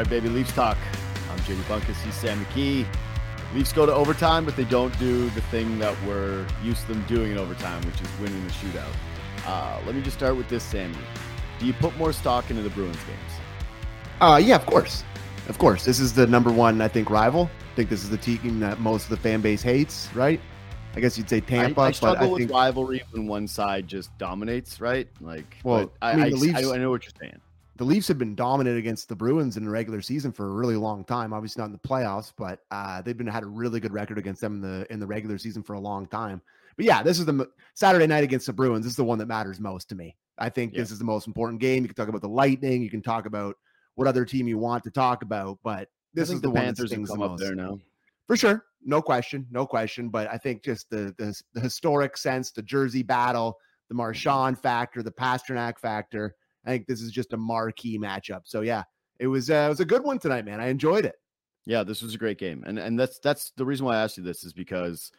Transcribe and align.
right, 0.00 0.08
baby. 0.08 0.30
Leafs 0.30 0.52
talk. 0.54 0.78
I'm 1.30 1.38
JD 1.40 1.60
Bunkis. 1.64 2.02
He's 2.02 2.14
Sam 2.14 2.42
McKee. 2.46 2.86
Leafs 3.54 3.72
go 3.72 3.84
to 3.84 3.92
overtime, 3.92 4.46
but 4.46 4.56
they 4.56 4.64
don't 4.64 4.96
do 4.98 5.28
the 5.30 5.42
thing 5.42 5.78
that 5.78 5.94
we're 6.06 6.46
used 6.62 6.86
to 6.86 6.94
them 6.94 7.04
doing 7.06 7.32
in 7.32 7.38
overtime, 7.38 7.82
which 7.82 8.00
is 8.00 8.08
winning 8.18 8.42
the 8.44 8.50
shootout. 8.52 8.94
Uh, 9.46 9.78
let 9.84 9.94
me 9.94 10.00
just 10.00 10.16
start 10.16 10.36
with 10.36 10.48
this, 10.48 10.62
Sammy. 10.64 10.96
Do 11.58 11.66
you 11.66 11.74
put 11.74 11.94
more 11.98 12.14
stock 12.14 12.48
into 12.48 12.62
the 12.62 12.70
Bruins 12.70 12.96
games? 12.96 13.40
Uh, 14.20 14.40
yeah, 14.42 14.56
of 14.56 14.64
course. 14.64 15.04
Of 15.48 15.58
course. 15.58 15.84
This 15.84 16.00
is 16.00 16.14
the 16.14 16.26
number 16.26 16.50
one, 16.50 16.80
I 16.80 16.88
think, 16.88 17.10
rival. 17.10 17.50
I 17.72 17.74
think 17.76 17.90
this 17.90 18.02
is 18.02 18.08
the 18.08 18.16
team 18.16 18.60
that 18.60 18.80
most 18.80 19.04
of 19.04 19.10
the 19.10 19.16
fan 19.18 19.42
base 19.42 19.60
hates, 19.60 20.08
right? 20.14 20.40
I 20.96 21.00
guess 21.00 21.18
you'd 21.18 21.28
say 21.28 21.40
Tampa. 21.40 21.80
I, 21.80 21.86
I 21.88 21.90
struggle 21.92 22.16
but 22.20 22.24
I 22.26 22.28
with 22.30 22.38
think, 22.40 22.52
rivalry 22.52 23.02
when 23.10 23.26
one 23.26 23.46
side 23.46 23.86
just 23.86 24.16
dominates, 24.16 24.80
right? 24.80 25.08
Like, 25.20 25.58
Well, 25.62 25.92
I, 26.00 26.14
mean, 26.16 26.24
I, 26.24 26.28
Leafs- 26.28 26.66
I, 26.66 26.74
I 26.74 26.78
know 26.78 26.90
what 26.90 27.04
you're 27.04 27.12
saying. 27.20 27.40
The 27.80 27.86
Leafs 27.86 28.08
have 28.08 28.18
been 28.18 28.34
dominant 28.34 28.76
against 28.76 29.08
the 29.08 29.16
Bruins 29.16 29.56
in 29.56 29.64
the 29.64 29.70
regular 29.70 30.02
season 30.02 30.32
for 30.32 30.46
a 30.48 30.52
really 30.52 30.76
long 30.76 31.02
time. 31.02 31.32
Obviously 31.32 31.62
not 31.62 31.66
in 31.68 31.72
the 31.72 31.78
playoffs, 31.78 32.30
but 32.36 32.60
uh, 32.70 33.00
they've 33.00 33.16
been 33.16 33.26
had 33.26 33.42
a 33.42 33.46
really 33.46 33.80
good 33.80 33.94
record 33.94 34.18
against 34.18 34.42
them 34.42 34.56
in 34.56 34.60
the 34.60 34.92
in 34.92 35.00
the 35.00 35.06
regular 35.06 35.38
season 35.38 35.62
for 35.62 35.72
a 35.72 35.80
long 35.80 36.06
time. 36.06 36.42
But 36.76 36.84
yeah, 36.84 37.02
this 37.02 37.18
is 37.18 37.24
the 37.24 37.48
Saturday 37.72 38.06
night 38.06 38.22
against 38.22 38.44
the 38.44 38.52
Bruins. 38.52 38.84
This 38.84 38.92
is 38.92 38.96
the 38.98 39.04
one 39.04 39.16
that 39.16 39.28
matters 39.28 39.60
most 39.60 39.88
to 39.88 39.94
me. 39.94 40.14
I 40.36 40.50
think 40.50 40.74
Yeah. 40.74 40.80
this 40.80 40.90
is 40.90 40.98
the 40.98 41.06
most 41.06 41.26
important 41.26 41.58
game. 41.58 41.82
You 41.82 41.88
can 41.88 41.94
talk 41.96 42.08
about 42.08 42.20
the 42.20 42.28
Lightning. 42.28 42.82
You 42.82 42.90
can 42.90 43.00
talk 43.00 43.24
about 43.24 43.56
what 43.94 44.06
other 44.06 44.26
team 44.26 44.46
you 44.46 44.58
want 44.58 44.84
to 44.84 44.90
talk 44.90 45.22
about, 45.22 45.58
but 45.64 45.88
this 46.12 46.28
is 46.28 46.42
the, 46.42 46.48
the 46.48 46.50
one 46.50 46.56
that 46.56 46.64
Panthers 46.76 46.90
have 46.90 46.96
stings 46.98 47.08
the 47.08 47.14
come 47.14 47.22
up 47.22 47.30
most. 47.30 47.40
there 47.40 47.54
now. 47.54 47.78
for 48.26 48.36
sure 48.36 48.66
no 48.84 49.00
question 49.00 49.46
no 49.50 49.64
question 49.66 50.08
but 50.10 50.26
i 50.30 50.36
think 50.36 50.62
just 50.62 50.88
the 50.90 51.14
the, 51.18 51.34
the 51.54 51.60
historic 51.60 52.16
sense 52.16 52.50
the 52.50 52.62
jersey 52.62 53.02
battle 53.02 53.56
the 53.88 53.94
Marchand 53.94 54.58
factor 54.58 55.02
the 55.02 55.10
Pastrňák 55.12 55.78
factor 55.78 56.34
i 56.64 56.70
think 56.70 56.86
this 56.86 57.00
is 57.00 57.10
just 57.10 57.32
a 57.32 57.36
marquee 57.36 57.98
matchup 57.98 58.42
so 58.44 58.60
yeah 58.60 58.82
it 59.18 59.26
was 59.26 59.50
uh, 59.50 59.64
it 59.66 59.68
was 59.68 59.80
a 59.80 59.84
good 59.84 60.02
one 60.04 60.18
tonight 60.18 60.44
man 60.44 60.60
i 60.60 60.68
enjoyed 60.68 61.04
it 61.04 61.16
Yeah, 61.66 61.84
this 61.84 62.02
was 62.02 62.14
a 62.14 62.18
great 62.18 62.38
game, 62.38 62.64
and 62.66 62.78
and 62.78 62.98
that's 62.98 63.18
that's 63.18 63.52
the 63.56 63.64
reason 63.64 63.86
why 63.86 63.96
I 63.96 64.02
asked 64.02 64.16
you 64.16 64.24
this 64.24 64.44
is 64.44 64.52
because 64.52 65.12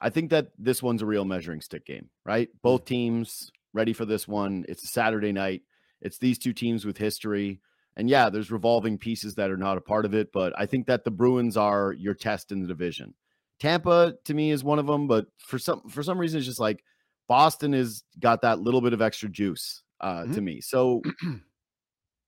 I 0.00 0.10
think 0.10 0.30
that 0.30 0.48
this 0.58 0.82
one's 0.82 1.02
a 1.02 1.06
real 1.06 1.24
measuring 1.24 1.60
stick 1.60 1.84
game, 1.84 2.08
right? 2.24 2.48
Both 2.62 2.84
teams 2.84 3.50
ready 3.72 3.92
for 3.92 4.04
this 4.04 4.28
one. 4.28 4.64
It's 4.68 4.84
a 4.84 4.86
Saturday 4.86 5.32
night. 5.32 5.62
It's 6.00 6.18
these 6.18 6.38
two 6.38 6.52
teams 6.52 6.84
with 6.86 6.96
history, 6.96 7.60
and 7.96 8.08
yeah, 8.08 8.30
there's 8.30 8.52
revolving 8.52 8.96
pieces 8.96 9.34
that 9.34 9.50
are 9.50 9.56
not 9.56 9.76
a 9.76 9.82
part 9.82 10.04
of 10.04 10.14
it, 10.14 10.30
but 10.32 10.52
I 10.56 10.66
think 10.66 10.86
that 10.86 11.04
the 11.04 11.10
Bruins 11.10 11.56
are 11.56 11.92
your 11.92 12.14
test 12.14 12.52
in 12.52 12.62
the 12.62 12.68
division. 12.68 13.14
Tampa 13.58 14.14
to 14.24 14.34
me 14.34 14.52
is 14.52 14.62
one 14.62 14.78
of 14.78 14.86
them, 14.86 15.08
but 15.08 15.26
for 15.36 15.58
some 15.58 15.82
for 15.88 16.04
some 16.04 16.18
reason 16.18 16.38
it's 16.38 16.46
just 16.46 16.60
like 16.60 16.84
Boston 17.26 17.72
has 17.72 18.04
got 18.20 18.42
that 18.42 18.60
little 18.60 18.80
bit 18.80 18.92
of 18.92 19.02
extra 19.02 19.28
juice 19.28 19.82
uh, 20.00 20.24
to 20.26 20.40
me. 20.40 20.60
So 20.60 21.02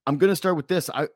I'm 0.07 0.17
going 0.17 0.31
to 0.31 0.35
start 0.35 0.55
with 0.55 0.67
this. 0.67 0.89
I 0.89 1.07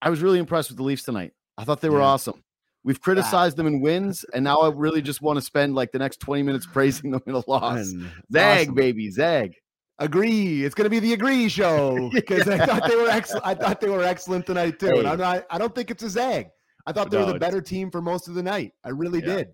I 0.00 0.10
was 0.10 0.20
really 0.22 0.38
impressed 0.38 0.70
with 0.70 0.76
the 0.78 0.82
Leafs 0.82 1.04
tonight. 1.04 1.32
I 1.58 1.64
thought 1.64 1.80
they 1.80 1.90
were 1.90 1.98
Yeah. 1.98 2.06
awesome. 2.06 2.42
We've 2.84 3.00
criticized 3.00 3.56
them 3.56 3.68
in 3.68 3.80
wins, 3.80 4.24
and 4.34 4.42
now 4.42 4.58
I 4.58 4.68
really 4.70 5.02
just 5.02 5.22
want 5.22 5.36
to 5.36 5.40
spend 5.40 5.76
like 5.76 5.92
the 5.92 6.00
next 6.00 6.18
20 6.18 6.42
minutes 6.42 6.66
praising 6.66 7.12
them 7.12 7.22
in 7.26 7.34
a 7.34 7.42
loss. 7.46 7.90
And 7.92 8.10
Zag, 8.32 8.62
awesome. 8.68 8.74
baby, 8.74 9.10
zag. 9.10 9.54
agree 9.98 10.64
it's 10.64 10.74
going 10.74 10.86
to 10.86 10.90
be 10.90 10.98
the 10.98 11.12
agree 11.12 11.48
show 11.60 12.10
because 12.12 12.48
i 12.48 12.56
thought 12.66 12.88
they 12.88 12.96
were 12.96 13.08
excellent 13.08 13.46
i 13.46 13.54
thought 13.54 13.80
they 13.80 13.90
were 13.90 14.02
excellent 14.02 14.44
tonight 14.46 14.80
too 14.80 14.88
and 14.98 15.06
i'm 15.06 15.18
not 15.18 15.44
i 15.50 15.58
don't 15.58 15.74
think 15.76 15.90
it's 15.92 16.02
a 16.02 16.08
zag 16.10 16.48
i 16.86 16.92
thought 16.92 17.08
they 17.10 17.18
No, 17.18 17.26
were 17.26 17.32
the 17.34 17.38
better 17.38 17.60
team 17.60 17.88
for 17.90 18.00
most 18.00 18.26
of 18.26 18.34
the 18.34 18.42
night 18.42 18.72
i 18.84 18.88
really 18.88 19.20
Yeah. 19.20 19.36
did 19.36 19.48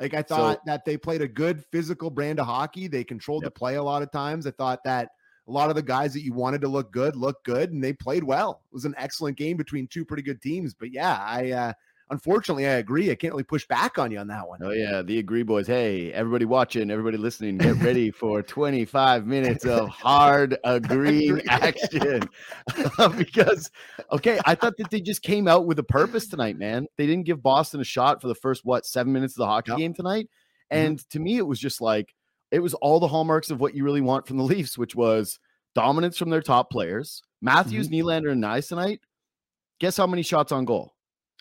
like 0.00 0.12
i 0.12 0.22
So- 0.28 0.36
thought 0.36 0.58
that 0.66 0.84
they 0.84 0.98
played 0.98 1.22
a 1.22 1.28
good 1.28 1.64
physical 1.72 2.10
brand 2.10 2.40
of 2.40 2.46
hockey 2.46 2.88
they 2.88 3.04
controlled 3.04 3.44
Yep. 3.44 3.54
the 3.54 3.58
play 3.58 3.76
a 3.76 3.82
lot 3.82 4.02
of 4.02 4.10
times 4.10 4.46
i 4.46 4.50
thought 4.50 4.80
that 4.84 5.08
a 5.48 5.50
lot 5.52 5.70
of 5.70 5.76
the 5.76 5.82
guys 5.82 6.12
that 6.12 6.22
you 6.22 6.32
wanted 6.32 6.60
to 6.60 6.68
look 6.68 6.92
good 6.92 7.16
looked 7.16 7.44
good 7.44 7.72
and 7.72 7.82
they 7.82 7.92
played 7.92 8.24
well 8.24 8.62
it 8.70 8.74
was 8.74 8.84
an 8.84 8.94
excellent 8.98 9.36
game 9.36 9.56
between 9.56 9.86
two 9.86 10.04
pretty 10.04 10.22
good 10.22 10.40
teams 10.42 10.74
but 10.74 10.90
yeah 10.90 11.18
i 11.20 11.50
uh 11.50 11.72
unfortunately 12.10 12.66
i 12.66 12.74
agree 12.74 13.10
i 13.10 13.14
can't 13.14 13.32
really 13.32 13.42
push 13.44 13.66
back 13.66 13.98
on 13.98 14.10
you 14.10 14.18
on 14.18 14.26
that 14.26 14.46
one 14.46 14.58
Oh 14.62 14.70
yeah, 14.70 15.02
the 15.02 15.18
agree 15.18 15.42
boys. 15.42 15.66
Hey, 15.66 16.10
everybody 16.14 16.46
watching, 16.46 16.90
everybody 16.90 17.18
listening, 17.18 17.58
get 17.58 17.76
ready 17.82 18.10
for 18.20 18.42
25 18.42 19.26
minutes 19.26 19.66
of 19.66 19.90
hard 19.90 20.56
agreeing 20.64 21.38
Agree. 21.38 21.42
action. 21.50 22.28
because 23.18 23.70
okay, 24.12 24.40
I 24.46 24.54
thought 24.54 24.72
that 24.78 24.90
they 24.90 25.02
just 25.02 25.22
came 25.22 25.46
out 25.46 25.66
with 25.66 25.78
a 25.78 25.82
purpose 25.82 26.26
tonight, 26.26 26.58
man. 26.58 26.86
They 26.96 27.06
didn't 27.06 27.26
give 27.26 27.42
Boston 27.42 27.82
a 27.82 27.84
shot 27.84 28.22
for 28.22 28.28
the 28.28 28.34
first 28.34 28.64
what 28.64 28.86
seven 28.86 29.12
minutes 29.12 29.34
of 29.34 29.40
the 29.40 29.46
hockey 29.46 29.72
Yep. 29.72 29.78
game 29.78 29.92
tonight. 29.94 30.30
Mhm. 30.72 30.78
And 30.78 31.10
to 31.10 31.20
me, 31.20 31.36
it 31.36 31.46
was 31.46 31.60
just 31.60 31.82
like 31.82 32.14
it 32.50 32.60
was 32.60 32.74
all 32.74 33.00
the 33.00 33.08
hallmarks 33.08 33.50
of 33.50 33.60
what 33.60 33.74
you 33.74 33.84
really 33.84 34.00
want 34.00 34.26
from 34.26 34.36
the 34.36 34.44
Leafs, 34.54 34.76
which 34.78 34.94
was 34.94 35.38
dominance 35.74 36.16
from 36.18 36.30
their 36.30 36.42
top 36.42 36.70
players. 36.70 37.22
Matthews, 37.42 37.88
Nylander, 37.88 38.32
and 38.32 38.42
Knies 38.42 38.68
tonight. 38.68 39.00
Guess 39.80 39.96
how 39.96 40.06
many 40.06 40.22
shots 40.22 40.52
on 40.52 40.64
goal? 40.64 40.92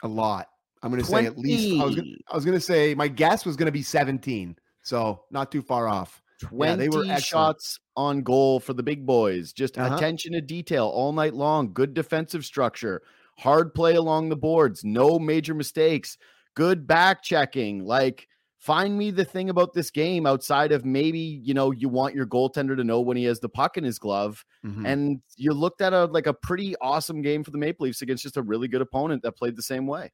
a 0.03 0.07
lot 0.09 0.47
i'm 0.83 0.91
going 0.91 1.01
to 1.01 1.09
say 1.09 1.25
at 1.25 1.37
least 1.37 1.79
I 1.81 1.85
was, 1.85 1.95
gonna, 1.95 2.07
I 2.29 2.35
was 2.35 2.43
going 2.43 2.57
to 2.57 2.61
say 2.63 2.93
my 2.93 3.07
guess 3.07 3.45
was 3.45 3.55
going 3.55 3.67
to 3.67 3.71
be 3.71 3.81
17 3.81 4.57
so 4.83 5.23
not 5.31 5.53
too 5.53 5.61
far 5.61 5.87
off 5.87 6.21
20 6.41 6.69
Yeah, 6.69 6.75
they 6.75 6.89
were 6.89 7.03
excellent. 7.03 7.23
shots 7.23 7.79
on 7.95 8.21
goal 8.23 8.59
for 8.59 8.73
the 8.73 8.83
big 8.83 9.05
boys. 9.05 9.53
Just 9.53 9.77
Uh-huh. 9.77 9.95
attention 9.95 10.33
to 10.33 10.41
detail 10.41 10.87
all 10.87 11.13
night 11.13 11.33
long. 11.33 11.71
Good 11.71 11.93
defensive 11.93 12.43
structure. 12.43 13.01
Hard 13.37 13.73
play 13.73 13.95
along 13.95 14.27
the 14.27 14.35
boards. 14.35 14.83
No 14.83 15.17
major 15.17 15.53
mistakes. 15.53 16.17
Good 16.55 16.85
back 16.85 17.23
checking. 17.23 17.85
Like, 17.85 18.27
find 18.65 18.97
me 18.97 19.11
the 19.11 19.23
thing 19.23 19.51
about 19.51 19.73
this 19.73 19.91
game 19.91 20.25
outside 20.25 20.71
of 20.71 20.83
maybe, 20.83 21.19
you 21.19 21.53
know, 21.53 21.69
you 21.69 21.87
want 21.87 22.15
your 22.15 22.25
goaltender 22.25 22.75
to 22.75 22.83
know 22.83 22.99
when 22.99 23.15
he 23.15 23.23
has 23.23 23.39
the 23.39 23.47
puck 23.47 23.77
in 23.77 23.83
his 23.83 23.99
glove. 23.99 24.43
Mhm. 24.65 24.87
And 24.87 25.21
you 25.37 25.53
looked 25.53 25.81
at 25.81 25.93
a 25.93 26.05
like 26.05 26.25
a 26.25 26.33
pretty 26.33 26.75
awesome 26.81 27.21
game 27.21 27.43
for 27.43 27.51
the 27.51 27.59
Maple 27.59 27.85
Leafs 27.85 28.01
against 28.01 28.23
just 28.23 28.37
a 28.37 28.41
really 28.41 28.67
good 28.67 28.81
opponent 28.81 29.21
that 29.21 29.33
played 29.33 29.55
the 29.55 29.61
same 29.61 29.85
way. 29.85 30.11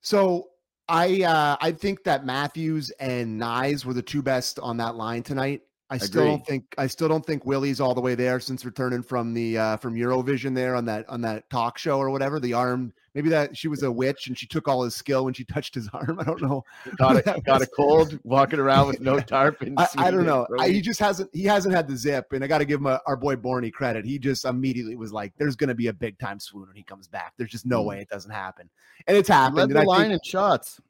So 0.00 0.48
I 0.88 1.22
uh 1.24 1.56
I 1.60 1.72
think 1.72 2.02
that 2.04 2.24
Matthews 2.24 2.88
and 3.00 3.38
Knies 3.38 3.84
were 3.84 3.94
the 3.94 4.02
two 4.02 4.22
best 4.22 4.58
on 4.60 4.78
that 4.78 4.96
line 4.96 5.22
tonight. 5.22 5.60
I 5.90 5.98
still 5.98 6.24
don't 6.24 6.46
think 6.46 6.74
I 6.78 6.86
still 6.86 7.08
don't 7.08 7.26
think 7.26 7.44
Willie's 7.44 7.80
all 7.80 7.94
the 7.94 8.00
way 8.00 8.14
there 8.14 8.40
since 8.40 8.64
returning 8.64 9.02
from 9.02 9.34
the 9.34 9.58
uh 9.58 9.76
from 9.76 9.94
Eurovision 9.94 10.54
there 10.54 10.74
on 10.74 10.86
that 10.86 11.06
on 11.10 11.20
that 11.20 11.50
talk 11.50 11.76
show 11.76 11.98
or 11.98 12.08
whatever. 12.08 12.40
The 12.40 12.54
arm 12.54 12.94
maybe 13.14 13.28
that 13.30 13.56
she 13.56 13.68
was 13.68 13.82
a 13.82 13.90
witch 13.90 14.26
and 14.28 14.38
she 14.38 14.46
took 14.46 14.68
all 14.68 14.82
his 14.84 14.94
skill 14.94 15.24
when 15.24 15.34
she 15.34 15.44
touched 15.44 15.74
his 15.74 15.88
arm. 15.94 16.18
I 16.20 16.24
don't 16.24 16.40
know. 16.42 16.62
Got. 16.96 17.24
That 17.24 17.44
Got 17.44 17.62
a 17.62 17.66
cold 17.76 18.18
walking 18.24 18.58
around 18.58 18.86
with 18.88 19.00
no 19.00 19.18
tarp. 19.20 19.60
And 19.62 19.78
I, 19.78 19.86
I 19.96 20.10
don't 20.10 20.26
know. 20.26 20.46
I, 20.58 20.68
he 20.68 20.80
just 20.80 21.00
hasn't 21.00 21.30
he 21.32 21.44
hasn't 21.44 21.74
had 21.74 21.88
the 21.88 21.96
zip, 21.96 22.32
and 22.32 22.42
I 22.42 22.46
got 22.46 22.58
to 22.58 22.64
give 22.64 22.80
him 22.80 22.86
a, 22.86 23.00
our 23.06 23.16
boy 23.16 23.36
Borny 23.36 23.72
credit. 23.72 24.04
He 24.04 24.18
just 24.18 24.44
immediately 24.44 24.96
was 24.96 25.12
like, 25.12 25.32
"There's 25.38 25.56
going 25.56 25.68
to 25.68 25.74
be 25.74 25.88
a 25.88 25.92
big 25.92 26.18
time 26.18 26.38
swoon 26.40 26.66
when 26.68 26.76
he 26.76 26.82
comes 26.82 27.08
back. 27.08 27.32
There's 27.36 27.50
just 27.50 27.66
no 27.66 27.82
Mm. 27.82 27.86
way 27.86 28.00
it 28.00 28.08
doesn't 28.08 28.30
happen," 28.30 28.68
and 29.06 29.16
it's 29.16 29.28
He 29.28 29.32
happened. 29.34 29.56
led 29.56 29.70
the 29.70 29.82
line 29.84 30.10
in 30.10 30.20
shots. 30.24 30.80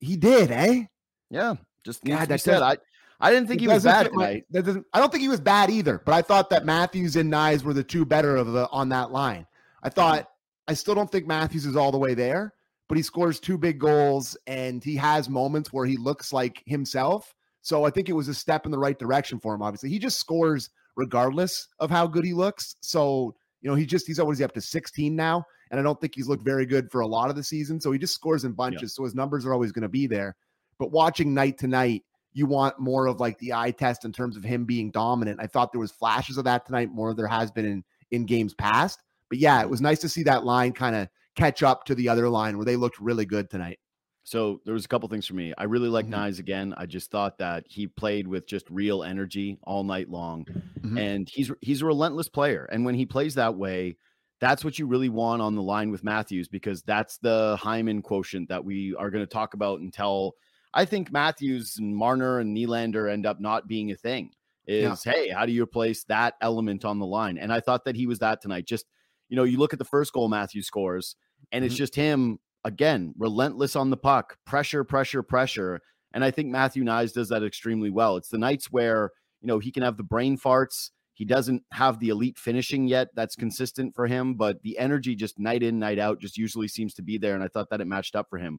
he 0.00 0.16
did, 0.16 0.50
eh? 0.50 0.84
Yeah, 1.30 1.54
just 1.84 2.04
God, 2.04 2.28
that 2.28 2.40
said. 2.40 2.62
I 2.62 2.76
I 3.22 3.30
didn't 3.30 3.48
think 3.48 3.60
It 3.60 3.64
he 3.64 3.68
was 3.68 3.84
bad 3.84 4.06
fit 4.06 4.14
my- 4.14 4.42
that. 4.50 4.84
I 4.94 4.98
don't 4.98 5.10
think 5.12 5.20
he 5.20 5.28
was 5.28 5.40
bad 5.40 5.68
either. 5.68 6.00
But 6.04 6.14
I 6.14 6.22
thought 6.22 6.48
that 6.50 6.64
Matthews 6.64 7.16
and 7.16 7.30
Knies 7.30 7.62
were 7.62 7.74
the 7.74 7.84
two 7.84 8.06
better 8.06 8.34
of 8.36 8.52
the 8.52 8.66
on 8.70 8.88
that 8.88 9.10
line. 9.12 9.46
I 9.82 9.90
thought. 9.90 10.29
I 10.70 10.74
still 10.74 10.94
don't 10.94 11.10
think 11.10 11.26
Matthews 11.26 11.66
is 11.66 11.74
all 11.74 11.90
the 11.90 11.98
way 11.98 12.14
there, 12.14 12.54
but 12.88 12.96
he 12.96 13.02
scores 13.02 13.40
two 13.40 13.58
big 13.58 13.80
goals 13.80 14.36
and 14.46 14.84
he 14.84 14.94
has 14.94 15.28
moments 15.28 15.72
where 15.72 15.84
he 15.84 15.96
looks 15.96 16.32
like 16.32 16.62
himself. 16.64 17.34
So 17.60 17.82
I 17.84 17.90
think 17.90 18.08
it 18.08 18.12
was 18.12 18.28
a 18.28 18.34
step 18.34 18.66
in 18.66 18.70
the 18.70 18.78
right 18.78 18.96
direction 18.96 19.40
for 19.40 19.52
him. 19.52 19.62
Obviously, 19.62 19.90
he 19.90 19.98
just 19.98 20.20
scores 20.20 20.70
regardless 20.94 21.66
of 21.80 21.90
how 21.90 22.06
good 22.06 22.24
he 22.24 22.32
looks. 22.32 22.76
So 22.82 23.34
you 23.62 23.68
know, 23.68 23.74
he 23.74 23.84
just 23.84 24.06
he's 24.06 24.20
always 24.20 24.40
up 24.40 24.52
to 24.52 24.60
16 24.60 25.16
now, 25.16 25.44
and 25.72 25.80
I 25.80 25.82
don't 25.82 26.00
think 26.00 26.14
he's 26.14 26.28
looked 26.28 26.44
very 26.44 26.66
good 26.66 26.88
for 26.92 27.00
a 27.00 27.06
lot 27.06 27.30
of 27.30 27.36
the 27.36 27.42
season. 27.42 27.80
So 27.80 27.90
he 27.90 27.98
just 27.98 28.14
scores 28.14 28.44
in 28.44 28.52
bunches. 28.52 28.94
So 28.94 29.02
his 29.02 29.14
numbers 29.14 29.44
are 29.44 29.52
always 29.52 29.72
going 29.72 29.82
to 29.82 29.88
be 29.88 30.06
there. 30.06 30.36
But 30.78 30.92
watching 30.92 31.34
night 31.34 31.58
to 31.58 31.66
night, 31.66 32.04
you 32.32 32.46
want 32.46 32.78
more 32.78 33.08
of 33.08 33.18
like 33.18 33.38
the 33.40 33.54
eye 33.54 33.72
test 33.72 34.04
in 34.04 34.12
terms 34.12 34.36
of 34.36 34.44
him 34.44 34.66
being 34.66 34.92
dominant. 34.92 35.40
I 35.42 35.48
thought 35.48 35.72
there 35.72 35.80
was 35.80 35.90
flashes 35.90 36.38
of 36.38 36.44
that 36.44 36.64
tonight, 36.64 36.92
more 36.92 37.08
than 37.08 37.16
there 37.16 37.26
has 37.26 37.50
been 37.50 37.66
in 37.66 37.84
in 38.12 38.24
games 38.24 38.54
past. 38.54 39.02
But 39.30 39.38
yeah, 39.38 39.62
it 39.62 39.70
was 39.70 39.80
nice 39.80 40.00
to 40.00 40.08
see 40.08 40.22
that 40.24 40.44
line 40.44 40.72
kind 40.72 40.94
of 40.94 41.08
catch 41.36 41.62
up 41.62 41.84
to 41.84 41.94
the 41.94 42.08
other 42.08 42.28
line 42.28 42.56
where 42.56 42.66
they 42.66 42.76
looked 42.76 43.00
really 43.00 43.24
good 43.24 43.48
tonight. 43.48 43.78
So 44.24 44.60
there 44.64 44.74
was 44.74 44.84
a 44.84 44.88
couple 44.88 45.08
things 45.08 45.26
for 45.26 45.34
me. 45.34 45.54
I 45.56 45.64
really 45.64 45.88
like. 45.88 46.06
Knies 46.06 46.38
again. 46.38 46.74
I 46.76 46.84
just 46.86 47.10
thought 47.10 47.38
that 47.38 47.64
he 47.66 47.86
played 47.86 48.28
with 48.28 48.46
just 48.46 48.68
real 48.68 49.02
energy 49.02 49.58
all 49.62 49.82
night 49.82 50.10
long, 50.10 50.44
Mhm. 50.82 51.00
and 51.00 51.28
he's 51.28 51.50
he's 51.62 51.80
a 51.82 51.86
relentless 51.86 52.28
player. 52.28 52.68
And 52.70 52.84
when 52.84 52.94
he 52.94 53.06
plays 53.06 53.34
that 53.36 53.56
way, 53.56 53.96
that's 54.40 54.64
what 54.64 54.78
you 54.78 54.86
really 54.86 55.08
want 55.08 55.40
on 55.42 55.54
the 55.54 55.62
line 55.62 55.90
with 55.90 56.04
Matthews 56.04 56.48
because 56.48 56.82
that's 56.82 57.16
the 57.18 57.56
Hyman 57.60 58.02
quotient 58.02 58.48
that 58.50 58.64
we 58.64 58.94
are 58.96 59.10
going 59.10 59.24
to 59.24 59.30
talk 59.32 59.54
about 59.54 59.80
until 59.80 60.34
I 60.74 60.84
think 60.84 61.10
Matthews 61.10 61.78
and 61.78 61.96
Marner 61.96 62.38
and 62.40 62.56
Nylander 62.56 63.10
end 63.10 63.26
up 63.26 63.40
not 63.40 63.68
being 63.68 63.90
a 63.90 63.96
thing. 63.96 64.32
Is 64.66 65.02
hey, 65.02 65.30
how 65.30 65.46
do 65.46 65.52
you 65.52 65.62
replace 65.64 66.04
that 66.04 66.34
element 66.40 66.84
on 66.84 66.98
the 66.98 67.06
line? 67.06 67.38
And 67.38 67.52
I 67.52 67.60
thought 67.60 67.84
that 67.86 67.96
he 67.96 68.06
was 68.06 68.18
that 68.20 68.40
tonight. 68.40 68.66
Just 68.66 68.86
you 69.30 69.36
know, 69.36 69.44
you 69.44 69.58
look 69.58 69.72
at 69.72 69.78
the 69.78 69.84
first 69.86 70.12
goal 70.12 70.28
Matthew 70.28 70.60
scores, 70.62 71.16
and 71.52 71.64
it's 71.64 71.74
Mhm. 71.74 71.78
just 71.78 71.94
him 71.94 72.38
again, 72.64 73.14
relentless 73.16 73.74
on 73.74 73.88
the 73.88 73.96
puck, 73.96 74.36
pressure, 74.44 74.84
pressure, 74.84 75.22
pressure. 75.22 75.80
And 76.12 76.22
I 76.22 76.30
think 76.30 76.48
Matthew 76.50 76.84
Knies 76.84 77.14
does 77.14 77.30
that 77.30 77.42
extremely 77.42 77.88
well. 77.88 78.18
It's 78.18 78.28
the 78.28 78.36
nights 78.36 78.70
where, 78.70 79.12
you 79.40 79.46
know, 79.46 79.58
he 79.58 79.72
can 79.72 79.82
have 79.82 79.96
the 79.96 80.02
brain 80.02 80.36
farts. 80.36 80.90
He 81.14 81.24
doesn't 81.24 81.62
have 81.72 82.00
the 82.00 82.08
elite 82.10 82.38
finishing 82.38 82.86
yet 82.86 83.08
that's 83.14 83.34
consistent 83.36 83.94
for 83.94 84.06
him, 84.06 84.34
but 84.34 84.60
the 84.62 84.76
energy 84.78 85.14
just 85.14 85.38
night 85.38 85.62
in, 85.62 85.78
night 85.78 85.98
out 85.98 86.20
just 86.20 86.36
usually 86.36 86.68
seems 86.68 86.92
to 86.94 87.02
be 87.02 87.16
there. 87.16 87.34
And 87.34 87.42
I 87.44 87.48
thought 87.48 87.70
that 87.70 87.80
it 87.80 87.86
matched 87.86 88.16
up 88.16 88.28
for 88.28 88.38
him. 88.38 88.58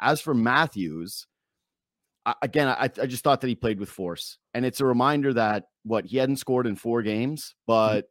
As 0.00 0.20
for 0.20 0.32
Matthews, 0.34 1.26
I, 2.24 2.34
again, 2.42 2.68
I, 2.68 2.84
I 2.84 3.06
just 3.06 3.24
thought 3.24 3.40
that 3.40 3.48
he 3.48 3.54
played 3.54 3.80
with 3.80 3.90
force. 3.90 4.38
And 4.54 4.64
it's 4.64 4.80
a 4.80 4.86
reminder 4.86 5.34
that 5.34 5.64
what 5.82 6.06
he 6.06 6.16
hadn't 6.18 6.36
scored 6.36 6.66
in 6.66 6.76
four 6.76 7.02
games, 7.02 7.54
Mm-hmm. 7.68 7.96
but 7.98 8.08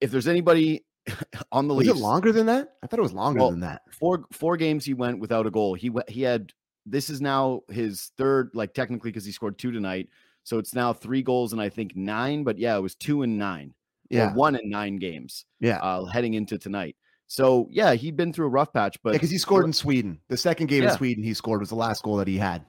if 0.00 0.10
there's 0.10 0.28
anybody 0.28 0.84
on 1.52 1.68
the 1.68 1.74
Was 1.74 1.86
Leafs, 1.88 2.00
longer 2.00 2.32
than 2.32 2.46
that? 2.46 2.74
I 2.82 2.86
thought 2.86 2.98
it 2.98 3.02
was 3.02 3.12
longer 3.12 3.40
Well, 3.40 3.50
than 3.50 3.60
that. 3.60 3.82
four 3.90 4.24
four 4.32 4.56
games 4.56 4.84
he 4.84 4.94
went 4.94 5.18
without 5.18 5.46
a 5.46 5.50
goal. 5.50 5.74
He 5.74 5.90
went 5.90 6.08
he 6.08 6.22
had 6.22 6.52
this 6.86 7.10
is 7.10 7.20
now 7.20 7.62
his 7.70 8.10
third, 8.18 8.50
like 8.54 8.74
technically 8.74 9.10
because 9.10 9.24
he 9.24 9.32
scored 9.32 9.58
two 9.58 9.70
tonight. 9.72 10.08
So 10.44 10.58
it's 10.58 10.74
now 10.74 10.92
three 10.92 11.22
goals 11.22 11.52
and 11.52 11.62
I 11.62 11.68
think 11.68 11.94
nine, 11.96 12.42
but 12.44 12.58
yeah, 12.58 12.76
it 12.76 12.80
was 12.80 12.94
two 12.94 13.22
and 13.22 13.38
nine. 13.38 13.74
Yeah. 14.10 14.34
one 14.34 14.56
in 14.56 14.68
nine 14.68 14.96
games 14.98 15.46
Yeah. 15.60 15.78
uh 15.78 16.04
heading 16.04 16.34
into 16.34 16.58
tonight. 16.58 16.96
So 17.28 17.66
yeah, 17.70 17.94
he'd 17.94 18.16
been 18.16 18.32
through 18.32 18.46
a 18.46 18.50
rough 18.50 18.72
patch, 18.72 18.98
but 19.02 19.12
because 19.12 19.30
he 19.30 19.38
scored 19.38 19.64
in 19.64 19.72
Sweden. 19.72 20.20
The 20.28 20.36
second 20.36 20.66
game 20.66 20.82
in 20.84 20.90
Sweden 20.90 21.24
he 21.24 21.32
scored 21.34 21.60
was 21.60 21.70
the 21.70 21.76
last 21.76 22.02
goal 22.02 22.16
that 22.16 22.28
he 22.28 22.36
had. 22.36 22.66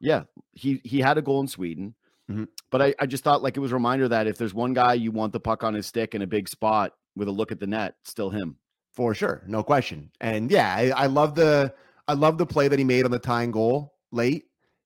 Yeah, 0.00 0.24
he 0.52 0.80
he 0.84 1.00
had 1.00 1.18
a 1.18 1.22
goal 1.22 1.40
in 1.40 1.48
Sweden, 1.48 1.94
Mhm. 2.30 2.46
but 2.70 2.82
I, 2.82 2.94
I 3.00 3.06
just 3.06 3.24
thought 3.24 3.42
like 3.42 3.56
it 3.56 3.60
was 3.60 3.72
a 3.72 3.74
reminder 3.74 4.06
that 4.08 4.26
if 4.28 4.38
there's 4.38 4.54
one 4.54 4.74
guy 4.74 4.94
you 4.94 5.10
want 5.10 5.32
the 5.32 5.40
puck 5.40 5.64
on 5.64 5.74
his 5.74 5.86
stick 5.86 6.14
in 6.14 6.22
a 6.22 6.26
big 6.26 6.48
spot 6.48 6.92
with 7.16 7.28
a 7.28 7.32
look 7.32 7.50
at 7.50 7.58
the 7.58 7.66
net, 7.66 7.94
still 8.04 8.30
him. 8.30 8.56
For 8.92 9.14
sure, 9.14 9.42
no 9.46 9.62
question. 9.62 10.10
And 10.20 10.50
yeah, 10.50 10.74
I, 10.74 10.90
I 10.90 11.06
love 11.06 11.34
the 11.34 11.74
I 12.08 12.14
love 12.14 12.38
the 12.38 12.46
play 12.46 12.68
that 12.68 12.78
he 12.78 12.84
made 12.84 13.04
on 13.04 13.10
the 13.10 13.18
tying 13.18 13.50
goal 13.50 13.94
late. 14.10 14.44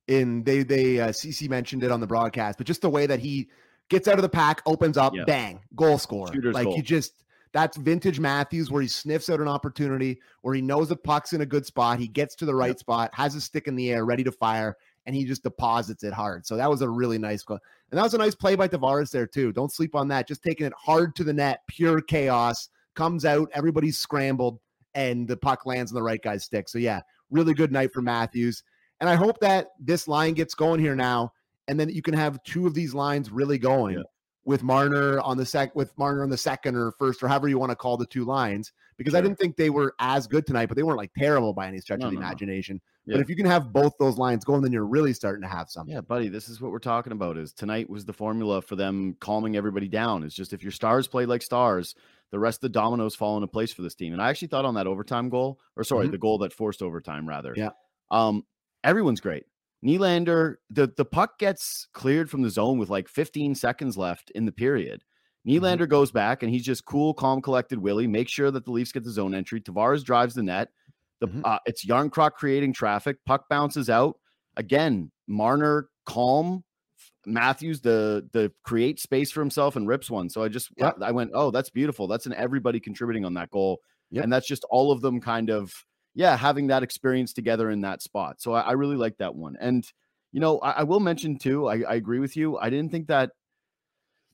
In 0.09 0.43
they 0.43 0.63
they 0.65 0.99
uh, 1.01 1.09
CC 1.11 1.49
mentioned 1.49 1.85
it 1.85 1.93
on 1.93 2.01
the 2.01 2.07
broadcast, 2.07 2.59
but 2.59 2.67
just 2.67 2.83
the 2.83 2.91
way 2.91 3.07
that 3.07 3.21
he 3.21 3.49
gets 3.89 4.09
out 4.09 4.15
of 4.17 4.23
the 4.23 4.29
pack, 4.29 4.63
opens 4.67 4.97
up, 4.97 5.15
Yeah. 5.15 5.25
bang, 5.25 5.61
goal 5.77 5.99
score. 5.99 6.33
Shooter's 6.33 6.55
like 6.55 6.65
goal. 6.65 6.75
he 6.77 6.83
just 6.83 7.13
that's 7.53 7.77
vintage 7.77 8.19
Matthews 8.21 8.71
where 8.71 8.83
he 8.83 8.89
sniffs 8.89 9.29
out 9.31 9.41
an 9.41 9.49
opportunity, 9.49 10.21
where 10.43 10.55
he 10.55 10.63
knows 10.63 10.89
the 10.89 10.97
puck's 10.97 11.33
in 11.33 11.41
a 11.41 11.47
good 11.47 11.67
spot, 11.67 11.99
he 12.01 12.09
gets 12.09 12.35
to 12.37 12.45
the 12.47 12.55
right 12.55 12.79
spot, 12.79 13.11
has 13.15 13.35
his 13.35 13.45
stick 13.45 13.69
in 13.69 13.77
the 13.77 13.91
air, 13.93 14.05
ready 14.05 14.25
to 14.25 14.33
fire, 14.33 14.77
and 15.07 15.17
he 15.17 15.25
just 15.25 15.43
deposits 15.43 16.05
it 16.05 16.13
hard. 16.13 16.47
So 16.47 16.57
that 16.57 16.71
was 16.71 16.83
a 16.83 16.89
really 16.89 17.19
nice 17.19 17.43
goal. 17.43 17.59
And 17.91 17.99
that 17.99 18.03
was 18.03 18.15
a 18.15 18.19
nice 18.19 18.35
play 18.35 18.55
by 18.55 18.69
Tavares 18.69 19.11
there 19.11 19.27
too. 19.27 19.53
Don't 19.53 19.73
sleep 19.73 19.95
on 19.95 20.09
that. 20.09 20.29
Just 20.29 20.43
taking 20.43 20.67
it 20.67 20.73
hard 20.77 21.17
to 21.17 21.25
the 21.25 21.33
net, 21.33 21.61
pure 21.67 22.01
chaos. 22.01 22.69
Comes 22.95 23.25
out, 23.25 23.49
everybody's 23.55 23.99
scrambled, 23.99 24.59
and 24.95 25.27
the 25.27 25.37
puck 25.37 25.65
lands 25.65 25.91
on 25.93 25.95
the 25.95 26.03
right 26.03 26.21
guy's 26.21 26.45
stick. 26.45 26.69
So 26.69 26.79
yeah, 26.79 27.01
really 27.31 27.55
good 27.55 27.73
night 27.73 27.93
for 27.93 28.03
Matthews. 28.03 28.63
And 29.01 29.09
I 29.09 29.15
hope 29.15 29.41
that 29.41 29.69
this 29.79 30.07
line 30.09 30.35
gets 30.35 30.55
going 30.55 30.81
here 30.81 30.95
now, 30.97 31.33
and 31.69 31.81
then 31.81 31.89
you 31.89 32.03
can 32.03 32.15
have 32.15 32.43
two 32.43 32.67
of 32.67 32.75
these 32.75 32.93
lines 32.93 33.31
really 33.31 33.57
going 33.59 33.97
Yeah. 33.97 34.03
with 34.45 34.63
Marner 34.63 35.21
on 35.21 35.37
the 35.39 35.47
sec 35.47 35.75
with 35.75 35.97
Marner 35.97 36.23
on 36.23 36.29
the 36.31 36.37
second 36.37 36.75
or 36.77 36.93
first 36.99 37.23
or 37.23 37.29
however 37.29 37.49
you 37.49 37.59
want 37.59 37.71
to 37.71 37.77
call 37.77 37.97
the 37.97 38.07
two 38.07 38.25
lines. 38.25 38.73
Because 39.01 39.15
I 39.15 39.23
didn't 39.23 39.39
think 39.39 39.57
they 39.57 39.71
were 39.71 39.95
as 39.99 40.27
good 40.27 40.47
tonight, 40.47 40.67
but 40.67 40.77
they 40.77 40.83
weren't 40.83 40.99
like 40.99 41.11
terrible 41.17 41.55
by 41.55 41.67
any 41.67 41.81
stretch 41.81 42.01
No, 42.01 42.07
of 42.09 42.11
the 42.13 42.17
no, 42.17 42.21
no. 42.21 42.27
imagination. 42.27 42.83
Yeah. 43.07 43.15
But 43.15 43.23
if 43.23 43.31
you 43.31 43.35
can 43.37 43.47
have 43.47 43.73
both 43.73 43.95
those 43.99 44.19
lines 44.19 44.45
going, 44.45 44.61
then 44.61 44.73
you're 44.73 44.85
really 44.87 45.15
starting 45.15 45.41
to 45.41 45.49
have 45.49 45.71
something. 45.71 45.95
Yeah, 45.95 46.03
buddy, 46.03 46.29
this 46.29 46.51
is 46.51 46.61
what 46.61 46.71
we're 46.71 46.81
talking 46.81 47.13
about. 47.13 47.39
Is 47.39 47.55
tonight 47.55 47.89
was 47.89 48.05
the 48.05 48.13
formula 48.13 48.61
for 48.61 48.77
them 48.77 49.17
calming 49.19 49.57
everybody 49.57 49.89
down. 49.89 50.23
It's 50.23 50.35
just 50.35 50.53
if 50.53 50.63
your 50.63 50.71
stars 50.71 51.09
play 51.09 51.25
like 51.25 51.41
stars, 51.41 51.95
the 52.31 52.39
rest 52.39 52.59
of 52.59 52.61
the 52.61 52.69
dominoes 52.79 53.17
fall 53.17 53.39
into 53.39 53.47
place 53.49 53.73
for 53.73 53.81
this 53.81 53.95
team. 53.95 54.13
And 54.13 54.21
I 54.21 54.29
actually 54.29 54.49
thought 54.49 54.67
on 54.67 54.75
that 54.75 54.87
overtime 54.87 55.31
goal, 55.31 55.59
or 55.77 55.83
sorry, 55.83 56.07
Mhm. 56.09 56.11
the 56.13 56.19
goal 56.19 56.37
that 56.39 56.53
forced 56.53 56.83
overtime, 56.83 57.27
rather. 57.27 57.55
Yeah. 57.57 57.71
Um, 58.11 58.45
everyone's 58.85 59.21
great. 59.21 59.47
Nylander, 59.83 60.57
the 60.69 60.93
the 60.95 61.07
puck 61.07 61.39
gets 61.39 61.89
cleared 61.95 62.29
from 62.31 62.43
the 62.43 62.51
zone 62.51 62.79
with 62.79 62.91
like 62.91 63.09
15 63.09 63.55
seconds 63.55 63.97
left 63.97 64.31
in 64.33 64.45
the 64.45 64.53
period. 64.53 65.03
Mm-hmm. 65.47 65.85
Goes 65.85 66.11
back 66.13 66.43
and 66.43 66.53
he's 66.53 66.65
just 66.65 66.85
cool, 66.85 67.15
calm, 67.15 67.41
collected. 67.41 67.79
Willie 67.79 68.07
makes 68.07 68.31
sure 68.31 68.51
that 68.51 68.65
the 68.65 68.71
Leafs 68.71 68.93
get 68.93 69.05
the 69.05 69.11
zone 69.11 69.35
entry. 69.35 69.61
Tavares 69.61 70.05
drives 70.05 70.35
the 70.35 70.43
net. 70.43 70.69
The 71.21 71.29
Mhm. 71.29 71.43
uh, 71.45 71.59
it's 71.67 71.85
Järnkrok 71.87 72.33
creating 72.33 72.73
traffic. 72.73 73.19
Puck 73.27 73.49
bounces 73.49 73.89
out 73.91 74.19
again. 74.57 75.11
Marner 75.27 75.89
calm. 76.07 76.65
Matthews 77.27 77.81
the 77.83 78.29
the 78.33 78.53
create 78.65 78.99
space 78.99 79.31
for 79.31 79.41
himself 79.41 79.77
and 79.77 79.87
rips 79.87 80.11
one. 80.11 80.29
So 80.31 80.43
I 80.43 80.49
just 80.49 80.71
Yep. 80.77 80.99
I 81.03 81.13
went, 81.13 81.31
oh, 81.35 81.51
that's 81.51 81.71
beautiful. 81.71 82.07
That's 82.07 82.27
an 82.27 82.33
everybody 82.35 82.81
contributing 82.81 83.25
on 83.27 83.35
that 83.35 83.51
goal, 83.51 83.81
Yep. 84.11 84.25
and 84.25 84.33
that's 84.33 84.47
just 84.47 84.65
all 84.71 84.91
of 84.93 85.01
them 85.03 85.21
kind 85.21 85.51
of 85.51 85.73
yeah 86.15 86.37
having 86.37 86.67
that 86.69 86.83
experience 86.83 87.33
together 87.33 87.71
in 87.71 87.83
that 87.83 88.03
spot. 88.03 88.41
So 88.41 88.53
I, 88.53 88.61
I 88.63 88.73
really 88.73 88.97
like 88.97 89.19
that 89.19 89.35
one. 89.35 89.57
And 89.61 89.87
you 90.33 90.41
know 90.41 90.59
I, 90.61 90.71
I 90.71 90.83
will 90.85 91.01
mention 91.01 91.39
too. 91.39 91.67
I, 91.69 91.83
I 91.83 91.95
agree 91.97 92.19
with 92.21 92.37
you. 92.37 92.57
I 92.59 92.71
didn't 92.71 92.91
think 92.91 93.09
that 93.09 93.33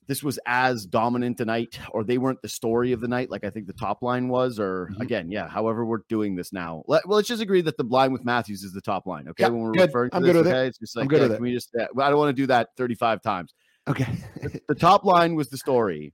this 0.07 0.23
was 0.23 0.39
as 0.45 0.85
dominant 0.85 1.37
tonight, 1.37 1.77
or 1.91 2.03
they 2.03 2.17
weren't 2.17 2.41
the 2.41 2.47
story 2.49 2.93
of 2.93 3.01
the 3.01 3.07
night, 3.07 3.29
like 3.29 3.43
I 3.43 3.49
think 3.49 3.67
the 3.67 3.73
top 3.73 4.01
line 4.01 4.29
was. 4.29 4.57
Or 4.59 4.89
Mhm. 4.93 5.01
again, 5.01 5.31
yeah. 5.31 5.47
However, 5.47 5.85
we're 5.85 6.03
doing 6.09 6.35
this 6.35 6.53
now. 6.53 6.83
Let, 6.87 7.05
well, 7.07 7.17
let's 7.17 7.27
just 7.27 7.41
agree 7.41 7.61
that 7.61 7.75
the 7.77 7.83
line 7.83 8.11
with 8.13 8.23
Matthews 8.23 8.63
is 8.63 8.71
the 8.73 8.81
top 8.81 9.05
line. 9.05 9.27
Okay, 9.27 9.43
when 9.49 9.59
we're 9.59 9.71
good. 9.73 9.87
referring 9.87 10.09
to 10.11 10.15
I'm 10.17 10.23
this, 10.23 10.31
good 10.31 10.45
with 10.45 10.53
it. 10.55 10.67
it's 10.67 10.77
just 10.79 10.95
like 10.95 11.03
I'm 11.03 11.07
good 11.09 11.21
yeah, 11.21 11.27
with 11.27 11.37
can 11.37 11.43
we 11.43 11.53
just? 11.53 11.75
Uh, 11.75 11.85
I 12.01 12.09
don't 12.09 12.17
want 12.19 12.35
to 12.35 12.41
do 12.41 12.47
that 12.47 12.69
35 12.77 13.21
times. 13.21 13.53
Okay. 13.87 14.07
The 14.67 14.75
top 14.75 15.03
line 15.05 15.35
was 15.35 15.49
the 15.49 15.57
story, 15.57 16.13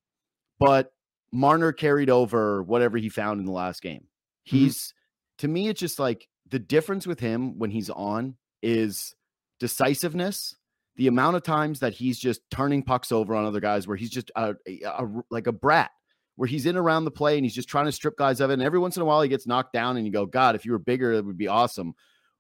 but 0.59 0.91
Marner 1.31 1.71
carried 1.71 2.09
over 2.09 2.61
whatever 2.63 2.97
he 2.97 3.09
found 3.09 3.39
in 3.39 3.45
the 3.45 3.51
last 3.51 3.81
game. 3.81 4.01
Mm-hmm. 4.47 4.57
He's 4.57 4.93
to 5.39 5.47
me, 5.47 5.67
it's 5.67 5.79
just 5.79 5.99
like 5.99 6.27
the 6.49 6.59
difference 6.59 7.05
with 7.07 7.19
him 7.19 7.57
when 7.57 7.69
he's 7.71 7.89
on 7.89 8.37
is 8.61 9.15
decisiveness. 9.59 10.55
The 10.95 11.07
amount 11.07 11.35
of 11.35 11.43
times 11.43 11.79
that 11.79 11.93
he's 11.93 12.19
just 12.19 12.41
turning 12.51 12.83
pucks 12.83 13.11
over 13.11 13.33
on 13.35 13.45
other 13.45 13.59
guys, 13.59 13.87
where 13.87 13.97
he's 13.97 14.11
just 14.11 14.31
a, 14.35 14.55
a- 14.67 14.81
a- 14.85 15.23
like 15.31 15.47
a 15.47 15.51
brat, 15.51 15.89
where 16.35 16.47
he's 16.47 16.65
in 16.65 16.77
around 16.77 17.05
the 17.05 17.11
play 17.11 17.35
and 17.37 17.45
he's 17.45 17.55
just 17.55 17.69
trying 17.69 17.85
to 17.85 17.91
strip 17.91 18.15
guys 18.17 18.39
of 18.39 18.49
it. 18.49 18.53
And 18.53 18.61
every 18.63 18.79
once 18.79 18.95
in 18.95 19.01
a 19.01 19.05
while, 19.05 19.21
he 19.21 19.29
gets 19.29 19.47
knocked 19.47 19.73
down, 19.73 19.97
and 19.97 20.05
you 20.05 20.11
go, 20.11 20.25
God, 20.25 20.55
if 20.55 20.65
you 20.65 20.71
were 20.71 20.79
bigger, 20.79 21.11
it 21.13 21.25
would 21.25 21.37
be 21.37 21.47
awesome. 21.47 21.93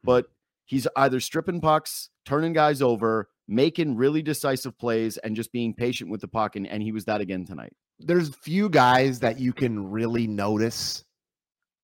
But 0.03 0.25
he's 0.65 0.87
either 0.95 1.19
stripping 1.19 1.61
pucks, 1.61 2.09
turning 2.25 2.53
guys 2.53 2.81
over, 2.81 3.27
making 3.47 3.95
really 3.97 4.21
decisive 4.21 4.77
plays, 4.77 5.17
and 5.17 5.35
just 5.35 5.51
being 5.51 5.73
patient 5.73 6.09
with 6.11 6.21
the 6.21 6.27
puck. 6.27 6.55
And, 6.55 6.67
and 6.67 6.81
he 6.83 6.91
was 6.91 7.05
that 7.05 7.21
again 7.21 7.45
tonight. 7.45 7.73
there's 7.99 8.33
few 8.35 8.69
guys 8.69 9.19
that 9.19 9.39
you 9.39 9.53
can 9.53 9.91
really 9.91 10.25
notice 10.27 11.03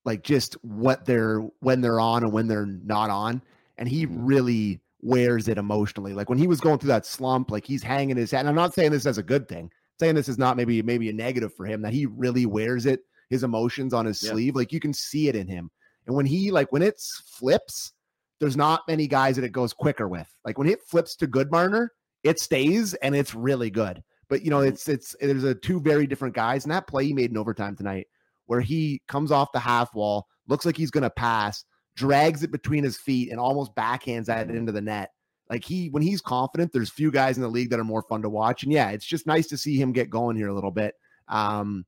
like 0.06 0.24
just 0.24 0.54
what 0.64 1.06
they're 1.06 1.40
when 1.60 1.82
they're 1.82 2.00
on 2.00 2.24
and 2.24 2.34
when 2.34 2.48
they're 2.48 2.66
not 2.66 3.10
on 3.10 3.42
and 3.78 3.88
he 3.88 4.06
Mhm. 4.08 4.16
really 4.22 4.82
wears 5.02 5.48
it 5.48 5.58
emotionally 5.58 6.14
like 6.14 6.30
when 6.30 6.38
he 6.38 6.48
was 6.48 6.60
going 6.60 6.78
through 6.78 6.90
that 6.90 7.06
slump 7.06 7.52
like 7.52 7.66
he's 7.66 7.82
hanging 7.84 8.18
his 8.18 8.32
head 8.32 8.42
and 8.42 8.50
i'm 8.50 8.56
not 8.56 8.74
saying 8.74 8.92
this 8.92 9.06
as 9.06 9.18
a 9.18 9.24
good 9.24 9.48
thing 9.48 9.72
saying 10.00 10.14
this 10.16 10.28
is 10.30 10.38
not 10.38 10.58
maybe 10.58 10.82
maybe 10.82 11.10
a 11.10 11.14
negative 11.14 11.54
for 11.56 11.66
him 11.66 11.82
that 11.82 11.94
he 11.94 12.06
really 12.06 12.46
wears 12.46 12.86
it 12.86 13.02
his 13.30 13.44
emotions 13.44 13.94
on 13.94 14.06
his 14.06 14.22
Yeah. 14.22 14.32
sleeve 14.32 14.56
like 14.56 14.74
you 14.74 14.80
can 14.80 14.94
see 14.94 15.30
it 15.30 15.36
in 15.36 15.48
him 15.48 15.72
and 16.06 16.16
when 16.16 16.26
he 16.26 16.52
like 16.52 16.72
when 16.74 16.82
it 16.82 17.00
flips 17.26 17.94
there's 18.40 18.58
not 18.58 18.82
many 18.88 19.08
guys 19.08 19.36
that 19.38 19.46
it 19.46 19.52
goes 19.54 19.72
quicker 19.74 20.08
with 20.08 20.28
like 20.44 20.58
when 20.58 20.68
it 20.68 20.82
flips 20.84 21.16
to 21.18 21.28
good 21.28 21.50
marner 21.52 21.94
it 22.24 22.40
stays 22.40 22.94
and 22.96 23.16
it's 23.16 23.34
really 23.34 23.70
good 23.70 24.04
but 24.28 24.44
you 24.44 24.52
know, 24.52 24.60
Mhm. 24.60 24.68
it's 24.68 24.88
it's 24.88 25.16
there's 25.22 25.44
a 25.44 25.56
two 25.56 25.80
very 25.80 26.06
different 26.06 26.36
guys, 26.36 26.64
and 26.64 26.72
that 26.72 26.86
play 26.86 27.04
he 27.06 27.14
made 27.14 27.32
in 27.32 27.38
overtime 27.38 27.76
tonight, 27.76 28.06
where 28.46 28.62
he 28.62 29.02
comes 29.08 29.32
off 29.32 29.52
the 29.54 29.60
half 29.60 29.96
wall, 29.96 30.28
looks 30.48 30.68
like 30.68 30.78
he's 30.78 30.92
gonna 30.92 31.10
pass, 31.10 31.66
drags 32.00 32.42
it 32.44 32.52
between 32.52 32.84
his 32.84 32.98
feet, 32.98 33.30
and 33.32 33.40
almost 33.40 33.76
backhands 33.76 34.26
that 34.26 34.50
into 34.50 34.72
the 34.72 34.82
net. 34.82 35.12
Like 35.50 35.64
he, 35.66 35.90
when 35.90 36.02
he's 36.04 36.22
confident, 36.22 36.72
there's 36.72 36.90
few 36.90 37.12
guys 37.12 37.36
in 37.38 37.44
the 37.44 37.50
league 37.50 37.70
that 37.72 37.80
are 37.80 37.84
more 37.84 38.04
fun 38.04 38.22
to 38.22 38.30
watch, 38.30 38.64
and 38.64 38.72
yeah, 38.72 38.90
it's 38.92 39.06
just 39.06 39.28
nice 39.28 39.48
to 39.48 39.58
see 39.58 39.76
him 39.80 39.92
get 39.92 40.10
going 40.10 40.38
here 40.38 40.48
a 40.48 40.54
little 40.54 40.72
bit. 40.72 40.96
Um, 41.28 41.86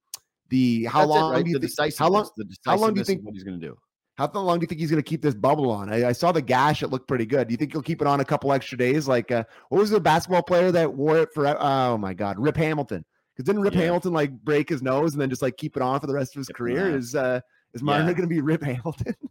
the 0.50 0.86
how 0.86 1.00
That's 1.06 1.10
it, 1.12 1.20
long 1.20 1.32
right? 1.34 1.46
do 1.46 1.52
you 1.52 1.60
the 1.60 1.68
think? 1.68 1.98
How 1.98 2.10
long? 2.10 2.30
the 2.38 2.46
how 2.66 2.76
long 2.78 2.94
do 2.94 3.00
you 3.00 3.06
think- 3.06 3.24
what 3.24 3.34
he's 3.34 3.44
going 3.44 3.60
to 3.60 3.68
do? 3.68 3.78
How 4.18 4.30
long 4.34 4.60
do 4.60 4.64
you 4.64 4.68
think 4.68 4.82
he's 4.82 4.92
going 4.92 5.02
to 5.02 5.10
keep 5.10 5.22
this 5.22 5.34
bubble 5.34 5.72
on? 5.72 5.92
I, 5.92 6.10
I 6.10 6.12
saw 6.12 6.32
the 6.32 6.42
gash; 6.42 6.84
it 6.84 6.90
looked 6.90 7.08
pretty 7.08 7.26
good. 7.26 7.48
Do 7.48 7.54
you 7.54 7.58
think 7.58 7.72
he'll 7.72 7.82
keep 7.82 8.02
it 8.02 8.08
on 8.08 8.20
a 8.20 8.26
couple 8.26 8.52
extra 8.52 8.78
days? 8.78 9.08
Like, 9.08 9.32
uh, 9.32 9.46
what 9.70 9.80
was 9.80 9.90
the 9.90 10.00
basketball 10.02 10.44
player 10.44 10.72
that 10.74 10.94
wore 10.94 11.20
it 11.20 11.30
for? 11.34 11.48
Oh 11.60 11.98
my 11.98 12.14
God, 12.14 12.38
Rip 12.38 12.58
Hamilton. 12.58 13.04
Because 13.36 13.46
didn't 13.48 13.62
Rip 13.62 13.74
Yeah. 13.74 13.82
Hamilton 13.84 14.12
like 14.14 14.32
break 14.44 14.68
his 14.70 14.82
nose 14.84 15.14
and 15.14 15.22
then 15.22 15.30
just 15.30 15.42
like 15.42 15.56
keep 15.58 15.76
it 15.78 15.82
on 15.82 16.00
for 16.02 16.08
the 16.08 16.14
rest 16.14 16.36
of 16.36 16.40
his 16.42 16.50
career? 16.50 16.96
Is 16.96 17.16
uh, 17.16 17.40
is 17.74 17.82
Marner 17.82 18.04
Yeah. 18.10 18.14
going 18.14 18.28
to 18.30 18.36
be 18.36 18.42
Rip 18.42 18.62
Hamilton? 18.64 19.16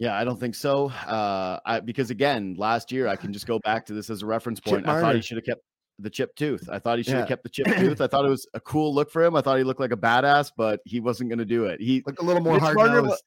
Yeah, 0.00 0.16
I 0.18 0.24
don't 0.24 0.40
think 0.40 0.54
so. 0.56 0.86
Uh, 1.06 1.60
I, 1.64 1.78
because 1.80 2.10
again, 2.10 2.54
last 2.58 2.90
year 2.90 3.06
I 3.06 3.14
can 3.16 3.32
just 3.32 3.46
go 3.46 3.58
back 3.60 3.86
to 3.86 3.92
this 3.92 4.10
as 4.10 4.22
a 4.22 4.26
reference 4.26 4.58
point. 4.58 4.88
I 4.88 5.00
thought 5.00 5.14
he 5.14 5.20
should 5.20 5.36
have 5.36 5.44
kept 5.44 5.60
the 5.98 6.08
chip 6.10 6.34
tooth. 6.34 6.68
I 6.72 6.78
thought 6.78 6.96
he 6.96 7.04
should 7.04 7.12
have 7.14 7.24
Yeah. 7.24 7.28
kept 7.28 7.42
the 7.42 7.50
chip 7.50 7.66
tooth. 7.78 8.00
I 8.00 8.06
thought 8.06 8.24
it 8.24 8.30
was 8.30 8.46
a 8.54 8.60
cool 8.60 8.94
look 8.94 9.10
for 9.10 9.22
him. 9.22 9.36
I 9.36 9.42
thought 9.42 9.58
he 9.58 9.64
looked 9.64 9.78
like 9.80 9.92
a 9.92 9.96
badass, 9.98 10.50
but 10.56 10.80
he 10.86 10.98
wasn't 11.00 11.28
going 11.28 11.38
to 11.40 11.44
do 11.44 11.66
it. 11.66 11.80
He, 11.82 12.02
Like 12.06 12.18
a 12.20 12.24
little 12.24 12.42
more 12.42 12.58
hard 12.58 12.76
nosed. 12.78 13.22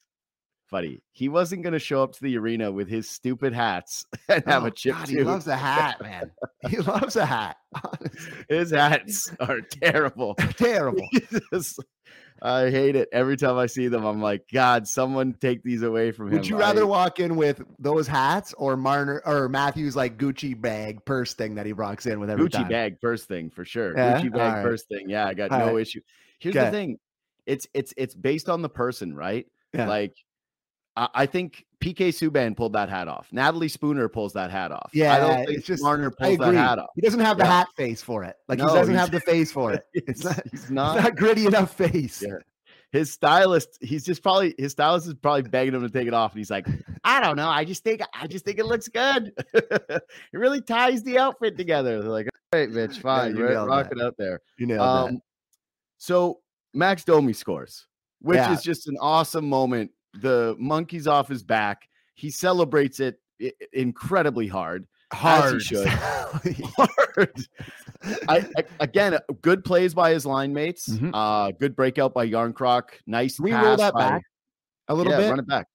buddy, 0.71 1.03
he 1.11 1.29
wasn't 1.29 1.61
going 1.61 1.73
to 1.73 1.79
show 1.79 2.01
up 2.01 2.13
to 2.13 2.23
the 2.23 2.35
arena 2.39 2.71
with 2.71 2.89
his 2.89 3.07
stupid 3.07 3.53
hats 3.53 4.03
and 4.27 4.43
have 4.47 4.63
Oh, 4.63 4.65
a 4.65 4.71
chip 4.71 4.95
God, 4.95 5.05
tooth. 5.05 5.17
he 5.19 5.23
loves 5.23 5.45
a 5.47 5.55
hat, 5.55 6.01
man. 6.01 6.31
he 6.69 6.77
loves 6.79 7.15
a 7.15 7.25
hat. 7.27 7.57
his 8.49 8.71
hats 8.71 9.31
are 9.39 9.61
terrible. 9.61 10.33
Terrible. 10.57 11.07
Just- 11.53 11.79
I 12.45 12.69
hate 12.69 12.97
it 12.97 13.07
every 13.13 13.37
time 13.37 13.57
I 13.57 13.67
see 13.67 13.87
them. 13.87 14.03
I'm 14.03 14.21
like, 14.21 14.43
God, 14.51 14.85
someone 14.85 15.33
take 15.33 15.63
these 15.63 15.81
away 15.81 16.11
from 16.11 16.27
him. 16.27 16.33
Would 16.33 16.47
you 16.47 16.57
rather 16.57 16.81
I, 16.81 16.85
walk 16.85 17.19
in 17.21 17.37
with 17.37 17.61
those 17.79 18.05
hats 18.05 18.53
or 18.57 18.75
Marner 18.75 19.21
or 19.25 19.47
Matthews 19.47 19.95
like 19.95 20.17
Gucci 20.17 20.59
bag 20.59 21.05
purse 21.05 21.33
thing 21.33 21.55
that 21.55 21.65
he 21.65 21.71
rocks 21.71 22.05
in 22.05 22.19
with 22.19 22.29
every 22.29 22.49
Gucci 22.49 22.51
time? 22.51 22.67
bag 22.67 22.99
purse 22.99 23.23
thing 23.23 23.49
for 23.49 23.63
sure. 23.63 23.97
Yeah? 23.97 24.19
Gucci 24.19 24.33
bag 24.33 24.55
right. 24.55 24.61
purse 24.63 24.83
thing. 24.83 25.09
Yeah, 25.09 25.25
I 25.25 25.33
got 25.33 25.51
All 25.51 25.59
no 25.59 25.65
right. 25.67 25.81
issue. 25.81 26.01
Here's 26.39 26.55
okay. 26.55 26.65
the 26.65 26.71
thing. 26.71 26.99
It's 27.45 27.65
it's 27.73 27.93
it's 27.95 28.13
based 28.13 28.49
on 28.49 28.61
the 28.61 28.69
person, 28.69 29.15
right? 29.15 29.45
Yeah. 29.73 29.87
Like 29.87 30.13
I, 30.95 31.25
think 31.25 31.65
PK 31.79 32.09
Subban 32.09 32.55
pulled 32.55 32.73
that 32.73 32.89
hat 32.89 33.07
off. 33.07 33.27
Natalie 33.31 33.67
Spooner 33.67 34.07
pulls 34.09 34.33
that 34.33 34.51
hat 34.51 34.71
off. 34.71 34.91
Yeah, 34.93 35.15
I 35.15 35.19
don't 35.19 35.45
think 35.45 35.57
it's 35.57 35.67
just 35.67 35.81
Marner 35.81 36.11
pulls 36.11 36.37
that 36.37 36.53
hat 36.53 36.79
off. 36.79 36.89
He 36.95 37.01
doesn't 37.01 37.19
have 37.19 37.37
the 37.37 37.43
yeah. 37.43 37.59
hat 37.59 37.67
face 37.75 38.01
for 38.01 38.23
it. 38.23 38.35
Like 38.47 38.59
no, 38.59 38.67
he 38.67 38.73
doesn't 38.75 38.95
have 38.95 39.11
the 39.11 39.19
face 39.21 39.51
for 39.51 39.73
it. 39.73 39.85
It's 39.93 40.23
not. 40.23 40.41
He's 40.51 40.69
not, 40.69 41.01
not 41.01 41.15
gritty 41.15 41.45
enough 41.45 41.73
face. 41.73 42.21
Yeah. 42.25 42.35
His 42.91 43.11
stylist, 43.11 43.79
he's 43.81 44.05
just 44.05 44.21
probably 44.21 44.53
his 44.57 44.73
stylist 44.73 45.07
is 45.07 45.15
probably 45.15 45.41
begging 45.43 45.73
him 45.73 45.81
to 45.81 45.89
take 45.89 46.07
it 46.07 46.13
off, 46.13 46.33
and 46.33 46.37
he's 46.37 46.51
like, 46.51 46.67
"I 47.03 47.19
don't 47.19 47.37
know. 47.37 47.49
I 47.49 47.65
just 47.65 47.83
think 47.83 48.01
I 48.13 48.27
just 48.27 48.45
think 48.45 48.59
it 48.59 48.65
looks 48.65 48.87
good. 48.87 49.33
it 49.53 50.03
really 50.31 50.61
ties 50.61 51.01
the 51.01 51.17
outfit 51.17 51.57
together." 51.57 52.01
They're 52.01 52.11
like, 52.11 52.27
"All 52.53 52.59
right, 52.59 52.69
Mitch, 52.69 52.99
fine, 52.99 53.35
yeah, 53.35 53.49
you 53.49 53.57
are 53.57 53.67
rocking 53.67 53.99
out 53.99 54.15
there." 54.17 54.41
You 54.59 54.67
know. 54.67 54.79
um. 54.79 55.21
So 55.97 56.41
Max 56.75 57.03
Domi 57.03 57.33
scores, 57.33 57.87
which 58.21 58.37
yeah. 58.37 58.53
is 58.53 58.61
just 58.61 58.87
an 58.87 58.97
awesome 59.01 59.49
moment 59.49 59.89
the 60.13 60.55
monkey's 60.59 61.07
off 61.07 61.27
his 61.27 61.43
back. 61.43 61.87
He 62.15 62.29
celebrates 62.31 62.99
it 62.99 63.19
incredibly 63.71 64.47
hard. 64.47 64.87
Hard. 65.11 65.55
As 65.55 65.63
he 65.63 65.75
should. 65.75 65.87
hard. 66.77 67.45
I, 68.27 68.37
I, 68.57 68.63
again, 68.79 69.17
good 69.41 69.63
plays 69.63 69.93
by 69.93 70.11
his 70.11 70.25
line 70.25 70.53
mates. 70.53 70.89
Mm-hmm. 70.89 71.13
Uh, 71.13 71.51
good 71.51 71.75
breakout 71.75 72.13
by 72.13 72.27
Järnkrok. 72.27 72.89
Nice. 73.05 73.37
Can 73.37 73.45
we 73.45 73.53
roll 73.53 73.77
that 73.77 73.93
by, 73.93 74.09
back 74.09 74.23
a 74.87 74.95
little 74.95 75.11
yeah, 75.11 75.19
bit. 75.19 75.29
Run 75.29 75.39
it 75.39 75.47
back. 75.47 75.67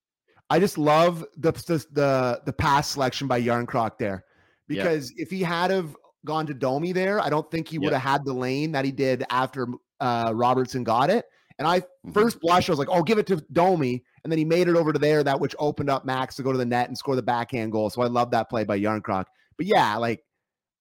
I 0.50 0.58
just 0.58 0.78
love 0.78 1.24
the 1.36 1.52
the 1.92 2.40
the, 2.44 2.52
pass 2.52 2.88
selection 2.88 3.28
by 3.28 3.40
Järnkrok 3.42 3.98
there 3.98 4.24
because 4.66 5.12
if 5.16 5.30
he 5.30 5.42
had 5.42 5.70
have 5.70 5.94
gone 6.24 6.46
to 6.46 6.54
Domi 6.54 6.92
there, 6.92 7.20
I 7.20 7.28
don't 7.28 7.50
think 7.50 7.68
he 7.68 7.78
would 7.78 7.92
have 7.92 8.02
had 8.02 8.24
the 8.24 8.32
lane 8.32 8.72
that 8.72 8.84
he 8.84 8.92
did 8.92 9.24
after 9.30 9.68
uh, 10.00 10.32
Robertson 10.34 10.84
got 10.84 11.10
it. 11.10 11.26
And 11.58 11.66
I 11.66 11.80
mm-hmm. 11.80 12.12
first 12.12 12.40
blush, 12.40 12.68
I 12.68 12.72
was 12.72 12.78
like, 12.78 12.88
"Oh, 12.90 13.02
give 13.02 13.18
it 13.18 13.26
to 13.26 13.36
Domi," 13.52 14.02
and 14.28 14.32
then 14.32 14.38
he 14.38 14.44
made 14.44 14.68
it 14.68 14.76
over 14.76 14.92
to 14.92 14.98
there, 14.98 15.24
that 15.24 15.40
which 15.40 15.56
opened 15.58 15.88
up 15.88 16.04
Max 16.04 16.36
to 16.36 16.42
go 16.42 16.52
to 16.52 16.58
the 16.58 16.66
net 16.66 16.88
and 16.88 16.98
score 16.98 17.16
the 17.16 17.22
backhand 17.22 17.72
goal. 17.72 17.88
So 17.88 18.02
I 18.02 18.08
love 18.08 18.30
that 18.32 18.50
play 18.50 18.62
by 18.62 18.78
Järnkrok. 18.78 19.24
But 19.56 19.64
yeah, 19.64 19.96
like 19.96 20.22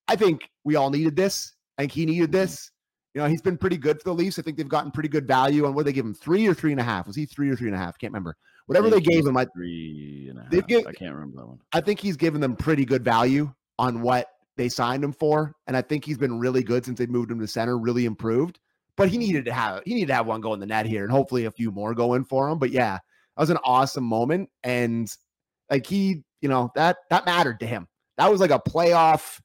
I 0.09 0.17
think 0.17 0.49
we 0.65 0.75
all 0.75 0.89
needed 0.89 1.15
this. 1.15 1.53
I 1.77 1.83
think 1.83 1.93
he 1.93 2.05
needed 2.05 2.25
mm-hmm. 2.25 2.41
this. 2.41 2.69
You 3.13 3.21
know, 3.21 3.29
he's 3.29 3.41
been 3.41 3.57
pretty 3.57 3.77
good 3.77 4.01
for 4.01 4.09
the 4.09 4.15
Leafs. 4.15 4.37
I 4.37 4.41
think 4.41 4.57
they've 4.57 4.67
gotten 4.67 4.91
pretty 4.91 5.07
good 5.07 5.25
value 5.25 5.65
on 5.65 5.73
what 5.73 5.85
they 5.85 5.93
give 5.93 6.05
him 6.05 6.13
three 6.13 6.45
or 6.45 6.53
three 6.53 6.71
and 6.71 6.81
a 6.81 6.83
half. 6.83 7.07
Was 7.07 7.15
he 7.15 7.25
three 7.25 7.49
or 7.49 7.55
three 7.55 7.69
and 7.69 7.75
a 7.75 7.79
half? 7.79 7.97
Can't 7.97 8.11
remember. 8.11 8.35
Whatever 8.65 8.89
they 8.89 8.99
gave 8.99 9.25
him, 9.25 9.37
I 9.37 9.45
three 9.55 10.27
and 10.29 10.39
a 10.39 10.41
half. 10.41 10.51
They've 10.51 10.85
I 10.85 10.91
can't 10.91 11.13
remember 11.13 11.37
that 11.37 11.47
one. 11.47 11.59
I 11.71 11.79
think 11.79 12.01
he's 12.01 12.17
given 12.17 12.41
them 12.41 12.57
pretty 12.57 12.83
good 12.83 13.05
value 13.05 13.49
on 13.79 14.01
what 14.01 14.27
they 14.57 14.67
signed 14.67 15.05
him 15.05 15.13
for, 15.13 15.55
and 15.67 15.77
I 15.77 15.81
think 15.81 16.03
he's 16.03 16.17
been 16.17 16.37
really 16.37 16.63
good 16.63 16.83
since 16.83 16.99
they 16.99 17.05
moved 17.05 17.31
him 17.31 17.39
to 17.39 17.47
center. 17.47 17.77
Really 17.77 18.03
improved 18.03 18.59
but 18.97 19.09
he 19.09 19.17
needed 19.17 19.45
to 19.45 19.53
have 19.53 19.83
he 19.85 19.93
needed 19.93 20.07
to 20.07 20.15
have 20.15 20.25
one 20.25 20.41
go 20.41 20.53
in 20.53 20.59
the 20.59 20.65
net 20.65 20.85
here 20.85 21.03
and 21.03 21.11
hopefully 21.11 21.45
a 21.45 21.51
few 21.51 21.71
more 21.71 21.93
go 21.93 22.15
in 22.15 22.25
for 22.25 22.49
him. 22.49 22.59
But 22.59 22.71
yeah, 22.71 22.97
that 23.37 23.43
was 23.43 23.49
an 23.51 23.59
awesome 23.63 24.03
moment. 24.03 24.49
And 24.63 25.07
like 25.69 25.85
he, 25.85 26.23
you 26.41 26.49
know, 26.49 26.71
that 26.75 26.97
that 27.11 27.25
mattered 27.25 27.59
to 27.59 27.67
him. 27.67 27.87
That 28.17 28.31
was 28.31 28.41
like 28.41 28.51
a 28.51 28.59
playoff 28.59 29.39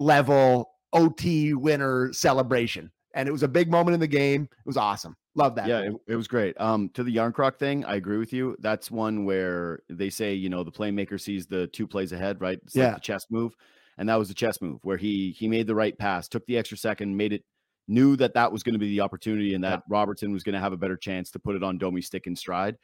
level 0.00 0.70
OT 0.92 1.54
winner 1.54 2.12
celebration. 2.12 2.90
And 3.14 3.28
it 3.28 3.32
was 3.32 3.44
a 3.44 3.48
big 3.48 3.70
moment 3.70 3.94
in 3.94 4.00
the 4.00 4.08
game. 4.08 4.42
It 4.42 4.66
was 4.66 4.76
awesome. 4.76 5.16
Love 5.36 5.54
that. 5.54 5.68
Yeah, 5.68 5.80
it, 5.80 5.92
it, 6.08 6.16
was 6.16 6.28
great. 6.28 6.58
Um, 6.60 6.88
to 6.94 7.04
the 7.04 7.14
Järnkrok 7.14 7.56
thing, 7.56 7.84
I 7.84 7.96
agree 7.96 8.18
with 8.18 8.32
you. 8.32 8.56
That's 8.58 8.90
one 8.90 9.24
where 9.24 9.80
they 9.88 10.10
say, 10.10 10.34
you 10.34 10.48
know, 10.48 10.64
the 10.64 10.72
playmaker 10.72 11.20
sees 11.20 11.46
the 11.46 11.66
two 11.68 11.86
plays 11.86 12.12
ahead, 12.12 12.40
right? 12.40 12.58
It's 12.64 12.74
yeah. 12.74 12.86
Like 12.86 12.94
the 12.96 13.00
chess 13.00 13.26
move. 13.30 13.54
And 13.98 14.08
that 14.08 14.16
was 14.16 14.28
the 14.28 14.34
chess 14.34 14.60
move 14.60 14.80
where 14.82 14.96
he 14.96 15.30
he 15.30 15.46
made 15.46 15.66
the 15.66 15.74
right 15.74 15.96
pass, 15.96 16.28
took 16.28 16.44
the 16.46 16.58
extra 16.58 16.76
second, 16.76 17.16
made 17.16 17.32
it 17.32 17.44
knew 17.88 18.16
that 18.16 18.34
that 18.34 18.50
was 18.50 18.62
going 18.62 18.72
to 18.72 18.78
be 18.78 18.88
the 18.88 19.00
opportunity 19.00 19.54
and 19.54 19.62
that 19.62 19.70
yeah. 19.70 19.80
Robertson 19.88 20.32
was 20.32 20.42
going 20.42 20.54
to 20.54 20.60
have 20.60 20.72
a 20.72 20.76
better 20.76 20.96
chance 20.96 21.30
to 21.30 21.38
put 21.38 21.54
it 21.54 21.62
on 21.62 21.78
Domi 21.78 22.02
stick 22.02 22.26
and 22.26 22.36
stride. 22.36 22.76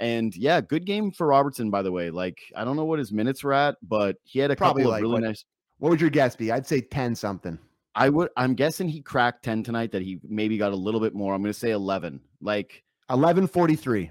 And 0.00 0.34
yeah, 0.34 0.60
good 0.60 0.86
game 0.86 1.12
for 1.12 1.28
Robertson, 1.28 1.70
by 1.70 1.82
the 1.82 1.92
way. 1.92 2.10
Like, 2.10 2.40
I 2.56 2.64
don't 2.64 2.76
know 2.76 2.84
what 2.84 2.98
his 2.98 3.12
minutes 3.12 3.44
were 3.44 3.52
at, 3.52 3.76
but 3.82 4.16
he 4.24 4.38
had 4.38 4.50
a 4.50 4.56
Probably 4.56 4.82
couple 4.82 4.90
like, 4.92 4.98
of 4.98 5.02
really 5.02 5.12
what, 5.14 5.28
nice. 5.28 5.44
What 5.78 5.90
would 5.90 6.00
your 6.00 6.10
guess 6.10 6.34
be? 6.34 6.50
I'd 6.50 6.66
say 6.66 6.80
10 6.80 7.14
something. 7.14 7.58
I 7.94 8.08
would, 8.08 8.30
I'm 8.36 8.54
guessing 8.54 8.88
he 8.88 9.02
cracked 9.02 9.44
10 9.44 9.62
tonight, 9.62 9.92
that 9.92 10.02
he 10.02 10.18
maybe 10.26 10.56
got 10.58 10.72
a 10.72 10.76
little 10.76 11.00
bit 11.00 11.14
more. 11.14 11.34
I'm 11.34 11.42
going 11.42 11.52
to 11.52 11.58
say 11.58 11.70
11. 11.70 12.20
Like 12.40 12.82
1143. 13.08 14.10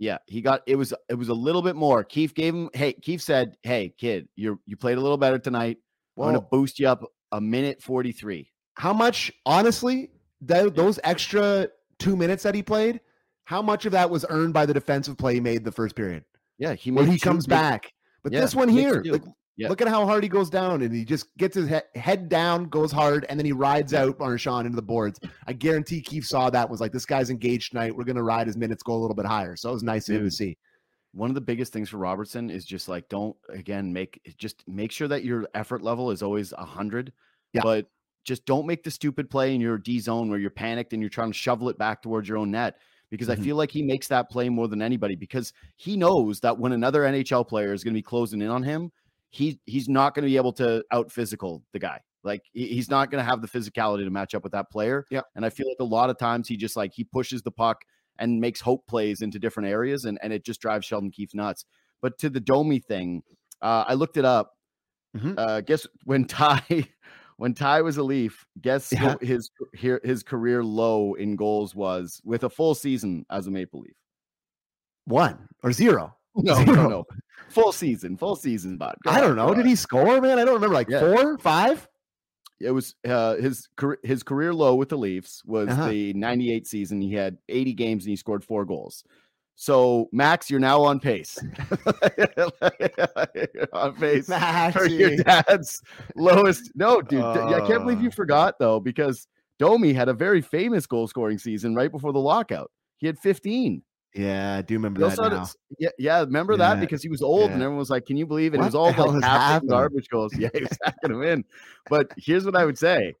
Yeah, 0.00 0.18
he 0.26 0.42
got 0.42 0.62
it 0.68 0.76
was 0.76 0.94
it 1.08 1.14
was 1.14 1.28
a 1.28 1.34
little 1.34 1.60
bit 1.60 1.74
more. 1.74 2.04
Keefe 2.04 2.32
gave 2.32 2.54
him 2.54 2.70
hey, 2.72 2.92
Keefe 2.92 3.20
said, 3.20 3.56
Hey, 3.64 3.92
kid, 3.98 4.28
you 4.36 4.60
you 4.64 4.76
played 4.76 4.96
a 4.96 5.00
little 5.00 5.16
better 5.16 5.40
tonight. 5.40 5.78
I'm 6.16 6.24
gonna 6.26 6.40
boost 6.40 6.78
you 6.78 6.86
up 6.86 7.02
a 7.32 7.40
minute 7.40 7.82
43 7.82 8.48
how 8.78 8.92
much, 8.92 9.32
honestly, 9.44 10.08
that, 10.42 10.76
those 10.76 11.00
extra 11.02 11.68
two 11.98 12.16
minutes 12.16 12.44
that 12.44 12.54
he 12.54 12.62
played, 12.62 13.00
how 13.48 13.62
much 13.62 13.86
of 13.86 13.92
that 13.92 14.10
was 14.10 14.26
earned 14.28 14.52
by 14.52 14.66
the 14.66 14.74
defensive 14.74 15.16
play 15.16 15.32
he 15.32 15.40
made 15.40 15.64
the 15.64 15.72
first 15.72 15.96
period? 15.96 16.22
Yeah, 16.58 16.74
he 16.74 16.90
when 16.90 17.10
he 17.10 17.18
comes 17.18 17.46
back. 17.46 17.94
But 18.22 18.30
yeah, 18.30 18.40
this 18.40 18.54
one 18.54 18.68
here, 18.68 19.02
like, 19.06 19.22
yeah. 19.56 19.70
look 19.70 19.80
at 19.80 19.88
how 19.88 20.04
hard 20.04 20.22
he 20.22 20.28
goes 20.28 20.50
down, 20.50 20.82
and 20.82 20.94
he 20.94 21.02
just 21.02 21.34
gets 21.38 21.56
his 21.56 21.66
he- 21.66 21.98
head 21.98 22.28
down, 22.28 22.64
goes 22.64 22.92
hard, 22.92 23.24
and 23.30 23.40
then 23.40 23.46
he 23.46 23.52
rides 23.52 23.94
out 23.94 24.18
Marchand 24.18 24.66
into 24.66 24.76
the 24.76 24.82
boards. 24.82 25.18
I 25.46 25.54
guarantee 25.54 26.02
Keefe 26.02 26.26
saw 26.26 26.50
that 26.50 26.68
was 26.68 26.78
like, 26.78 26.92
this 26.92 27.06
guy's 27.06 27.30
engaged 27.30 27.70
tonight. 27.70 27.96
We're 27.96 28.04
gonna 28.04 28.22
ride 28.22 28.48
his 28.48 28.56
minutes, 28.58 28.82
go 28.82 28.92
a 28.92 29.00
little 29.00 29.16
bit 29.16 29.24
higher. 29.24 29.56
So 29.56 29.70
it 29.70 29.72
was 29.72 29.82
nice 29.82 30.04
Dude. 30.04 30.24
to 30.24 30.30
see. 30.30 30.58
One 31.12 31.30
of 31.30 31.34
the 31.34 31.40
biggest 31.40 31.72
things 31.72 31.88
for 31.88 31.96
Robertson 31.96 32.50
is 32.50 32.66
just 32.66 32.86
like 32.86 33.08
don't 33.08 33.34
again 33.48 33.94
make 33.94 34.20
just 34.36 34.62
make 34.68 34.92
sure 34.92 35.08
that 35.08 35.24
your 35.24 35.48
effort 35.54 35.82
level 35.82 36.10
is 36.10 36.22
always 36.22 36.52
a 36.52 36.66
hundred. 36.66 37.14
Yeah. 37.54 37.62
But 37.62 37.86
just 38.26 38.44
don't 38.44 38.66
make 38.66 38.82
the 38.84 38.90
stupid 38.90 39.30
play 39.30 39.54
in 39.54 39.60
your 39.62 39.78
D 39.78 40.00
zone 40.00 40.28
where 40.28 40.38
you're 40.38 40.50
panicked 40.50 40.92
and 40.92 41.00
you're 41.00 41.08
trying 41.08 41.32
to 41.32 41.38
shovel 41.38 41.70
it 41.70 41.78
back 41.78 42.02
towards 42.02 42.28
your 42.28 42.36
own 42.36 42.50
net. 42.50 42.76
Because 43.10 43.28
mm-hmm. 43.28 43.40
I 43.40 43.44
feel 43.44 43.56
like 43.56 43.70
he 43.70 43.82
makes 43.82 44.08
that 44.08 44.30
play 44.30 44.48
more 44.48 44.68
than 44.68 44.82
anybody 44.82 45.16
because 45.16 45.52
he 45.76 45.96
knows 45.96 46.40
that 46.40 46.58
when 46.58 46.72
another 46.72 47.02
NHL 47.02 47.48
player 47.48 47.72
is 47.72 47.82
going 47.82 47.94
to 47.94 47.98
be 47.98 48.02
closing 48.02 48.42
in 48.42 48.48
on 48.48 48.62
him, 48.62 48.92
he 49.30 49.60
he's 49.66 49.88
not 49.88 50.14
going 50.14 50.24
to 50.24 50.30
be 50.30 50.36
able 50.36 50.52
to 50.54 50.84
out 50.90 51.10
physical 51.10 51.62
the 51.72 51.78
guy. 51.78 52.00
Like 52.24 52.42
he's 52.52 52.90
not 52.90 53.10
going 53.10 53.24
to 53.24 53.28
have 53.28 53.40
the 53.42 53.48
physicality 53.48 54.04
to 54.04 54.10
match 54.10 54.34
up 54.34 54.42
with 54.42 54.52
that 54.52 54.70
player. 54.70 55.06
Yeah. 55.10 55.22
And 55.34 55.44
I 55.44 55.50
feel 55.50 55.68
like 55.68 55.80
a 55.80 55.84
lot 55.84 56.10
of 56.10 56.18
times 56.18 56.48
he 56.48 56.56
just 56.56 56.76
like 56.76 56.92
he 56.92 57.04
pushes 57.04 57.42
the 57.42 57.50
puck 57.50 57.82
and 58.18 58.40
makes 58.40 58.60
hope 58.60 58.86
plays 58.86 59.22
into 59.22 59.38
different 59.38 59.68
areas 59.68 60.04
and, 60.04 60.18
and 60.22 60.32
it 60.32 60.44
just 60.44 60.60
drives 60.60 60.84
Sheldon 60.84 61.10
Keefe 61.10 61.34
nuts. 61.34 61.64
But 62.02 62.18
to 62.18 62.30
the 62.30 62.40
Domi 62.40 62.80
thing, 62.80 63.22
uh, 63.62 63.84
I 63.86 63.94
looked 63.94 64.16
it 64.16 64.24
up. 64.24 64.54
Mm-hmm. 65.16 65.34
Uh, 65.36 65.60
guess 65.62 65.86
when 66.04 66.24
Ty 66.26 66.88
when 67.38 67.54
Ty 67.54 67.82
was 67.82 67.96
a 67.96 68.02
Leaf, 68.02 68.44
guess 68.60 68.92
yeah. 68.92 69.04
what 69.04 69.22
his 69.22 69.50
his 69.72 70.22
career 70.22 70.62
low 70.62 71.14
in 71.14 71.36
goals 71.36 71.74
was 71.74 72.20
with 72.24 72.44
a 72.44 72.50
full 72.50 72.74
season 72.74 73.24
as 73.30 73.46
a 73.46 73.50
Maple 73.50 73.80
Leaf? 73.80 73.96
One 75.06 75.48
or 75.62 75.72
zero? 75.72 76.14
No, 76.34 76.54
zero. 76.54 76.74
no, 76.74 76.88
no. 76.88 77.04
Full 77.48 77.72
season, 77.72 78.16
full 78.16 78.36
season, 78.36 78.76
but 78.76 78.96
I 79.06 79.20
don't 79.20 79.36
know. 79.36 79.54
Did 79.54 79.66
he 79.66 79.74
score, 79.74 80.20
man? 80.20 80.38
I 80.38 80.44
don't 80.44 80.54
remember. 80.54 80.74
Like 80.74 80.90
yeah. 80.90 81.00
four, 81.00 81.38
five? 81.38 81.88
It 82.60 82.72
was 82.72 82.94
uh, 83.08 83.36
his 83.36 83.68
his 84.02 84.22
career 84.22 84.52
low 84.52 84.74
with 84.74 84.88
the 84.88 84.98
Leafs 84.98 85.42
was 85.44 85.68
uh-huh. 85.68 85.88
the 85.88 86.12
'98 86.14 86.66
season. 86.66 87.00
He 87.00 87.14
had 87.14 87.38
80 87.48 87.72
games 87.74 88.04
and 88.04 88.10
he 88.10 88.16
scored 88.16 88.44
four 88.44 88.64
goals. 88.64 89.04
So 89.60 90.08
Max, 90.12 90.48
you're 90.48 90.60
now 90.60 90.80
on 90.82 91.00
pace. 91.00 91.36
on 93.72 93.92
pace 93.96 94.26
for 94.72 94.86
your 94.86 95.16
dad's 95.16 95.82
lowest. 96.14 96.70
No, 96.76 97.02
dude, 97.02 97.20
uh, 97.20 97.60
I 97.60 97.66
can't 97.66 97.82
believe 97.82 98.00
you 98.00 98.12
forgot 98.12 98.54
though, 98.60 98.78
because 98.78 99.26
Domi 99.58 99.92
had 99.92 100.08
a 100.08 100.14
very 100.14 100.42
famous 100.42 100.86
goal 100.86 101.08
scoring 101.08 101.38
season 101.38 101.74
right 101.74 101.90
before 101.90 102.12
the 102.12 102.20
lockout. 102.20 102.70
He 102.98 103.08
had 103.08 103.18
15. 103.18 103.82
Yeah, 104.14 104.58
I 104.58 104.62
do 104.62 104.74
remember 104.74 105.00
that. 105.08 105.18
Now. 105.18 105.46
Yeah, 105.80 105.88
yeah, 105.98 106.20
remember 106.20 106.52
yeah. 106.52 106.58
that 106.74 106.80
because 106.80 107.02
he 107.02 107.08
was 107.08 107.20
old 107.20 107.48
yeah. 107.48 107.54
and 107.54 107.62
everyone 107.62 107.78
was 107.78 107.90
like, 107.90 108.06
"Can 108.06 108.16
you 108.16 108.26
believe 108.26 108.54
it?" 108.54 108.58
What 108.58 108.62
it 108.62 108.66
was 108.66 108.74
all 108.76 108.92
like 108.92 109.24
half 109.24 109.66
garbage 109.66 110.08
goals. 110.08 110.32
Yeah, 110.38 110.50
he 110.54 110.60
was 110.60 110.78
hacking 110.84 111.10
them 111.10 111.24
in. 111.24 111.44
But 111.90 112.12
here's 112.16 112.44
what 112.44 112.54
I 112.54 112.64
would 112.64 112.78
say: 112.78 113.14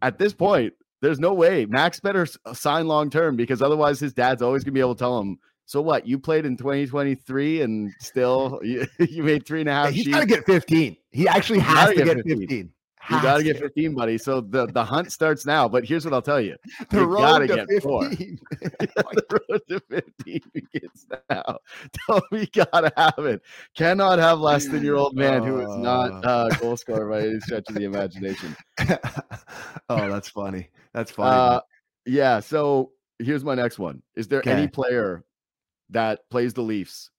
at 0.00 0.18
this 0.18 0.32
point, 0.32 0.72
there's 1.02 1.20
no 1.20 1.34
way 1.34 1.66
Max 1.66 2.00
better 2.00 2.26
sign 2.54 2.88
long 2.88 3.10
term 3.10 3.36
because 3.36 3.60
otherwise 3.60 4.00
his 4.00 4.14
dad's 4.14 4.40
always 4.40 4.64
gonna 4.64 4.72
be 4.72 4.80
able 4.80 4.94
to 4.94 4.98
tell 4.98 5.20
him 5.20 5.38
so 5.66 5.80
what? 5.80 6.06
You 6.06 6.18
played 6.18 6.44
in 6.44 6.56
2023 6.56 7.62
and 7.62 7.92
still 7.98 8.60
you, 8.62 8.86
you 8.98 9.22
made 9.22 9.46
three 9.46 9.60
and 9.60 9.68
a 9.68 9.72
half. 9.72 9.90
He's 9.90 10.08
got 10.08 10.20
to 10.20 10.26
get 10.26 10.44
15. 10.44 10.96
He 11.10 11.28
actually 11.28 11.60
has 11.60 11.90
to 11.90 12.04
get 12.04 12.16
15. 12.16 12.38
15. 12.38 12.70
You 13.10 13.22
got 13.22 13.36
to 13.36 13.42
get 13.42 13.58
15, 13.58 13.94
buddy. 13.94 14.16
So 14.16 14.40
the, 14.40 14.66
the 14.66 14.82
hunt 14.82 15.12
starts 15.12 15.44
now. 15.44 15.68
But 15.68 15.84
here's 15.84 16.06
what 16.06 16.14
I'll 16.14 16.22
tell 16.22 16.40
you: 16.40 16.56
the 16.90 17.00
you 17.00 17.04
road 17.04 17.40
to 17.40 17.46
get 17.46 17.66
15. 17.68 17.80
Four. 17.80 18.08
the 18.08 19.40
road 19.50 19.60
to 19.68 19.80
15 19.90 20.40
begins 20.52 21.06
now. 21.28 21.58
we 22.30 22.46
gotta 22.46 22.92
have 22.96 23.26
it. 23.26 23.42
Cannot 23.76 24.18
have 24.18 24.40
less 24.40 24.66
than 24.66 24.82
your 24.82 24.96
old 24.96 25.14
man 25.14 25.42
who 25.42 25.60
is 25.60 25.76
not 25.76 26.24
uh, 26.24 26.48
a 26.50 26.56
goal 26.56 26.76
scorer 26.76 27.08
by 27.10 27.26
any 27.26 27.40
stretch 27.40 27.64
of 27.68 27.74
the 27.74 27.84
imagination. 27.84 28.56
oh, 29.88 30.08
that's 30.08 30.28
funny. 30.28 30.70
That's 30.94 31.10
funny. 31.10 31.30
Uh, 31.30 31.60
yeah. 32.06 32.40
So 32.40 32.92
here's 33.18 33.44
my 33.44 33.54
next 33.54 33.78
one. 33.78 34.02
Is 34.14 34.28
there 34.28 34.46
any 34.48 34.66
player 34.66 35.24
that 35.94 36.28
plays 36.30 36.52
the 36.54 36.62
Leafs 36.62 37.10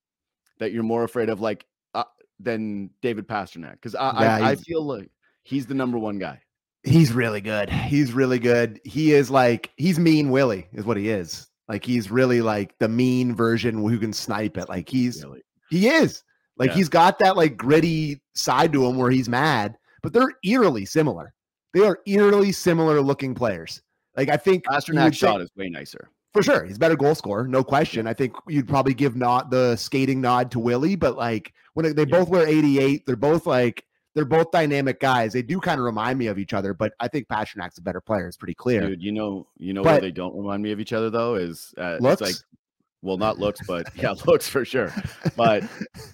that 0.59 0.71
you're 0.71 0.83
more 0.83 1.03
afraid 1.03 1.29
of, 1.29 1.41
like, 1.41 1.65
uh, 1.93 2.03
than 2.39 2.91
David 3.01 3.27
Pastrňák? 3.27 3.73
Because 3.73 3.95
I, 3.95 4.21
Yeah, 4.21 4.35
I, 4.47 4.51
I 4.51 4.55
feel 4.55 4.83
like 4.83 5.09
he's 5.43 5.65
the 5.65 5.73
number 5.73 5.97
one 5.97 6.19
guy. 6.19 6.39
He's 6.83 7.11
really 7.13 7.41
good. 7.41 7.69
He's 7.71 8.13
really 8.13 8.37
good. 8.37 8.79
He 8.85 9.11
is 9.13 9.31
like 9.31 9.71
he's 9.75 9.97
mean 9.97 10.29
Willie 10.29 10.67
is 10.71 10.85
what 10.85 10.97
he 10.97 11.09
is. 11.09 11.47
Like 11.67 11.83
he's 11.83 12.11
really 12.11 12.41
like 12.41 12.77
the 12.77 12.87
mean 12.87 13.33
version 13.35 13.79
who 13.79 13.97
can 13.97 14.13
snipe 14.13 14.55
it. 14.55 14.69
Like 14.69 14.87
he's 14.87 15.23
Really. 15.23 15.41
he 15.71 15.87
is. 15.87 16.21
Like 16.57 16.69
Yeah. 16.69 16.75
he's 16.75 16.89
got 16.89 17.17
that 17.19 17.37
like 17.37 17.57
gritty 17.57 18.21
side 18.35 18.71
to 18.73 18.85
him 18.85 18.97
where 18.97 19.09
he's 19.09 19.27
mad, 19.27 19.75
but 20.03 20.13
they're 20.13 20.33
eerily 20.43 20.85
similar. 20.85 21.33
They 21.73 21.81
are 21.81 21.99
eerily 22.05 22.51
similar 22.51 23.01
looking 23.01 23.33
players. 23.33 23.81
Like 24.15 24.29
I 24.29 24.37
think 24.37 24.63
Pastrňák's 24.65 25.17
shot 25.17 25.41
is 25.41 25.49
way 25.57 25.69
nicer. 25.69 26.11
For 26.35 26.43
sure. 26.43 26.65
He's 26.65 26.75
a 26.75 26.79
better 26.79 26.97
goal 26.97 27.15
scorer, 27.15 27.47
no 27.47 27.63
question. 27.63 28.07
I 28.07 28.13
think 28.13 28.33
you'd 28.49 28.67
probably 28.67 28.93
give 28.93 29.15
not 29.15 29.49
the 29.49 29.75
skating 29.77 30.19
nod 30.19 30.51
to 30.51 30.59
Willie, 30.59 30.95
but 30.97 31.15
like 31.15 31.53
when 31.75 31.95
they 31.95 32.01
Yeah. 32.03 32.19
both 32.19 32.27
wear 32.29 32.45
88, 32.45 33.05
they're 33.05 33.15
both 33.15 33.45
like 33.47 33.85
they're 34.15 34.25
both 34.25 34.51
dynamic 34.51 34.99
guys. 34.99 35.33
They 35.33 35.41
do 35.41 35.59
kind 35.59 35.79
of 35.79 35.85
remind 35.85 36.17
me 36.19 36.27
of 36.27 36.37
each 36.37 36.53
other, 36.53 36.73
but 36.73 36.93
I 37.01 37.07
think 37.09 37.27
Pastrňák's 37.27 37.77
a 37.77 37.81
better 37.81 37.99
player. 38.01 38.27
It's 38.27 38.37
pretty 38.37 38.53
clear. 38.53 38.81
Dude, 38.81 39.01
you 39.03 39.11
know, 39.11 39.47
you 39.57 39.73
know 39.73 39.81
where 39.81 39.99
they 40.01 40.11
don't 40.11 40.35
remind 40.37 40.61
me 40.63 40.71
of 40.71 40.79
each 40.79 40.93
other 40.93 41.09
though 41.09 41.35
is 41.35 41.73
uh, 41.77 41.97
Looks? 41.99 42.21
it's 42.21 42.21
like, 42.21 42.35
well, 43.05 43.17
not 43.17 43.37
looks, 43.39 43.59
but 43.67 43.87
yeah, 43.95 44.13
looks 44.25 44.47
for 44.49 44.65
sure. 44.65 44.93
But 45.37 45.63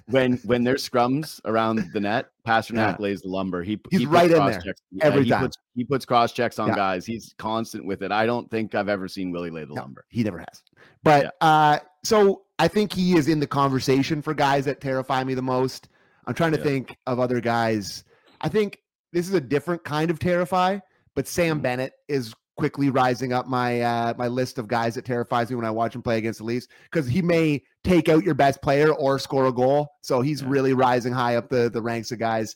when 0.07 0.37
when 0.43 0.63
there's 0.63 0.87
scrums 0.87 1.39
around 1.45 1.89
the 1.93 1.99
net, 1.99 2.27
Pastrňák 2.47 2.75
Yeah. 2.75 2.95
lays 2.99 3.21
the 3.21 3.29
lumber. 3.29 3.63
He 3.63 3.79
He's 3.89 4.01
he 4.01 4.05
puts 4.05 4.13
right 4.13 4.29
in 4.31 4.37
cross 4.37 4.51
there 4.51 4.61
checks- 4.61 4.81
every 5.01 5.23
he 5.23 5.29
time. 5.29 5.41
Puts, 5.43 5.57
he 5.75 5.83
puts 5.85 6.05
cross 6.05 6.31
checks 6.33 6.59
on 6.59 6.67
Yeah. 6.69 6.75
guys. 6.75 7.05
He's 7.05 7.33
constant 7.37 7.85
with 7.85 8.01
it. 8.03 8.11
I 8.11 8.25
don't 8.25 8.49
think 8.51 8.75
I've 8.75 8.89
ever 8.89 9.07
seen 9.07 9.31
Willie 9.31 9.49
lay 9.49 9.61
the 9.65 9.73
No, 9.73 9.81
lumber. 9.81 10.05
he 10.09 10.23
never 10.23 10.39
has. 10.39 10.63
But 11.03 11.23
Yeah. 11.41 11.47
uh 11.47 11.79
so 12.03 12.43
I 12.59 12.67
think 12.67 12.93
he 12.93 13.15
is 13.17 13.27
in 13.27 13.39
the 13.39 13.47
conversation 13.47 14.21
for 14.21 14.33
guys 14.33 14.65
that 14.65 14.81
terrify 14.81 15.23
me 15.23 15.33
the 15.33 15.41
most. 15.41 15.87
I'm 16.27 16.33
trying 16.33 16.51
to 16.51 16.57
Yeah. 16.57 16.63
think 16.65 16.97
of 17.07 17.19
other 17.19 17.39
guys. 17.41 18.03
I 18.41 18.49
think 18.49 18.79
this 19.13 19.27
is 19.27 19.33
a 19.33 19.41
different 19.41 19.83
kind 19.83 20.11
of 20.11 20.19
terrify, 20.19 20.79
but 21.15 21.27
Sam 21.27 21.59
Mhm. 21.59 21.63
Bennett 21.63 21.93
is 22.07 22.33
quickly 22.57 22.89
rising 22.89 23.33
up 23.33 23.47
my 23.47 23.81
uh 23.81 24.13
my 24.17 24.27
list 24.27 24.57
of 24.57 24.67
guys 24.67 24.93
that 24.95 25.05
terrifies 25.05 25.49
me 25.49 25.55
when 25.55 25.65
I 25.65 25.71
watch 25.71 25.95
him 25.95 26.01
play 26.01 26.17
against 26.17 26.39
the 26.39 26.45
Leafs 26.45 26.67
because 26.91 27.07
he 27.07 27.21
may 27.21 27.63
take 27.83 28.09
out 28.09 28.23
your 28.23 28.33
best 28.35 28.61
player 28.61 28.91
or 28.93 29.17
score 29.19 29.45
a 29.47 29.51
goal. 29.53 29.87
So 30.01 30.21
he's 30.21 30.41
Yeah. 30.41 30.49
really 30.49 30.73
rising 30.73 31.13
high 31.13 31.35
up 31.37 31.49
the 31.49 31.69
the 31.69 31.81
ranks 31.81 32.11
of 32.11 32.19
guys. 32.19 32.55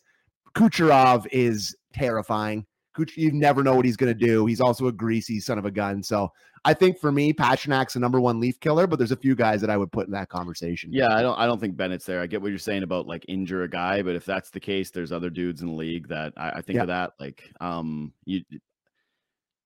Kucherov 0.55 1.25
is 1.31 1.75
terrifying. 1.93 2.65
Kuch- 2.97 3.17
you 3.17 3.31
never 3.31 3.61
know 3.63 3.75
what 3.75 3.83
he's 3.85 3.97
going 3.97 4.15
to 4.17 4.25
do. 4.25 4.45
He's 4.45 4.61
also 4.61 4.87
a 4.87 4.91
greasy 4.91 5.39
son 5.41 5.57
of 5.57 5.65
a 5.65 5.71
gun. 5.71 6.01
So 6.01 6.29
I 6.63 6.73
think 6.73 6.97
for 6.97 7.11
me, 7.11 7.33
Pastrňák's 7.33 7.93
the 7.93 7.99
number 7.99 8.21
one 8.21 8.39
leaf 8.39 8.59
killer, 8.61 8.87
but 8.87 8.97
there's 8.97 9.11
a 9.11 9.17
few 9.17 9.35
guys 9.35 9.59
that 9.61 9.69
I 9.69 9.75
would 9.77 9.91
put 9.91 10.05
in 10.07 10.13
that 10.13 10.29
conversation. 10.29 10.91
Yeah, 10.93 11.13
I 11.13 11.21
don't 11.21 11.37
I 11.37 11.45
don't 11.45 11.59
think 11.59 11.75
Bennett's 11.75 12.05
there. 12.05 12.21
I 12.21 12.27
get 12.27 12.41
what 12.41 12.49
you're 12.49 12.57
saying 12.57 12.83
about 12.83 13.05
like 13.05 13.25
injure 13.27 13.63
a 13.63 13.69
guy, 13.69 14.01
but 14.01 14.15
if 14.15 14.23
that's 14.25 14.49
the 14.49 14.59
case, 14.61 14.91
there's 14.91 15.11
other 15.11 15.29
dudes 15.29 15.61
in 15.61 15.67
the 15.67 15.73
league 15.73 16.07
that 16.07 16.33
I, 16.37 16.49
I 16.51 16.61
think 16.61 16.75
Yeah. 16.77 16.81
of 16.83 16.87
that. 16.87 17.11
Like 17.19 17.43
um 17.59 18.13
you 18.23 18.41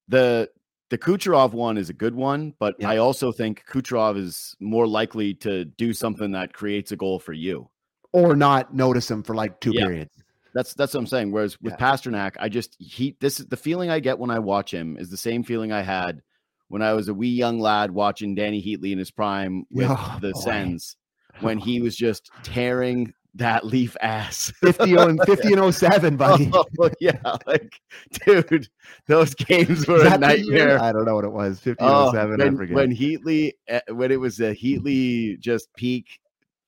the 0.10 0.50
the 0.90 0.98
Kucherov 0.98 1.54
one 1.54 1.78
is 1.78 1.90
a 1.90 1.94
good 1.94 2.16
one, 2.16 2.54
but 2.60 2.76
Yeah. 2.80 2.90
I 2.90 2.98
also 2.98 3.32
think 3.32 3.64
Kucherov 3.70 4.18
is 4.18 4.56
more 4.60 4.88
likely 4.88 5.36
to 5.36 5.64
do 5.66 5.94
something 5.94 6.32
that 6.32 6.52
creates 6.54 6.92
a 6.92 6.96
goal 6.98 7.20
for 7.20 7.32
you. 7.34 7.70
Or 8.12 8.36
not 8.36 8.74
notice 8.74 9.10
him 9.10 9.22
for 9.22 9.36
like 9.36 9.60
two 9.62 9.72
Yeah. 9.72 9.84
periods. 9.86 10.12
That's 10.56 10.74
that's 10.74 10.96
what 10.96 11.02
I'm 11.02 11.06
saying. 11.08 11.32
Whereas 11.32 11.62
with 11.62 11.76
Yeah. 11.80 11.86
Pastrňák, 11.86 12.38
I 12.40 12.50
just 12.50 12.76
he 12.80 13.16
this 13.22 13.40
is 13.40 13.46
the 13.46 13.56
feeling 13.58 13.92
I 13.92 14.00
get 14.00 14.18
when 14.18 14.32
I 14.32 14.40
watch 14.40 14.74
him 14.74 14.98
is 14.98 15.12
the 15.12 15.18
same 15.18 15.44
feeling 15.44 15.72
I 15.72 15.84
had 15.84 16.24
when 16.70 16.82
I 16.82 16.94
was 16.94 17.08
a 17.08 17.14
wee 17.14 17.30
young 17.30 17.60
lad 17.60 17.92
watching 17.92 18.36
Dany 18.36 18.64
Heatley 18.66 18.92
in 18.92 18.98
his 18.98 19.12
prime 19.12 19.66
with 19.70 19.88
Oh, 19.92 20.18
the 20.22 20.32
boy. 20.34 20.40
Sens 20.40 20.96
when 21.42 21.60
he 21.60 21.82
was 21.82 21.96
just 21.96 22.32
tearing 22.42 23.14
that 23.36 23.66
leaf 23.66 23.96
ass. 24.02 24.52
50 24.62 24.96
and 24.96 25.22
50 25.26 25.54
and 25.54 25.74
07, 25.76 26.18
buddy. 26.18 26.50
Oh, 26.54 26.66
yeah, 27.00 27.20
like 27.46 27.80
dude, 28.26 28.68
those 29.08 29.34
games 29.36 29.88
were 29.88 29.98
a 30.02 30.04
that 30.04 30.20
the 30.20 30.28
nightmare. 30.28 30.82
I 30.82 30.92
don't 30.92 31.06
know 31.06 31.16
what 31.16 31.26
it 31.26 31.32
was. 31.32 31.60
50 31.60 31.84
Oh, 31.84 32.12
07, 32.12 32.42
I 32.42 32.46
when, 32.46 32.58
forget. 32.58 32.76
when 32.76 32.92
Heatley, 32.96 33.54
uh, 33.70 33.80
when 33.94 34.12
it 34.12 34.20
was 34.20 34.40
a 34.40 34.54
Heatley 34.56 35.40
just 35.40 35.70
peak 35.76 36.20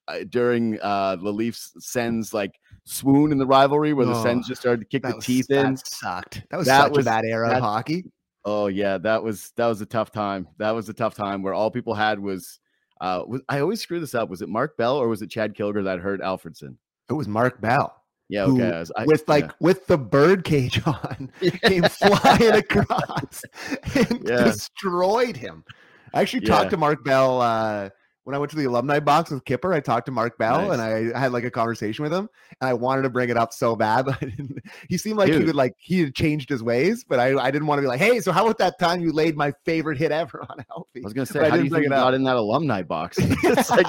uh, 0.08 0.20
during 0.30 0.80
uh 0.82 1.16
the 1.18 1.32
Leafs 1.32 1.74
sends 1.80 2.34
like 2.34 2.52
swoon 2.86 3.32
in 3.32 3.38
the 3.38 3.46
rivalry 3.46 3.94
where 3.94 4.06
the 4.08 4.16
Oh, 4.16 4.24
Sens 4.24 4.48
just 4.48 4.62
started 4.62 4.82
to 4.82 4.88
kick 4.88 5.04
the 5.04 5.16
was, 5.16 5.26
teeth 5.26 5.46
that 5.50 5.66
in. 5.66 5.78
sucked. 5.78 6.44
That 6.50 6.58
was 6.58 6.68
That 6.68 6.84
such 6.86 6.98
was- 6.98 7.06
a 7.06 7.10
bad 7.10 7.26
era 7.26 7.52
of 7.52 7.62
hockey. 7.62 8.06
Oh 8.44 8.66
yeah, 8.68 8.98
that 9.00 9.22
was 9.24 9.52
that 9.58 9.68
was 9.68 9.82
a 9.82 9.86
tough 9.86 10.12
time. 10.12 10.48
That 10.58 10.72
was 10.72 10.90
a 10.90 10.94
tough 10.94 11.14
time 11.14 11.44
where 11.44 11.54
all 11.54 11.70
people 11.70 11.94
had 11.94 12.20
was 12.20 12.60
uh 13.02 13.24
was, 13.28 13.42
I 13.50 13.60
always 13.60 13.82
screw 13.82 14.00
this 14.00 14.16
up. 14.16 14.30
Was 14.30 14.42
it 14.42 14.48
Mark 14.48 14.78
Bell 14.78 14.96
or 14.96 15.10
was 15.10 15.22
it 15.22 15.30
Chad 15.30 15.54
Kilger 15.56 15.84
that 15.84 16.00
hurt 16.00 16.22
Alfredsson? 16.22 16.76
It 17.10 17.14
was 17.14 17.28
Mark 17.28 17.60
Bell. 17.60 17.94
Yeah, 18.30 18.46
who. 18.46 18.64
I 18.64 18.80
was- 18.80 18.92
I- 18.96 19.04
with 19.06 19.28
like 19.28 19.44
yeah. 19.46 19.52
with 19.60 19.88
the 19.88 19.98
bird 19.98 20.46
cage 20.46 20.82
on, 20.86 21.32
came 21.64 21.84
flying 21.84 22.54
across 22.54 23.44
and 23.96 24.22
Yeah. 24.26 24.46
destroyed 24.46 25.36
him. 25.36 25.66
I 26.14 26.22
actually 26.22 26.42
talked 26.46 26.70
to 26.72 26.78
Mark 26.78 27.04
Bell 27.04 27.42
uh, 27.42 27.90
when 28.24 28.36
I 28.36 28.40
went 28.40 28.52
to 28.52 28.56
the 28.56 28.66
alumni 28.66 29.00
box 29.00 29.32
with 29.32 29.44
Kipper. 29.46 29.74
I 29.74 29.80
talked 29.80 30.06
to 30.06 30.12
Mark 30.12 30.38
Bell 30.38 30.68
Nice. 30.68 30.80
and 30.80 31.16
I 31.16 31.20
had 31.20 31.32
like 31.32 31.44
a 31.44 31.52
conversation 31.52 32.04
with 32.04 32.14
him, 32.14 32.30
and 32.60 32.70
I 32.70 32.74
wanted 32.74 33.02
to 33.04 33.10
bring 33.10 33.30
it 33.30 33.38
up 33.38 33.54
so 33.54 33.76
bad. 33.76 34.06
But 34.12 34.18
I 34.22 34.26
didn't. 34.26 34.60
He 34.90 34.98
seemed 34.98 35.18
like 35.18 35.32
he 35.32 35.44
would 35.44 35.56
like 35.56 35.74
he 35.78 36.02
had 36.02 36.16
changed 36.16 36.50
his 36.50 36.62
ways, 36.64 37.04
but 37.08 37.20
I, 37.20 37.38
I 37.38 37.52
didn't 37.52 37.68
want 37.68 37.80
to 37.80 37.82
be 37.84 37.88
like, 37.88 38.00
hey, 38.00 38.20
so 38.20 38.32
how 38.32 38.44
about 38.46 38.58
that 38.60 38.80
time 38.80 39.02
you 39.02 39.12
laid 39.12 39.36
my 39.38 39.54
favorite 39.66 39.98
hit 39.98 40.12
ever 40.12 40.46
on 40.50 40.58
Alfie? 40.72 41.02
I 41.02 41.04
was 41.04 41.14
gonna 41.14 41.26
say, 41.26 41.40
but 41.40 41.52
how 41.52 41.58
do 41.58 41.64
you 41.64 41.70
think 41.70 41.86
you 41.86 41.92
it 41.92 41.94
up. 41.94 42.06
got 42.06 42.14
in 42.14 42.24
that 42.24 42.36
alumni 42.36 42.82
box? 42.84 43.18
Like 43.72 43.86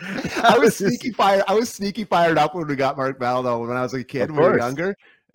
I 0.00 0.58
was 0.58 0.76
sneaky 0.76 1.10
fired. 1.12 1.44
I 1.48 1.54
was 1.54 1.68
sneaky 1.70 2.04
fired 2.04 2.38
up 2.38 2.54
when 2.54 2.66
we 2.66 2.76
got 2.76 2.96
Mark 2.96 3.18
Bell 3.18 3.42
though 3.42 3.60
when 3.60 3.76
I 3.76 3.82
was 3.82 3.94
a 3.94 4.04
kid 4.04 4.30
when 4.30 4.40
we 4.40 4.44
were 4.44 4.58
course. 4.58 4.62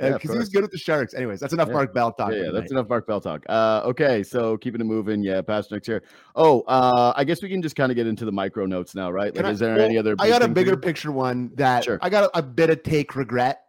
Yeah, 0.03 0.13
Because 0.13 0.31
he 0.31 0.37
was 0.37 0.49
good 0.49 0.61
with 0.61 0.71
the 0.71 0.77
Sharks. 0.77 1.13
Anyways, 1.13 1.39
that's 1.39 1.53
enough 1.53 1.67
Yeah. 1.69 1.73
Mark 1.73 1.93
Bell 1.93 2.11
talk. 2.11 2.31
Yeah, 2.31 2.43
yeah, 2.43 2.51
that's 2.51 2.71
enough 2.71 2.87
Mark 2.89 3.07
Bell 3.07 3.21
talk. 3.21 3.43
Uh, 3.47 3.81
okay, 3.85 4.23
so 4.23 4.57
keeping 4.57 4.81
it 4.81 4.85
moving. 4.85 5.23
Yeah, 5.23 5.41
past 5.41 5.71
next 5.71 5.87
here. 5.87 6.03
Oh, 6.35 6.61
uh, 6.67 7.13
I 7.15 7.23
guess 7.23 7.41
we 7.41 7.49
can 7.49 7.61
just 7.61 7.75
kind 7.75 7.91
of 7.91 7.95
get 7.95 8.07
into 8.07 8.25
the 8.25 8.31
micro 8.31 8.65
notes 8.65 8.95
now, 8.95 9.11
right? 9.11 9.35
Like, 9.35 9.45
I- 9.45 9.51
is 9.51 9.59
there 9.59 9.75
well, 9.75 9.85
any 9.85 9.97
other? 9.97 10.15
I 10.19 10.29
got 10.29 10.41
a 10.43 10.47
bigger 10.47 10.77
picture 10.77 11.11
one 11.11 11.51
that 11.55 11.83
Sure. 11.83 11.99
I 12.01 12.09
got 12.09 12.25
a, 12.33 12.39
a 12.39 12.41
bit 12.41 12.69
of 12.69 12.83
take 12.83 13.15
regret 13.15 13.61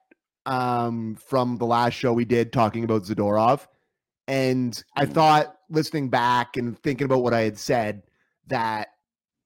um, 0.47 1.17
from 1.17 1.57
the 1.57 1.67
last 1.67 1.95
show 1.95 2.13
we 2.13 2.25
did 2.25 2.53
talking 2.53 2.85
about 2.85 3.03
Zadorov. 3.05 3.67
And 4.29 4.83
I 4.97 5.05
Mhm. 5.07 5.13
thought 5.13 5.57
listening 5.71 6.09
back 6.11 6.57
and 6.57 6.79
thinking 6.79 7.05
about 7.05 7.23
what 7.23 7.35
I 7.35 7.41
had 7.43 7.59
said 7.59 8.03
that, 8.49 8.89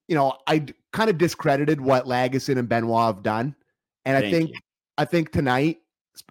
you 0.08 0.14
know, 0.14 0.34
I 0.46 0.66
kind 0.92 1.10
of 1.10 1.18
discredited 1.18 1.80
what 1.80 2.06
Lagesson 2.06 2.58
and 2.58 2.68
Benoit 2.68 3.06
have 3.14 3.22
done. 3.22 3.54
And 4.04 4.16
I 4.16 4.30
think, 4.30 4.50
you. 4.50 4.56
I 4.96 5.04
think 5.04 5.32
tonight, 5.32 5.78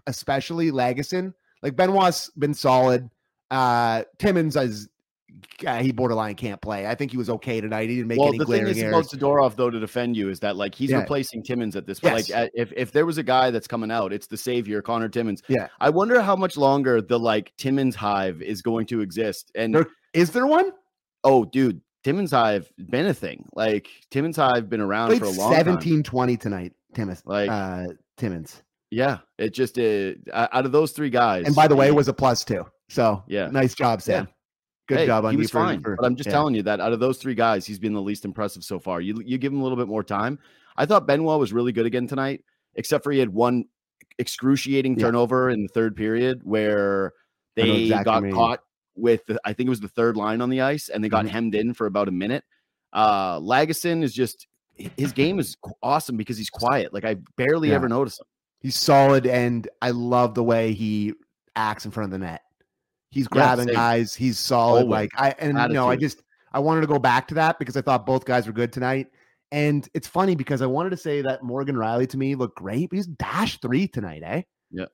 especially 0.08 0.72
Lagesson, 0.72 1.34
like 1.64 1.76
Benoit's 1.76 2.30
been 2.38 2.54
solid. 2.54 3.10
Uh, 3.52 4.04
Timmins 4.20 4.56
is, 4.56 4.90
uh, 5.66 5.78
he 5.82 5.92
borderline 5.92 6.36
can't 6.36 6.60
play. 6.62 6.86
I 6.88 6.96
think 6.96 7.12
he 7.12 7.18
was 7.18 7.30
okay 7.30 7.62
tonight. 7.62 7.90
He 7.90 7.96
didn't 7.98 8.08
make 8.08 8.20
well, 8.20 8.30
any 8.30 8.38
the 8.40 8.46
thing 8.46 8.56
glaring 8.64 8.68
is 8.76 8.80
errors. 8.82 9.14
about 9.14 9.20
Zadorov, 9.22 9.56
though, 9.56 9.70
to 9.70 9.80
defend 9.80 10.18
you 10.18 10.30
is 10.30 10.40
that 10.42 10.56
like 10.56 10.74
he's 10.76 10.90
Yeah. 10.92 11.00
replacing 11.00 11.44
Timmins 11.44 11.76
at 11.76 11.86
this 11.86 12.00
point. 12.00 12.28
Yes. 12.28 12.30
Like, 12.32 12.52
if 12.56 12.74
if 12.76 12.92
there 12.92 13.06
was 13.06 13.18
a 13.18 13.24
guy 13.24 13.52
that's 13.52 13.68
coming 13.68 13.92
out, 13.92 14.12
it's 14.12 14.28
the 14.28 14.38
savior, 14.38 14.82
Conor 14.82 15.10
Timmins. 15.10 15.44
Yeah. 15.48 15.68
I 15.80 15.90
wonder 15.90 16.22
how 16.22 16.36
much 16.36 16.58
longer 16.58 17.02
the 17.02 17.18
like 17.20 17.54
Timmins 17.58 17.96
hive 17.96 18.42
is 18.42 18.62
going 18.62 18.86
to 18.88 19.02
exist. 19.02 19.52
And 19.56 19.74
There- 19.76 19.88
Is 20.14 20.32
there 20.32 20.48
one? 20.48 20.72
oh, 21.24 21.46
dude, 21.46 21.82
Timmins 22.04 22.32
hive 22.32 22.72
been 22.90 23.06
a 23.08 23.14
thing. 23.14 23.46
Like 23.54 23.88
Timmins 24.12 24.36
hive 24.38 24.70
been 24.70 24.82
around 24.82 25.10
played 25.10 25.20
for 25.20 25.26
a 25.26 25.30
long 25.32 25.52
time. 25.54 25.66
17 25.66 26.04
20 26.04 26.38
tonight, 26.38 26.74
Timmins. 26.94 27.22
Like- 27.26 27.50
uh, 27.50 27.88
Timmins. 28.18 28.64
Yeah, 28.90 29.20
it 29.38 29.54
just 29.54 29.78
uh, 29.78 30.14
out 30.34 30.66
of 30.66 30.72
those 30.72 30.92
three 30.92 31.10
guys. 31.10 31.46
And 31.46 31.56
by 31.56 31.68
the 31.68 31.76
way, 31.76 31.88
it 31.88 31.96
was 31.96 32.08
a 32.08 32.14
plus 32.14 32.44
two. 32.46 32.66
So 32.90 33.24
Yeah. 33.28 33.48
nice 33.48 33.76
job, 33.76 34.02
Sam. 34.02 34.28
Good 34.88 35.00
Hey, 35.00 35.06
job 35.08 35.26
on 35.26 35.32
he 35.32 35.36
you 35.36 35.40
was 35.40 35.52
for- 35.52 35.58
fine. 35.66 35.82
for- 35.82 35.98
but 35.98 36.06
I'm 36.06 36.16
just 36.16 36.28
yeah. 36.28 36.34
telling 36.34 36.56
you 36.56 36.64
that 36.64 36.80
out 36.80 36.94
of 36.94 37.00
those 37.02 37.18
three 37.18 37.36
guys, 37.36 37.66
he's 37.66 37.80
been 37.80 37.94
the 37.94 38.02
least 38.02 38.24
impressive 38.24 38.64
so 38.64 38.80
far. 38.80 39.02
You 39.02 39.22
you 39.26 39.38
give 39.38 39.52
him 39.52 39.60
a 39.60 39.64
little 39.64 39.78
bit 39.78 39.88
more 39.90 40.04
time. 40.04 40.40
I 40.78 40.86
thought 40.86 41.06
Benoit 41.06 41.38
was 41.40 41.52
really 41.52 41.74
good 41.74 41.86
again 41.86 42.08
tonight, 42.08 42.46
except 42.76 43.04
for 43.04 43.12
he 43.12 43.20
had 43.20 43.30
one 43.34 43.66
excruciating 44.20 44.98
Yeah. 44.98 45.08
turnover 45.08 45.50
in 45.50 45.64
the 45.64 45.68
third 45.70 45.96
period 45.96 46.42
where 46.44 47.14
they 47.56 47.84
exactly 47.84 48.06
got 48.06 48.24
mean. 48.24 48.34
caught 48.34 48.62
with 48.96 49.26
the, 49.26 49.40
I 49.44 49.54
think 49.54 49.68
it 49.68 49.70
was 49.70 49.80
the 49.82 49.88
third 49.90 50.16
line 50.16 50.42
on 50.42 50.50
the 50.50 50.62
ice 50.62 50.90
and 50.90 51.04
they 51.04 51.10
got 51.10 51.26
Mhm. 51.26 51.30
hemmed 51.30 51.56
in 51.56 51.74
for 51.74 51.86
about 51.88 52.08
a 52.08 52.12
minute. 52.12 52.44
Uh 52.94 53.40
Lagesson 53.40 54.02
is 54.04 54.14
just 54.14 54.48
his 54.76 55.12
game 55.12 55.40
is 55.40 55.58
awesome 55.84 56.16
because 56.18 56.38
he's 56.38 56.50
quiet. 56.50 56.94
Like 56.94 57.04
I 57.04 57.16
barely 57.36 57.70
Yeah. 57.70 57.76
ever 57.76 57.90
notice 57.90 58.20
him. 58.20 58.26
He's 58.68 58.78
solid, 58.78 59.26
and 59.26 59.66
I 59.82 59.92
love 59.92 60.36
the 60.36 60.44
way 60.44 60.74
he 60.74 61.14
acts 61.56 61.86
in 61.86 61.92
front 61.92 62.14
of 62.14 62.20
the 62.20 62.26
net. 62.26 62.42
He's 63.12 63.26
grabbing 63.26 63.68
same. 63.68 63.76
guys. 63.76 64.14
He's 64.14 64.38
solid. 64.38 64.82
Always. 64.82 64.92
Like 64.92 65.12
I 65.16 65.34
and 65.40 65.58
you 65.58 65.70
know, 65.70 65.90
I 65.90 65.96
just 65.96 66.22
I 66.52 66.60
wanted 66.60 66.82
to 66.82 66.88
go 66.88 67.00
back 67.00 67.30
to 67.30 67.36
that 67.36 67.60
because 67.60 67.78
I 67.78 67.82
thought 67.82 68.06
both 68.06 68.26
guys 68.26 68.46
were 68.46 68.52
good 68.52 68.74
tonight. 68.74 69.08
And 69.54 69.88
it's 69.94 70.06
funny 70.06 70.36
because 70.36 70.62
I 70.62 70.66
wanted 70.66 70.90
to 70.90 70.98
say 70.98 71.22
that 71.22 71.44
Morgan 71.44 71.78
Rielly 71.78 72.10
to 72.10 72.18
me 72.18 72.36
looked 72.36 72.58
great, 72.58 72.90
but 72.90 72.98
he's 72.98 73.08
dash 73.08 73.58
three 73.62 73.88
tonight, 73.88 74.22
eh? 74.26 74.42
Yeah. 74.70 74.88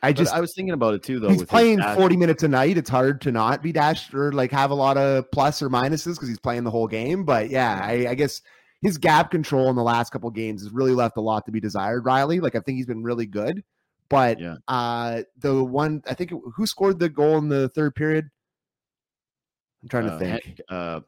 I 0.00 0.12
But 0.12 0.16
just 0.18 0.32
I 0.32 0.40
was 0.40 0.54
thinking 0.54 0.72
about 0.74 0.94
it 0.94 1.02
too, 1.02 1.18
though. 1.18 1.30
he's 1.30 1.40
with 1.40 1.48
playing 1.48 1.80
40 1.96 2.16
minutes 2.16 2.44
a 2.44 2.48
night. 2.48 2.78
It's 2.78 2.88
hard 2.88 3.20
to 3.22 3.32
not 3.32 3.64
be 3.64 3.72
dashed 3.72 4.14
or 4.14 4.30
like 4.30 4.52
have 4.52 4.70
a 4.70 4.74
lot 4.76 4.96
of 4.96 5.28
plus 5.32 5.60
or 5.60 5.68
minuses 5.68 6.14
because 6.14 6.28
he's 6.28 6.38
playing 6.38 6.62
the 6.62 6.70
whole 6.70 6.86
game. 6.86 7.24
But 7.24 7.50
yeah, 7.50 7.80
I, 7.82 8.06
I 8.10 8.14
guess 8.14 8.42
his 8.82 8.98
gap 8.98 9.30
control 9.30 9.70
in 9.70 9.76
the 9.76 9.82
last 9.82 10.10
couple 10.10 10.30
games 10.30 10.62
has 10.62 10.72
really 10.72 10.92
left 10.92 11.16
a 11.16 11.20
lot 11.20 11.46
to 11.46 11.52
be 11.52 11.60
desired. 11.60 12.04
Rielly, 12.04 12.42
like 12.42 12.56
I 12.56 12.60
think 12.60 12.76
he's 12.76 12.86
been 12.86 13.02
really 13.02 13.26
good, 13.26 13.62
but 14.08 14.38
Yeah. 14.38 14.56
uh, 14.68 15.22
the 15.38 15.62
one 15.64 16.02
I 16.06 16.14
think 16.14 16.32
who 16.54 16.66
scored 16.66 16.98
the 16.98 17.08
goal 17.08 17.38
in 17.38 17.48
the 17.48 17.68
third 17.70 17.94
period? 17.94 18.28
I'm 19.82 19.88
trying 19.88 20.06
to 20.06 20.12
uh, 20.12 20.18
think. 20.18 20.60
Uh, 20.68 21.00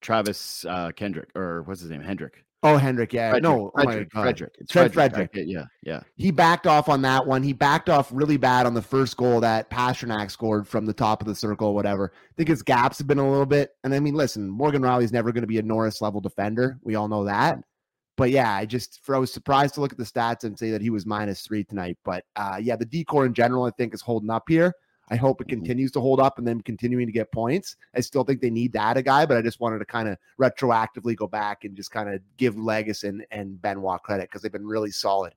Travis 0.00 0.64
uh, 0.64 0.90
Kendrick, 0.96 1.30
or 1.36 1.62
what's 1.62 1.80
his 1.80 1.90
name? 1.90 2.02
Hendrick. 2.02 2.44
Oh, 2.64 2.76
Hendrick. 2.76 3.12
Yeah, 3.12 3.30
Frederic, 3.30 3.42
no, 3.42 3.66
oh 3.66 3.72
my 3.74 3.84
Frederic, 3.84 4.10
God. 4.10 4.22
Frederic. 4.22 4.54
It's 4.58 4.72
Fred- 4.72 4.94
Frederic. 4.94 5.32
Frederic. 5.32 5.48
Yeah, 5.48 5.64
yeah. 5.82 6.02
he 6.16 6.30
backed 6.30 6.66
off 6.66 6.88
on 6.88 7.02
that 7.02 7.26
one. 7.26 7.42
He 7.42 7.52
backed 7.52 7.88
off 7.88 8.08
really 8.12 8.36
bad 8.36 8.66
on 8.66 8.74
the 8.74 8.82
first 8.82 9.16
goal 9.16 9.40
that 9.40 9.68
Pastrňák 9.68 10.30
scored 10.30 10.68
from 10.68 10.86
the 10.86 10.92
top 10.92 11.20
of 11.20 11.26
the 11.26 11.34
circle, 11.34 11.68
or 11.68 11.74
whatever. 11.74 12.12
I 12.14 12.34
think 12.36 12.48
his 12.48 12.62
gaps 12.62 12.98
have 12.98 13.08
been 13.08 13.18
a 13.18 13.28
little 13.28 13.46
bit. 13.46 13.70
And 13.82 13.92
I 13.92 13.98
mean, 13.98 14.14
listen, 14.14 14.48
Morgan 14.48 14.82
Rielly's 14.82 15.12
never 15.12 15.32
going 15.32 15.42
to 15.42 15.48
be 15.48 15.58
a 15.58 15.62
Norris 15.62 16.00
level 16.00 16.20
defender. 16.20 16.78
We 16.84 16.94
all 16.94 17.08
know 17.08 17.24
that. 17.24 17.58
But 18.16 18.30
yeah, 18.30 18.54
I 18.54 18.66
just 18.66 19.00
for 19.02 19.16
I 19.16 19.18
was 19.18 19.32
surprised 19.32 19.74
to 19.74 19.80
look 19.80 19.92
at 19.92 19.98
the 19.98 20.04
stats 20.04 20.44
and 20.44 20.56
say 20.56 20.70
that 20.70 20.82
he 20.82 20.90
was 20.90 21.04
minus 21.04 21.40
three 21.40 21.64
tonight. 21.64 21.98
But 22.04 22.24
uh, 22.36 22.58
yeah, 22.62 22.76
the 22.76 22.84
decor 22.84 23.26
in 23.26 23.34
general, 23.34 23.64
I 23.64 23.70
think, 23.70 23.94
is 23.94 24.02
holding 24.02 24.30
up 24.30 24.44
here. 24.48 24.72
I 25.12 25.16
hope 25.16 25.42
it 25.42 25.46
Mhm. 25.46 25.50
continues 25.50 25.92
to 25.92 26.00
hold 26.00 26.20
up 26.20 26.38
and 26.38 26.48
then 26.48 26.62
continuing 26.62 27.04
to 27.06 27.12
get 27.12 27.30
points. 27.30 27.76
I 27.94 28.00
still 28.00 28.24
think 28.24 28.40
they 28.40 28.48
need 28.48 28.72
that 28.72 28.96
a 28.96 29.02
guy, 29.02 29.26
but 29.26 29.36
I 29.36 29.42
just 29.42 29.60
wanted 29.60 29.78
to 29.80 29.84
kind 29.84 30.08
of 30.08 30.16
retroactively 30.40 31.14
go 31.14 31.26
back 31.26 31.64
and 31.64 31.76
just 31.76 31.90
kind 31.90 32.08
of 32.08 32.22
give 32.38 32.54
Lagesson 32.54 33.20
and 33.30 33.60
Benoit 33.60 34.02
credit 34.02 34.30
because 34.30 34.40
they've 34.40 34.50
been 34.50 34.66
really 34.66 34.90
solid. 34.90 35.34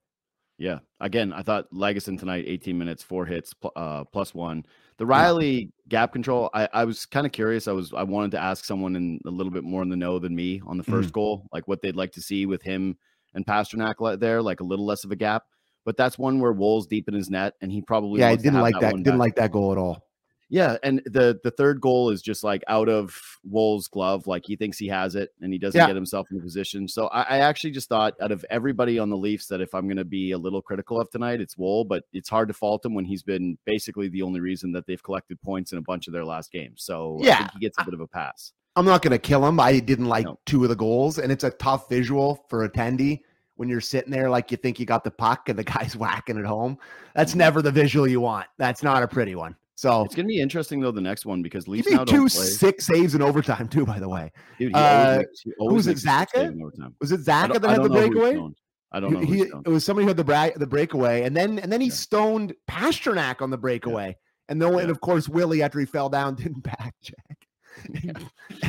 Yeah. 0.57 0.79
Again, 1.01 1.33
I 1.33 1.41
thought 1.41 1.69
Lagesson 1.73 2.17
tonight, 2.17 2.45
18 2.47 2.77
minutes, 2.77 3.03
four 3.03 3.25
hits, 3.25 3.53
uh, 3.75 4.05
plus 4.05 4.33
one. 4.33 4.65
The 4.97 5.05
Rielly 5.05 5.71
gap 5.89 6.13
control, 6.13 6.49
I, 6.53 6.69
I 6.71 6.85
was 6.85 7.05
kind 7.05 7.25
of 7.25 7.33
curious. 7.33 7.67
I 7.67 7.73
was 7.73 7.93
I 7.93 8.03
wanted 8.03 8.31
to 8.31 8.39
ask 8.41 8.63
someone 8.63 8.95
in 8.95 9.19
a 9.25 9.29
little 9.29 9.51
bit 9.51 9.65
more 9.65 9.81
in 9.83 9.89
the 9.89 9.97
know 9.97 10.19
than 10.19 10.33
me 10.33 10.61
on 10.65 10.77
the 10.77 10.83
1st 10.85 11.11
goal, 11.11 11.45
like 11.51 11.67
what 11.67 11.81
they'd 11.81 11.97
like 11.97 12.13
to 12.13 12.21
see 12.21 12.45
with 12.45 12.61
him 12.61 12.97
and 13.33 13.45
Pastrňák 13.45 14.19
there, 14.21 14.41
like 14.41 14.61
a 14.61 14.63
little 14.63 14.85
less 14.85 15.03
of 15.03 15.11
a 15.11 15.17
gap. 15.17 15.43
But 15.85 15.95
that's 15.97 16.17
one 16.17 16.39
where 16.39 16.51
Woll's 16.51 16.87
deep 16.87 17.07
in 17.07 17.13
his 17.13 17.29
net, 17.29 17.53
and 17.61 17.71
he 17.71 17.81
probably 17.81 18.19
yeah, 18.21 18.29
I 18.29 18.35
didn't 18.35 18.59
like 18.61 18.79
that. 18.79 18.91
one 18.93 19.03
Didn't 19.03 19.19
back. 19.19 19.25
like 19.27 19.35
that 19.35 19.51
goal 19.51 19.71
at 19.71 19.77
all. 19.77 20.01
Yeah, 20.47 20.77
and 20.83 21.01
the 21.05 21.39
the 21.43 21.49
third 21.51 21.81
goal 21.81 22.11
is 22.11 22.21
just 22.21 22.43
like 22.43 22.63
out 22.67 22.87
of 22.87 23.19
Woll's 23.43 23.87
glove. 23.87 24.27
Like 24.27 24.43
he 24.45 24.55
thinks 24.55 24.77
he 24.77 24.87
has 24.89 25.15
it, 25.15 25.29
and 25.41 25.51
he 25.51 25.57
doesn't 25.57 25.79
Yeah. 25.79 25.87
get 25.87 25.95
himself 25.95 26.27
in 26.31 26.37
a 26.37 26.41
position. 26.41 26.87
So 26.87 27.07
I, 27.07 27.21
I 27.23 27.37
actually 27.39 27.71
just 27.71 27.89
thought, 27.89 28.13
out 28.21 28.31
of 28.31 28.45
everybody 28.51 28.99
on 28.99 29.09
the 29.09 29.17
Leafs, 29.17 29.47
that 29.47 29.59
if 29.59 29.73
I'm 29.73 29.87
going 29.87 29.97
to 29.97 30.05
be 30.05 30.31
a 30.33 30.37
little 30.37 30.61
critical 30.61 30.99
of 31.01 31.09
tonight, 31.09 31.41
it's 31.41 31.57
Woll. 31.57 31.83
But 31.83 32.03
it's 32.13 32.29
hard 32.29 32.47
to 32.49 32.53
fault 32.53 32.85
him 32.85 32.93
when 32.93 33.05
he's 33.05 33.23
been 33.23 33.57
basically 33.65 34.07
the 34.07 34.21
only 34.21 34.39
reason 34.39 34.71
that 34.73 34.85
they've 34.85 35.01
collected 35.01 35.41
points 35.41 35.71
in 35.71 35.79
a 35.79 35.81
bunch 35.83 36.05
of 36.07 36.13
their 36.13 36.25
last 36.25 36.51
games. 36.51 36.83
So 36.83 37.19
I 37.21 37.25
Yeah. 37.25 37.37
think 37.39 37.51
he 37.53 37.59
gets 37.59 37.79
a 37.79 37.83
bit 37.83 37.95
of 37.95 37.99
a 38.01 38.07
pass. 38.07 38.53
I'm 38.75 38.85
not 38.85 39.01
going 39.01 39.11
to 39.13 39.17
kill 39.19 39.45
him. 39.47 39.59
I 39.59 39.79
didn't 39.79 40.05
like 40.09 40.25
No. 40.25 40.39
two 40.45 40.61
of 40.63 40.69
the 40.69 40.75
goals, 40.75 41.17
and 41.17 41.31
it's 41.31 41.43
a 41.43 41.49
tough 41.51 41.89
visual 41.89 42.45
for 42.49 42.67
attendee 42.69 43.21
when 43.57 43.69
you're 43.69 43.81
sitting 43.81 44.11
there 44.11 44.29
like 44.29 44.51
you 44.51 44.57
think 44.57 44.79
you 44.79 44.85
got 44.85 45.03
the 45.03 45.11
puck 45.11 45.49
and 45.49 45.57
the 45.57 45.63
guy's 45.75 45.95
whacking 45.95 46.37
it 46.37 46.45
home. 46.45 46.77
That's 47.15 47.33
Mhm. 47.33 47.37
never 47.37 47.61
the 47.61 47.71
visual 47.71 48.07
you 48.07 48.19
want. 48.21 48.47
That's 48.57 48.83
not 48.83 49.03
a 49.03 49.07
pretty 49.07 49.35
one. 49.35 49.55
So 49.77 50.03
It's 50.05 50.15
going 50.15 50.25
to 50.25 50.29
be 50.29 50.39
interesting 50.39 50.79
though 50.79 50.91
the 50.91 51.01
next 51.01 51.25
one 51.25 51.41
because 51.41 51.67
Leafs 51.67 51.89
now 51.91 52.05
two 52.05 52.15
don't 52.17 52.31
play. 52.31 52.45
six 52.45 52.85
saves 52.85 53.13
in 53.13 53.21
overtime 53.21 53.67
too. 53.67 53.85
By 53.85 53.99
the 53.99 54.07
way, 54.07 54.31
Dude, 54.57 54.73
uh, 54.73 55.17
makes, 55.19 55.43
was 55.59 55.87
it, 55.87 55.89
makes 55.91 56.03
a 56.05 56.07
six 56.19 56.31
Zacha? 56.33 56.91
was 57.01 57.11
it 57.11 57.19
Zacha 57.21 57.59
that 57.59 57.69
had 57.69 57.83
the 57.83 57.89
don't 57.89 57.91
know 57.91 57.99
who 57.99 58.03
he 58.03 58.09
breakaway? 58.09 58.53
I 58.93 58.99
don't 59.01 59.11
know. 59.11 59.19
He- 59.19 59.25
who 59.25 59.31
he 59.33 59.39
he- 59.39 59.47
stoned. 59.47 59.67
it 59.67 59.69
was 59.69 59.83
somebody 59.85 60.03
who 60.05 60.07
had 60.09 60.17
the 60.17 60.23
bra- 60.23 60.49
the 60.55 60.67
breakaway, 60.67 61.23
and 61.23 61.35
then 61.35 61.59
and 61.59 61.69
then 61.71 61.81
he 61.81 61.87
Yeah. 61.87 61.93
stoned 61.93 62.53
Pastrňák 62.69 63.41
on 63.41 63.49
the 63.49 63.57
breakaway, 63.57 64.15
and 64.47 64.61
then 64.61 64.73
and 64.79 64.89
of 64.89 65.01
course 65.01 65.27
Willie 65.27 65.61
after 65.61 65.79
he 65.81 65.85
fell 65.85 66.07
down 66.07 66.35
didn't 66.53 66.63
back 66.63 66.93
check, 67.01 67.37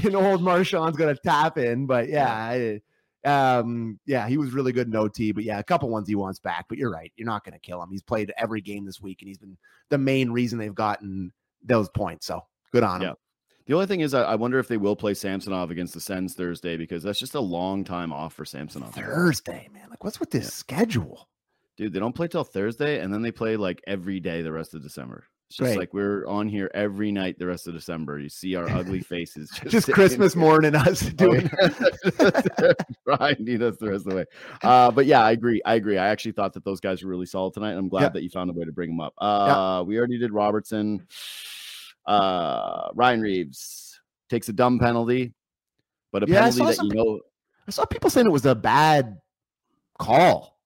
and 0.04 0.16
old 0.16 0.42
Marchand's 0.42 0.96
gonna 0.96 1.14
tap 1.14 1.56
in, 1.58 1.86
but 1.86 2.08
yeah, 2.08 2.34
I- 2.34 2.80
um, 3.26 3.98
yeah, 4.06 4.28
he 4.28 4.38
was 4.38 4.52
really 4.52 4.72
good 4.72 4.86
in 4.86 4.96
OT, 4.96 5.32
but 5.32 5.44
yeah, 5.44 5.58
a 5.58 5.64
couple 5.64 5.88
ones 5.90 6.08
he 6.08 6.14
wants 6.14 6.38
back. 6.38 6.66
But 6.68 6.78
you're 6.78 6.90
right, 6.90 7.12
you're 7.16 7.26
not 7.26 7.44
gonna 7.44 7.58
kill 7.58 7.82
him. 7.82 7.90
He's 7.90 8.02
played 8.02 8.32
every 8.38 8.60
game 8.60 8.84
this 8.84 9.00
week, 9.00 9.20
and 9.22 9.28
he's 9.28 9.38
been 9.38 9.56
the 9.90 9.98
main 9.98 10.30
reason 10.30 10.58
they've 10.58 10.74
gotten 10.74 11.32
those 11.62 11.88
points. 11.88 12.26
So 12.26 12.42
good 12.72 12.82
on 12.84 13.02
him. 13.02 13.08
Yeah. 13.08 13.14
The 13.66 13.74
only 13.74 13.86
thing 13.86 14.00
is, 14.00 14.14
I, 14.14 14.22
I 14.22 14.34
wonder 14.36 14.60
if 14.60 14.68
they 14.68 14.76
will 14.76 14.94
play 14.94 15.12
Samsonov 15.12 15.72
against 15.72 15.92
the 15.92 16.00
Sens 16.00 16.34
Thursday 16.34 16.76
because 16.76 17.02
that's 17.02 17.18
just 17.18 17.34
a 17.34 17.40
long 17.40 17.82
time 17.82 18.12
off 18.12 18.32
for 18.32 18.44
Samsonov. 18.44 18.94
Thursday, 18.94 19.68
man, 19.72 19.88
like 19.90 20.04
what's 20.04 20.20
with 20.20 20.30
this 20.30 20.44
Yeah. 20.44 20.50
schedule? 20.50 21.28
Dude, 21.76 21.92
they 21.92 21.98
don't 21.98 22.14
play 22.14 22.28
till 22.28 22.44
Thursday, 22.44 23.00
and 23.00 23.12
then 23.12 23.22
they 23.22 23.32
play 23.32 23.56
like 23.56 23.82
every 23.86 24.20
day 24.20 24.42
the 24.42 24.52
rest 24.52 24.72
of 24.74 24.82
December. 24.82 25.24
It's 25.48 25.58
just 25.58 25.68
Great. 25.68 25.78
like 25.78 25.94
we're 25.94 26.26
on 26.26 26.48
here 26.48 26.68
every 26.74 27.12
night 27.12 27.38
the 27.38 27.46
rest 27.46 27.68
of 27.68 27.74
December. 27.74 28.18
You 28.18 28.28
see 28.28 28.56
our 28.56 28.68
ugly 28.68 29.00
faces. 29.14 29.48
Just 29.50 29.86
sitting 29.86 29.94
Christmas 29.94 30.34
here. 30.34 30.40
morning, 30.40 30.74
us 30.74 31.06
Oh, 31.06 31.10
doing. 31.10 31.48
yeah. 31.60 32.72
grinding 33.06 33.62
us 33.62 33.76
the 33.76 33.90
rest 33.90 34.06
of 34.06 34.10
the 34.10 34.16
way. 34.16 34.24
Uh, 34.64 34.90
but 34.90 35.06
yeah, 35.06 35.22
I 35.22 35.30
agree. 35.30 35.62
I 35.64 35.74
agree. 35.76 35.98
I 35.98 36.08
actually 36.08 36.32
thought 36.32 36.52
that 36.54 36.64
those 36.64 36.80
guys 36.80 37.04
were 37.04 37.10
really 37.10 37.26
solid 37.26 37.54
tonight. 37.54 37.70
and 37.70 37.78
I'm 37.78 37.88
glad 37.88 38.02
Yeah. 38.02 38.08
that 38.08 38.22
you 38.24 38.28
found 38.28 38.50
a 38.50 38.54
way 38.54 38.64
to 38.64 38.72
bring 38.72 38.90
them 38.90 39.00
up. 39.00 39.14
Uh, 39.18 39.84
We 39.86 39.96
already 39.98 40.18
did 40.18 40.32
Robertson. 40.32 41.06
Uh, 42.06 42.88
Ryan 42.94 43.20
Reaves 43.20 44.00
takes 44.28 44.48
a 44.48 44.52
dumb 44.52 44.78
penalty, 44.80 45.32
but 46.12 46.22
a 46.22 46.26
Yeah, 46.28 46.40
penalty 46.50 46.64
that 46.76 46.82
you 46.84 46.92
know. 46.94 47.20
I 47.68 47.70
saw 47.70 47.84
people 47.84 48.10
saying 48.10 48.26
it 48.26 48.32
was 48.32 48.46
a 48.46 48.54
bad 48.54 49.16
call. 49.98 50.58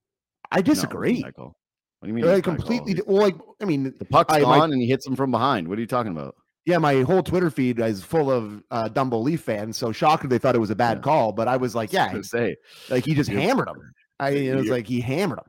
I 0.51 0.57
No, 0.59 0.62
disagree. 0.62 1.23
goal. 1.37 1.55
What 2.00 2.06
do 2.06 2.08
you 2.08 2.14
mean? 2.14 2.24
Like 2.26 2.44
completely. 2.44 3.00
Well, 3.06 3.22
like 3.22 3.36
I 3.60 3.64
mean, 3.66 3.94
The 3.98 4.04
puck's 4.06 4.32
I- 4.34 4.40
gone 4.40 4.58
my- 4.58 4.64
and 4.64 4.80
he 4.80 4.88
hits 4.88 5.06
him 5.06 5.14
from 5.16 5.30
behind. 5.30 5.68
What 5.68 5.78
are 5.78 5.80
you 5.80 5.86
talking 5.86 6.12
about? 6.12 6.34
yeah, 6.66 6.78
my 6.78 7.00
whole 7.02 7.22
Twitter 7.22 7.50
feed 7.50 7.80
is 7.80 8.02
full 8.02 8.30
of 8.30 8.62
uh, 8.70 8.88
Dumbo 8.88 9.20
Leaf 9.22 9.40
fans. 9.42 9.76
So 9.78 9.92
shocked 9.92 10.22
that 10.22 10.28
they 10.28 10.38
thought 10.38 10.54
it 10.54 10.58
was 10.60 10.70
a 10.70 10.74
bad 10.76 10.98
Yeah. 10.98 11.02
call. 11.02 11.32
But 11.32 11.48
I 11.48 11.56
was 11.56 11.74
like, 11.74 11.92
yeah, 11.92 12.12
I 12.14 12.20
say, 12.20 12.56
like 12.90 13.04
he 13.04 13.14
just 13.14 13.30
hammered 13.30 13.68
him. 13.68 13.76
I 14.18 14.30
it 14.50 14.54
was 14.54 14.68
like 14.68 14.86
he 14.86 15.00
hammered 15.00 15.38
him. 15.38 15.44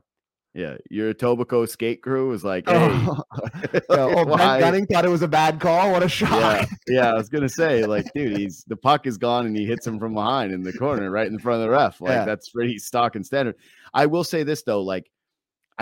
yeah, 0.54 0.76
your 0.90 1.12
Etobicoke 1.14 1.68
skate 1.68 2.02
crew 2.02 2.28
was 2.30 2.44
like, 2.44 2.68
hey, 2.68 2.74
Oh, 2.76 3.22
yeah, 3.74 3.80
oh, 3.90 4.24
Gunning 4.36 4.86
thought 4.86 5.04
it 5.04 5.10
was 5.10 5.22
a 5.22 5.28
bad 5.28 5.60
call. 5.60 5.92
What 5.92 6.02
a 6.02 6.08
shock! 6.08 6.30
yeah, 6.30 6.66
yeah. 6.88 7.10
I 7.10 7.14
was 7.14 7.28
gonna 7.28 7.48
say, 7.48 7.84
like, 7.86 8.06
dude, 8.14 8.36
he's 8.38 8.64
the 8.66 8.76
puck 8.76 9.06
is 9.06 9.16
gone 9.18 9.46
and 9.46 9.56
he 9.56 9.64
hits 9.66 9.86
him 9.86 9.98
from 9.98 10.14
behind 10.14 10.52
in 10.52 10.62
the 10.62 10.72
corner, 10.72 11.10
right 11.10 11.26
in 11.28 11.38
front 11.38 11.60
of 11.62 11.66
the 11.66 11.70
ref. 11.70 12.00
Like 12.00 12.10
Yeah. 12.10 12.24
that's 12.24 12.48
pretty 12.50 12.78
stock 12.78 13.16
and 13.16 13.24
standard. 13.24 13.56
I 13.94 14.06
will 14.06 14.24
say 14.24 14.42
this 14.44 14.62
though, 14.62 14.82
like, 14.82 15.10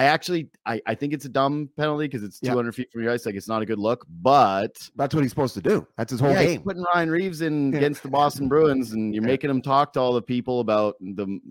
I 0.01 0.05
actually 0.05 0.49
I, 0.65 0.81
I 0.87 0.95
think 0.95 1.13
it's 1.13 1.27
a 1.27 1.29
dumb 1.29 1.69
penalty 1.77 2.07
because 2.07 2.23
it's 2.23 2.39
Yeah. 2.43 2.53
200 2.53 2.75
feet 2.75 2.91
from 2.91 3.03
your 3.03 3.13
ice. 3.13 3.27
Like, 3.27 3.35
it's 3.35 3.49
not 3.49 3.61
a 3.61 3.67
good 3.67 3.79
look, 3.79 4.07
but 4.23 4.75
That's 4.97 5.15
what 5.15 5.23
he's 5.23 5.31
supposed 5.31 5.53
to 5.55 5.61
do. 5.61 5.87
That's 5.99 6.11
his 6.11 6.21
whole 6.21 6.31
yeah, 6.31 6.41
he's 6.41 6.51
game. 6.53 6.63
putting 6.63 6.83
Ryan 6.95 7.11
Reaves 7.11 7.43
in 7.43 7.71
Yeah. 7.71 7.79
against 7.79 8.03
the 8.03 8.09
Boston 8.09 8.49
Bruins, 8.49 8.93
and 8.93 9.15
you're 9.15 9.23
making 9.23 9.51
him 9.51 9.61
talk 9.61 9.93
to 9.93 10.01
all 10.01 10.15
the 10.15 10.23
people 10.23 10.61
about 10.61 10.95
the 11.01 11.25
M- 11.25 11.43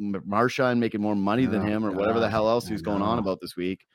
M- 0.00 0.22
Marchand 0.24 0.80
making 0.80 1.02
more 1.02 1.14
money 1.14 1.44
than 1.44 1.60
Oh, 1.62 1.66
him, 1.66 1.84
or 1.84 1.90
whatever 1.92 2.18
the 2.18 2.30
hell 2.30 2.48
else 2.48 2.66
I 2.70 2.74
he 2.74 2.80
going 2.80 3.02
on 3.02 3.18
about 3.18 3.40
this 3.42 3.56
week. 3.56 3.86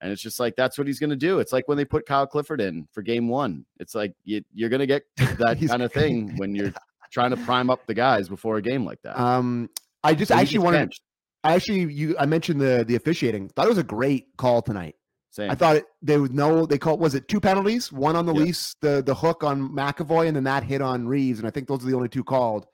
And 0.00 0.12
it's 0.12 0.22
just 0.22 0.38
like 0.38 0.54
that's 0.54 0.78
what 0.78 0.86
he's 0.86 1.00
going 1.00 1.10
to 1.10 1.16
do. 1.16 1.40
It's 1.40 1.52
like 1.52 1.66
when 1.66 1.76
they 1.76 1.84
put 1.84 2.06
Kyle 2.06 2.26
Clifford 2.28 2.60
in 2.60 2.86
for 2.92 3.02
Game 3.02 3.26
One. 3.28 3.64
It's 3.80 3.94
like 3.96 4.14
you, 4.24 4.42
you're 4.54 4.70
going 4.70 4.80
to 4.80 4.86
get 4.86 5.02
that 5.16 5.58
kind 5.68 5.82
of 5.82 5.92
thing 5.92 6.36
when 6.36 6.54
you're 6.54 6.72
trying 7.12 7.30
to 7.30 7.36
prime 7.38 7.68
up 7.68 7.84
the 7.86 7.94
guys 7.94 8.28
before 8.28 8.58
a 8.58 8.62
game 8.62 8.84
like 8.84 9.02
that. 9.02 9.20
Um, 9.20 9.68
I 10.04 10.14
just 10.14 10.28
So 10.30 10.36
actually 10.36 10.60
wanted. 10.60 10.78
benched. 10.78 11.02
I 11.42 11.54
actually, 11.54 11.92
you, 11.92 12.16
I 12.18 12.26
mentioned 12.26 12.60
the 12.60 12.84
the 12.86 12.96
officiating. 12.96 13.48
Thought 13.48 13.66
it 13.66 13.70
was 13.70 13.78
a 13.78 13.82
great 13.82 14.36
call 14.36 14.62
tonight. 14.62 14.96
Same. 15.30 15.50
I 15.50 15.54
thought 15.54 15.76
it, 15.76 15.84
they 16.02 16.18
would 16.18 16.34
know 16.34 16.66
they 16.66 16.76
called 16.78 17.00
was 17.00 17.14
it 17.14 17.28
two 17.28 17.40
penalties, 17.40 17.92
one 17.92 18.16
on 18.16 18.26
the 18.26 18.34
Yeah. 18.34 18.42
Leafs, 18.42 18.74
the 18.80 19.02
the 19.02 19.14
hook 19.14 19.42
on 19.44 19.68
McAvoy, 19.70 20.26
and 20.26 20.36
then 20.36 20.44
that 20.44 20.64
hit 20.64 20.82
on 20.82 21.06
Reaves, 21.06 21.38
and 21.38 21.46
I 21.46 21.50
think 21.50 21.68
those 21.68 21.84
are 21.84 21.88
the 21.88 21.96
only 21.96 22.08
two 22.08 22.24
called. 22.24 22.66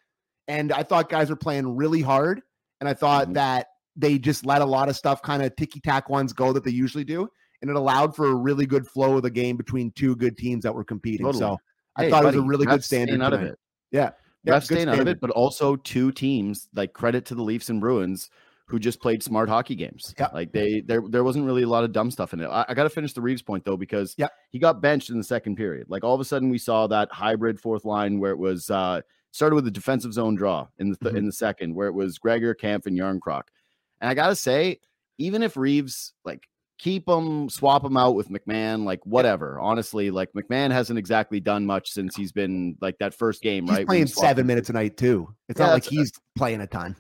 And 0.49 0.73
I 0.73 0.83
thought 0.83 1.09
guys 1.09 1.29
were 1.31 1.37
playing 1.37 1.77
really 1.77 2.01
hard, 2.01 2.41
and 2.81 2.89
I 2.89 2.95
thought 2.95 3.29
Mhm. 3.29 3.35
that 3.35 3.67
they 3.95 4.19
just 4.19 4.45
let 4.47 4.63
a 4.63 4.67
lot 4.67 4.89
of 4.89 4.97
stuff 4.97 5.23
kind 5.23 5.43
of 5.43 5.55
ticky 5.57 5.81
tack 5.81 6.09
ones 6.09 6.33
go 6.33 6.53
that 6.53 6.65
they 6.65 6.71
usually 6.71 7.05
do, 7.05 7.29
and 7.63 7.71
it 7.71 7.77
allowed 7.77 8.17
for 8.17 8.27
a 8.27 8.35
really 8.35 8.67
good 8.67 8.87
flow 8.87 9.17
of 9.17 9.23
the 9.23 9.31
game 9.31 9.57
between 9.57 9.91
two 9.93 10.17
good 10.17 10.37
teams 10.37 10.63
that 10.65 10.75
were 10.75 10.85
competing. 10.85 11.27
Totally. 11.27 11.41
So 11.43 11.59
I 11.97 12.05
Hey, 12.05 12.11
thought 12.11 12.25
it 12.25 12.27
was 12.27 12.37
a 12.37 12.43
really 12.43 12.67
good 12.67 12.83
standard. 12.85 13.21
out 13.23 13.33
of 13.33 13.43
it. 13.43 13.59
Yeah, 13.91 14.11
yeah, 14.45 14.55
good 14.55 14.65
staying 14.65 14.89
out 14.89 14.99
of 14.99 15.09
it, 15.09 15.21
but 15.21 15.31
also 15.31 15.77
two 15.77 16.11
teams 16.11 16.69
like 16.75 16.93
credit 16.95 17.25
to 17.27 17.35
the 17.35 17.43
Leafs 17.43 17.69
and 17.69 17.81
Bruins 17.81 18.29
who 18.69 18.79
just 18.79 19.01
played 19.01 19.23
smart 19.23 19.49
hockey 19.49 19.75
games. 19.77 20.13
Yeah. 20.19 20.29
Like 20.33 20.53
they 20.53 20.81
there 20.81 21.03
there 21.09 21.23
wasn't 21.25 21.47
really 21.47 21.63
a 21.63 21.69
lot 21.69 21.85
of 21.85 21.93
dumb 21.93 22.11
stuff 22.11 22.33
in 22.33 22.41
it. 22.41 22.47
I, 22.47 22.65
I 22.69 22.75
got 22.75 22.83
to 22.83 22.91
finish 22.91 23.13
the 23.13 23.21
Reaves 23.21 23.43
point 23.43 23.65
though 23.65 23.77
because 23.77 24.15
Yeah. 24.19 24.29
he 24.51 24.59
got 24.59 24.81
benched 24.81 25.11
in 25.11 25.19
the 25.19 25.25
second 25.25 25.57
period. 25.57 25.87
Like 25.89 26.03
all 26.05 26.15
of 26.15 26.21
a 26.21 26.25
sudden 26.25 26.51
we 26.51 26.59
saw 26.59 26.87
that 26.89 27.11
hybrid 27.13 27.61
fourth 27.61 27.85
line 27.85 28.19
where 28.19 28.33
it 28.33 28.39
was 28.39 28.69
uh 28.71 29.03
started 29.31 29.55
with 29.55 29.67
a 29.67 29.71
defensive 29.71 30.13
zone 30.13 30.35
draw 30.35 30.67
in 30.79 30.91
the 30.91 30.97
th- 30.97 31.15
Mhm. 31.15 31.19
in 31.19 31.27
the 31.27 31.33
second 31.33 31.75
where 31.75 31.89
it 31.89 31.93
was 31.95 32.19
Gregor, 32.19 32.55
Kämpf, 32.55 32.87
and 32.87 32.99
Järnkrok. 32.99 33.43
And 34.01 34.11
I 34.11 34.15
got 34.15 34.29
to 34.29 34.37
say, 34.37 34.81
even 35.19 35.43
if 35.43 35.57
Reaves 35.57 36.13
like 36.25 36.49
keep 36.79 37.09
him, 37.09 37.49
swap 37.49 37.85
him 37.85 37.97
out 37.97 38.15
with 38.17 38.29
McMann, 38.29 38.85
like 38.85 39.01
whatever. 39.07 39.59
Honestly, 39.61 40.11
like 40.11 40.31
McMann 40.33 40.71
hasn't 40.73 40.99
exactly 40.99 41.39
done 41.41 41.65
much 41.65 41.91
since 41.91 42.15
he's 42.17 42.33
been 42.33 42.77
like 42.83 42.99
that 42.99 43.15
first 43.15 43.43
game, 43.43 43.65
He's 43.67 43.77
right? 43.79 43.87
playing 43.87 44.07
seven 44.09 44.47
minutes 44.47 44.69
a 44.71 44.73
night 44.75 44.97
too. 44.97 45.35
It's 45.49 45.59
Yeah, 45.61 45.67
not 45.67 45.73
like 45.75 45.85
he's 45.85 46.13
playing 46.37 46.61
a 46.61 46.67
ton. 46.67 46.97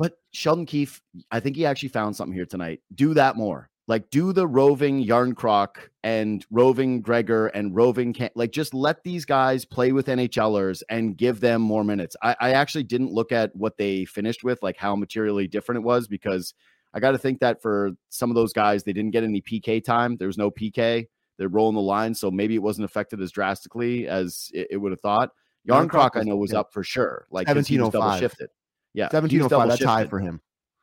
But 0.00 0.14
Sheldon 0.32 0.64
Keefe, 0.64 1.02
I 1.30 1.40
think 1.40 1.56
he 1.56 1.66
actually 1.66 1.90
found 1.90 2.16
something 2.16 2.34
here 2.34 2.46
tonight. 2.46 2.80
Do 2.94 3.12
that 3.12 3.36
more. 3.36 3.68
like 3.90 4.08
do 4.10 4.32
the 4.32 4.46
roving 4.46 5.04
Järnkrok 5.04 5.76
and 6.04 6.46
roving 6.48 7.02
Gregor 7.02 7.48
and 7.48 7.74
roving 7.74 8.14
like 8.36 8.52
just 8.52 8.72
let 8.72 9.02
these 9.02 9.24
guys 9.24 9.64
play 9.64 9.90
with 9.90 10.06
NHLers 10.06 10.84
and 10.88 11.16
give 11.16 11.40
them 11.40 11.60
more 11.60 11.82
minutes. 11.82 12.16
I, 12.22 12.36
I 12.40 12.52
actually 12.52 12.84
didn't 12.84 13.10
look 13.10 13.32
at 13.32 13.54
what 13.56 13.76
they 13.78 14.04
finished 14.04 14.44
with, 14.44 14.62
like 14.62 14.76
how 14.76 14.94
materially 14.94 15.48
different 15.48 15.80
it 15.80 15.84
was, 15.84 16.06
because 16.06 16.54
I 16.94 17.00
got 17.00 17.10
to 17.10 17.18
think 17.18 17.40
that 17.40 17.60
for 17.60 17.90
some 18.10 18.30
of 18.30 18.36
those 18.36 18.52
guys, 18.52 18.84
they 18.84 18.92
didn't 18.92 19.10
get 19.10 19.24
any 19.24 19.42
PK 19.42 19.82
time. 19.82 20.16
There 20.16 20.28
was 20.28 20.38
no 20.38 20.52
PK. 20.52 21.08
They're 21.36 21.48
rolling 21.48 21.74
the 21.74 21.82
line, 21.82 22.14
so 22.14 22.30
maybe 22.30 22.54
it 22.54 22.62
wasn't 22.62 22.84
affected 22.84 23.20
as 23.20 23.32
drastically 23.32 24.06
as 24.06 24.50
it, 24.54 24.68
it 24.70 24.76
would 24.76 24.92
have 24.92 25.00
thought. 25.00 25.30
Järnkrok, 25.68 26.10
I 26.14 26.22
know, 26.22 26.36
was 26.36 26.54
up 26.54 26.72
for 26.72 26.84
sure. 26.84 27.26
Like 27.32 27.48
was 27.48 27.66
double 27.66 27.90
1705. 27.90 28.20
shifted. 28.20 28.50
Yeah, 28.94 29.08
Seventeen 29.08 29.42
oh 29.42 29.48
five. 29.48 29.68
That's 29.68 29.84
high 29.84 30.06
for 30.06 30.18
him. 30.18 30.40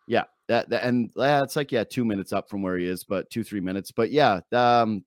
Yeah, 0.08 0.24
that, 0.48 0.70
that 0.70 0.84
and 0.84 1.12
yeah, 1.16 1.44
it's 1.44 1.56
like 1.56 1.72
yeah, 1.72 1.84
two 1.84 2.06
minutes 2.06 2.32
up 2.32 2.50
from 2.50 2.62
where 2.62 2.78
he 2.78 2.88
is, 2.88 3.04
but 3.04 3.30
two 3.30 3.44
three 3.44 3.60
minutes. 3.60 3.92
But 3.92 4.12
yeah, 4.12 4.40
um, 4.54 5.04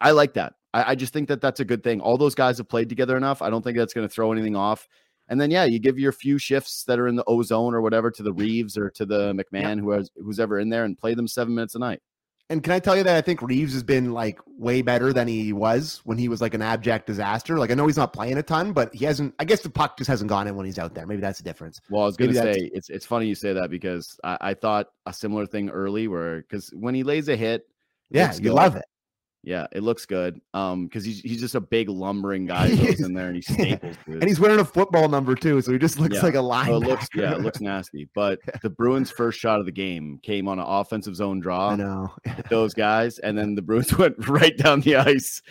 I 0.00 0.10
like 0.10 0.34
that. 0.34 0.54
I, 0.74 0.92
I 0.92 0.94
just 0.94 1.12
think 1.12 1.28
that 1.28 1.40
that's 1.40 1.60
a 1.60 1.64
good 1.64 1.84
thing. 1.84 2.00
All 2.00 2.18
those 2.18 2.34
guys 2.34 2.58
have 2.58 2.68
played 2.68 2.88
together 2.88 3.16
enough. 3.16 3.42
I 3.42 3.50
don't 3.50 3.62
think 3.62 3.78
that's 3.78 3.94
going 3.94 4.06
to 4.08 4.12
throw 4.12 4.32
anything 4.32 4.56
off. 4.56 4.88
And 5.28 5.40
then 5.40 5.50
yeah, 5.50 5.64
you 5.64 5.78
give 5.78 5.98
your 5.98 6.12
few 6.12 6.36
shifts 6.38 6.84
that 6.84 6.98
are 6.98 7.08
in 7.08 7.16
the 7.16 7.24
O 7.26 7.42
zone 7.42 7.74
or 7.74 7.80
whatever 7.80 8.10
to 8.10 8.22
the 8.22 8.32
Reaves 8.32 8.76
or 8.76 8.90
to 8.90 9.06
the 9.06 9.32
McMann, 9.32 9.78
who 9.78 9.90
has 9.92 10.10
who's 10.16 10.40
ever 10.40 10.58
in 10.58 10.68
there, 10.68 10.84
and 10.84 10.98
play 10.98 11.14
them 11.14 11.28
seven 11.28 11.54
minutes 11.54 11.74
a 11.74 11.78
night. 11.78 12.02
And 12.52 12.62
can 12.62 12.74
I 12.74 12.80
tell 12.80 12.94
you 12.94 13.02
that 13.04 13.16
I 13.16 13.22
think 13.22 13.40
Reaves 13.40 13.72
has 13.72 13.82
been 13.82 14.12
like 14.12 14.38
way 14.58 14.82
better 14.82 15.14
than 15.14 15.26
he 15.26 15.54
was 15.54 16.02
when 16.04 16.18
he 16.18 16.28
was 16.28 16.42
like 16.42 16.52
an 16.52 16.60
abject 16.60 17.06
disaster. 17.06 17.58
Like 17.58 17.70
I 17.70 17.74
know 17.74 17.86
he's 17.86 17.96
not 17.96 18.12
playing 18.12 18.36
a 18.36 18.42
ton, 18.42 18.74
but 18.74 18.94
he 18.94 19.06
hasn't. 19.06 19.34
I 19.38 19.46
guess 19.46 19.62
the 19.62 19.70
puck 19.70 19.96
just 19.96 20.08
hasn't 20.08 20.28
gone 20.28 20.46
in 20.46 20.54
when 20.54 20.66
he's 20.66 20.78
out 20.78 20.94
there. 20.94 21.06
Maybe 21.06 21.22
that's 21.22 21.38
the 21.38 21.44
difference. 21.44 21.80
Well, 21.88 22.02
I 22.02 22.04
was 22.04 22.18
going 22.18 22.30
to 22.30 22.36
say 22.36 22.70
it's 22.74 22.90
it's 22.90 23.06
funny 23.06 23.26
you 23.26 23.34
say 23.34 23.54
that 23.54 23.70
because 23.70 24.20
I, 24.22 24.36
I 24.42 24.54
thought 24.54 24.88
a 25.06 25.14
similar 25.14 25.46
thing 25.46 25.70
early 25.70 26.08
where 26.08 26.42
because 26.42 26.68
when 26.74 26.94
he 26.94 27.04
lays 27.04 27.28
a 27.28 27.36
hit, 27.36 27.66
Yeah, 28.10 28.34
you 28.34 28.40
good. 28.40 28.52
love 28.52 28.76
it. 28.76 28.84
Yeah, 29.44 29.66
it 29.72 29.82
looks 29.82 30.06
good. 30.06 30.40
Um, 30.54 30.86
because 30.86 31.04
he's 31.04 31.20
he's 31.20 31.40
just 31.40 31.56
a 31.56 31.60
big 31.60 31.88
lumbering 31.88 32.46
guy 32.46 32.68
who 32.68 32.86
goes 32.86 33.00
in 33.04 33.12
there 33.12 33.26
and 33.26 33.34
he 33.36 33.42
staples. 33.42 33.96
Dude. 34.06 34.14
And 34.20 34.24
he's 34.28 34.38
wearing 34.38 34.60
a 34.60 34.64
football 34.64 35.08
number 35.08 35.34
too, 35.34 35.60
so 35.62 35.72
he 35.72 35.78
just 35.78 35.98
looks 35.98 36.14
Yeah. 36.16 36.22
like 36.22 36.34
a 36.34 36.38
linebacker. 36.38 36.82
it 36.84 36.88
looks 36.88 37.08
yeah, 37.14 37.32
it 37.32 37.40
looks 37.40 37.60
nasty. 37.60 38.08
But 38.14 38.38
the 38.62 38.70
Bruins' 38.70 39.10
first 39.10 39.40
shot 39.40 39.58
of 39.58 39.66
the 39.66 39.72
game 39.72 40.20
came 40.22 40.46
on 40.46 40.60
an 40.60 40.64
offensive 40.68 41.16
zone 41.16 41.40
draw. 41.40 41.70
I 41.70 41.76
know. 41.76 42.12
Those 42.50 42.72
guys, 42.72 43.18
and 43.18 43.36
then 43.36 43.56
the 43.56 43.62
Bruins 43.62 43.96
went 43.98 44.28
right 44.28 44.56
down 44.56 44.80
the 44.82 44.94
ice 44.96 45.42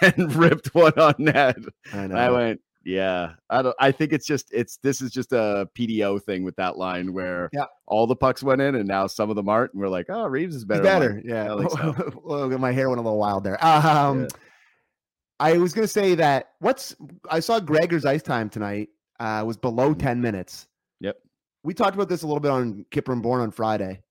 and 0.00 0.32
ripped 0.34 0.72
one 0.72 0.96
on 0.98 1.14
net. 1.18 1.56
I 1.92 2.06
know. 2.06 2.14
I 2.16 2.30
went, 2.30 2.60
yeah. 2.84 3.32
I 3.50 3.62
don't. 3.62 3.76
I 3.78 3.92
think 3.92 4.12
it's 4.12 4.26
just 4.26 4.48
it's 4.52 4.78
this 4.78 5.00
is 5.00 5.10
just 5.10 5.32
a 5.32 5.68
PDO 5.76 6.22
thing 6.22 6.42
with 6.44 6.56
that 6.56 6.76
line 6.78 7.12
where 7.12 7.48
Yeah. 7.52 7.66
all 7.86 8.06
the 8.06 8.16
pucks 8.16 8.42
went 8.42 8.60
in, 8.60 8.74
and 8.74 8.86
now 8.88 9.06
some 9.06 9.30
of 9.30 9.36
them 9.36 9.48
aren't, 9.48 9.72
and 9.72 9.80
we're 9.82 9.88
like, 9.88 10.06
oh, 10.08 10.26
Reaves 10.26 10.54
is 10.54 10.62
He's 10.62 10.80
better. 10.80 11.14
Like. 11.16 11.24
Yeah. 11.24 11.48
So. 11.68 12.12
Well, 12.24 12.48
my 12.58 12.72
hair 12.72 12.88
went 12.88 13.00
a 13.00 13.02
little 13.02 13.18
wild 13.18 13.44
there. 13.44 13.62
Um, 13.64 14.22
Yeah. 14.22 14.28
I 15.38 15.56
was 15.56 15.72
gonna 15.72 15.86
say 15.88 16.14
that 16.16 16.50
what's 16.58 16.94
I 17.30 17.40
saw 17.40 17.60
Gregor's 17.60 18.04
ice 18.04 18.22
time 18.22 18.50
tonight 18.50 18.88
uh, 19.20 19.42
was 19.46 19.56
below 19.56 19.94
Mhm. 19.94 19.98
ten 19.98 20.20
minutes. 20.20 20.68
Yep. 21.00 21.16
We 21.64 21.74
talked 21.74 21.94
about 21.94 22.08
this 22.08 22.22
a 22.22 22.26
little 22.26 22.40
bit 22.40 22.50
on 22.50 22.84
Kipper 22.90 23.12
and 23.12 23.22
Bourne 23.22 23.40
on 23.40 23.50
Friday. 23.50 24.02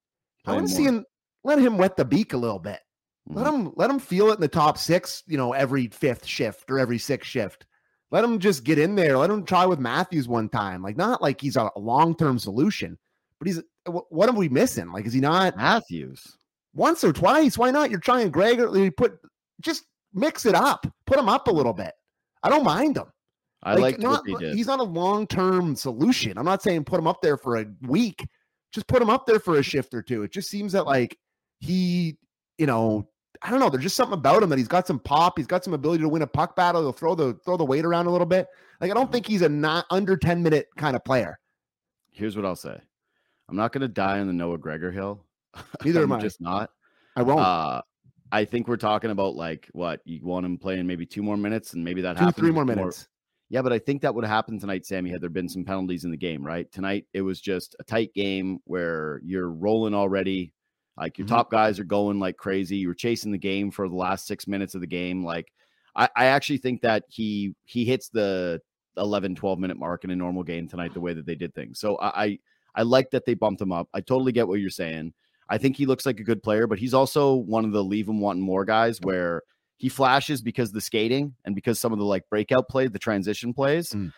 I 0.46 0.54
want 0.54 0.68
to 0.68 0.74
see 0.74 0.84
him 0.86 1.06
let 1.44 1.60
him 1.60 1.78
wet 1.78 1.96
the 1.98 2.06
beak 2.06 2.34
a 2.34 2.38
little 2.38 2.60
bit. 2.60 2.80
Let 3.28 3.46
Mhm. 3.46 3.54
him 3.68 3.74
let 3.76 3.90
him 3.92 4.00
feel 4.00 4.32
it 4.32 4.36
in 4.36 4.42
the 4.42 4.48
top 4.48 4.78
six, 4.80 5.22
you 5.28 5.38
know, 5.38 5.54
every 5.54 5.88
fifth 5.88 6.26
shift 6.26 6.72
or 6.72 6.80
every 6.80 6.98
sixth 6.98 7.30
shift. 7.30 7.66
Let 8.12 8.24
him 8.24 8.40
just 8.40 8.64
get 8.64 8.80
in 8.80 8.96
there. 8.96 9.18
Let 9.18 9.30
him 9.30 9.46
try 9.46 9.66
with 9.66 9.80
Matthews 9.80 10.28
one 10.28 10.50
time. 10.50 10.82
Like 10.82 10.98
not 10.98 11.22
like 11.22 11.40
he's 11.40 11.56
a 11.56 11.70
long 11.76 12.16
term 12.16 12.40
solution, 12.40 12.98
but 13.38 13.48
he's 13.48 13.60
uh, 13.60 13.92
wh- 13.92 14.12
what 14.12 14.30
are 14.30 14.36
we 14.36 14.50
missing? 14.50 14.92
Like 14.92 15.06
is 15.06 15.14
he 15.14 15.20
not 15.20 15.58
Matthews. 15.58 16.38
once 16.74 17.04
or 17.04 17.14
twice? 17.14 17.58
Why 17.58 17.72
not? 17.72 17.90
You're 17.90 18.00
trying 18.00 18.30
Greg. 18.32 18.60
You 18.60 18.92
put 18.92 19.20
just 19.62 19.84
mix 20.14 20.46
it 20.46 20.56
up. 20.56 20.88
Put 21.06 21.20
him 21.20 21.30
up 21.30 21.48
a 21.48 21.52
little 21.52 21.74
bit. 21.74 21.94
I 22.42 22.50
don't 22.50 22.64
mind 22.64 22.98
him. 22.98 23.12
I 23.62 23.76
like 23.76 24.00
not, 24.00 24.24
they 24.26 24.34
did. 24.36 24.56
He's 24.56 24.68
not 24.68 24.80
a 24.80 24.84
long 24.84 25.28
term 25.28 25.76
solution. 25.76 26.38
I'm 26.38 26.46
not 26.46 26.64
saying 26.64 26.86
put 26.86 27.00
him 27.00 27.08
up 27.08 27.22
there 27.22 27.38
for 27.38 27.58
a 27.58 27.66
week. 27.82 28.26
Just 28.72 28.88
put 28.88 29.02
him 29.02 29.10
up 29.10 29.26
there 29.26 29.40
for 29.40 29.58
a 29.58 29.64
shift 29.64 29.94
or 29.94 30.02
two. 30.02 30.24
It 30.24 30.32
just 30.32 30.50
seems 30.50 30.72
that 30.74 30.86
like 30.86 31.18
he, 31.60 32.18
you 32.58 32.68
know, 32.68 33.10
I 33.42 33.50
don't 33.50 33.60
know. 33.60 33.70
There's 33.70 33.84
just 33.84 33.96
something 33.96 34.18
about 34.18 34.44
him 34.44 34.50
that 34.50 34.58
he's 34.58 34.68
got 34.68 34.86
some 34.86 35.00
pop. 35.00 35.38
He's 35.38 35.48
got 35.48 35.64
some 35.64 35.74
ability 35.74 36.04
to 36.04 36.10
win 36.10 36.22
a 36.22 36.28
puck 36.28 36.56
battle. 36.56 36.82
He'll 36.82 36.92
throw 36.92 37.16
the 37.16 37.36
throw 37.46 37.56
the 37.56 37.66
weight 37.66 37.86
around 37.86 38.08
a 38.08 38.12
little 38.12 38.28
bit. 38.28 38.48
Like 38.82 38.92
I 38.92 38.94
don't 38.94 39.12
think 39.12 39.26
he's 39.26 39.42
a 39.42 39.50
not 39.50 39.86
under 39.90 40.18
10 40.18 40.44
minute 40.44 40.68
kind 40.78 40.96
of 40.96 41.04
player. 41.06 41.40
Here's 42.12 42.36
what 42.36 42.46
I'll 42.46 42.56
say. 42.56 42.80
I'm 43.48 43.56
not 43.56 43.72
going 43.72 43.82
to 43.82 43.88
die 43.88 44.20
on 44.20 44.28
the 44.28 44.34
Noah 44.34 44.58
Gregor 44.58 44.92
hill. 44.92 45.24
Neither 45.84 46.04
am 46.04 46.12
I. 46.12 46.20
just 46.20 46.42
not. 46.42 46.70
I 47.16 47.24
won't. 47.24 47.40
Uh, 47.40 47.82
I 48.32 48.46
think 48.46 48.68
we're 48.68 48.78
talking 48.78 49.10
about 49.10 49.36
like 49.36 49.70
what 49.72 50.02
you 50.06 50.20
want 50.24 50.46
him 50.46 50.58
playing 50.58 50.86
maybe 50.86 51.06
two 51.06 51.24
more 51.24 51.38
minutes, 51.38 51.74
and 51.74 51.84
maybe 51.84 52.02
that 52.02 52.18
two, 52.18 52.26
happens. 52.26 52.38
three 52.38 52.52
more 52.52 52.66
minutes. 52.66 53.08
Yeah, 53.50 53.64
but 53.64 53.74
I 53.74 53.80
think 53.80 54.04
that 54.04 54.14
would 54.14 54.24
have 54.24 54.32
happened 54.32 54.62
tonight, 54.62 54.86
Sammy, 54.86 55.10
had 55.10 55.22
there 55.22 55.30
been 55.30 55.50
some 55.50 55.66
penalties 55.66 56.04
in 56.04 56.12
the 56.12 56.18
game, 56.18 56.46
right? 56.46 56.72
Tonight 56.72 57.08
it 57.14 57.22
was 57.22 57.42
just 57.42 57.76
a 57.80 57.84
tight 57.84 58.14
game 58.14 58.60
where 58.66 59.20
you're 59.24 59.50
rolling 59.50 59.96
already. 59.96 60.54
Like 61.00 61.18
your 61.18 61.26
Mhm. 61.26 61.30
top 61.30 61.50
guys 61.52 61.80
are 61.80 61.84
going 61.86 62.20
like 62.20 62.38
crazy. 62.38 62.78
You 62.78 62.90
were 62.90 62.94
chasing 62.94 63.32
the 63.32 63.38
game 63.38 63.72
for 63.72 63.88
the 63.88 63.96
last 63.96 64.28
six 64.28 64.48
minutes 64.48 64.76
of 64.76 64.82
the 64.82 64.88
game. 64.88 65.24
Like 65.24 65.52
I, 65.96 66.10
I 66.16 66.26
actually 66.26 66.58
think 66.58 66.82
that 66.82 67.04
he 67.10 67.56
he 67.66 67.86
hits 67.86 68.10
the 68.10 68.62
11, 68.98 69.36
12 69.36 69.60
minute 69.60 69.78
mark 69.78 70.04
in 70.04 70.10
a 70.12 70.16
normal 70.16 70.44
game 70.44 70.68
tonight, 70.68 70.94
the 70.94 71.00
way 71.00 71.14
that 71.14 71.26
they 71.26 71.36
did 71.36 71.54
things. 71.56 71.80
So 71.80 71.96
I 71.98 72.24
I, 72.24 72.40
I 72.76 72.82
like 72.84 73.10
that 73.12 73.26
they 73.26 73.34
bumped 73.34 73.62
him 73.62 73.72
up. 73.72 73.88
I 73.94 74.02
totally 74.02 74.32
get 74.32 74.48
what 74.48 74.60
you're 74.60 74.70
saying. 74.70 75.14
I 75.50 75.58
think 75.58 75.78
he 75.78 75.86
looks 75.88 76.06
like 76.06 76.20
a 76.20 76.24
good 76.24 76.44
player, 76.44 76.68
but 76.68 76.78
he's 76.78 76.94
also 76.94 77.34
one 77.34 77.66
of 77.66 77.72
the 77.72 77.84
leave 77.84 78.08
him 78.08 78.20
wanting 78.20 78.44
more 78.44 78.66
guys 78.66 79.00
where 79.02 79.42
he 79.78 79.90
flashes 79.90 80.42
because 80.42 80.70
of 80.70 80.74
the 80.76 80.82
skating 80.82 81.34
and 81.46 81.56
because 81.56 81.80
some 81.80 81.92
of 81.94 81.98
the 82.00 82.06
like 82.06 82.30
breakout 82.30 82.68
play, 82.70 82.88
the 82.88 83.00
transition 83.00 83.54
plays. 83.54 83.90
Mm. 83.92 84.12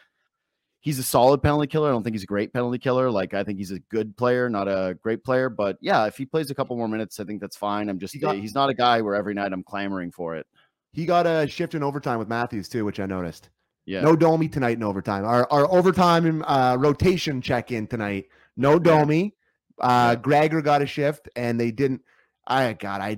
He's 0.82 0.98
a 0.98 1.04
solid 1.04 1.44
penalty 1.44 1.68
killer. 1.68 1.90
I 1.90 1.92
don't 1.92 2.04
think 2.04 2.16
he's 2.16 2.24
a 2.24 2.28
great 2.28 2.52
penalty 2.54 2.80
killer. 2.80 3.10
Like 3.12 3.34
I 3.36 3.44
think 3.44 3.60
he's 3.60 3.72
a 3.72 3.80
good 3.80 4.18
player, 4.18 4.50
not 4.50 4.68
a 4.68 4.98
great 5.02 5.24
player. 5.24 5.48
But 5.48 5.78
yeah, 5.80 6.06
if 6.08 6.18
he 6.18 6.26
plays 6.26 6.50
a 6.50 6.56
couple 6.56 6.76
more 6.76 6.88
minutes, 6.88 7.20
I 7.20 7.24
think 7.24 7.40
that's 7.40 7.56
fine. 7.56 7.88
I'm 7.88 8.00
just 8.00 8.14
He 8.14 8.20
got- 8.20 8.36
he's 8.36 8.56
not 8.56 8.70
a 8.70 8.74
guy 8.74 9.02
where 9.02 9.16
every 9.16 9.34
night 9.36 9.54
I'm 9.54 9.64
clamoring 9.64 10.12
for 10.12 10.36
it. 10.36 10.48
He 10.92 11.06
got 11.06 11.26
a 11.28 11.48
shift 11.48 11.76
in 11.76 11.84
overtime 11.84 12.20
with 12.20 12.28
Matthews 12.28 12.68
too, 12.68 12.84
which 12.84 13.00
I 13.00 13.06
noticed. 13.06 13.50
Yeah. 13.86 14.02
No 14.02 14.16
Domi 14.16 14.48
tonight 14.50 14.78
in 14.78 14.84
overtime. 14.84 15.24
Our 15.24 15.48
our 15.52 15.72
overtime 15.72 16.44
uh, 16.48 16.78
rotation 16.80 17.42
check 17.42 17.72
in 17.72 17.88
tonight. 17.88 18.26
No 18.58 18.78
Domi. 18.78 19.34
Uh, 19.80 20.16
Gregor 20.16 20.62
got 20.62 20.82
a 20.82 20.86
shift, 20.86 21.30
and 21.36 21.60
they 21.60 21.72
didn't. 21.72 22.02
I 22.48 22.74
God, 22.74 23.02
I 23.02 23.18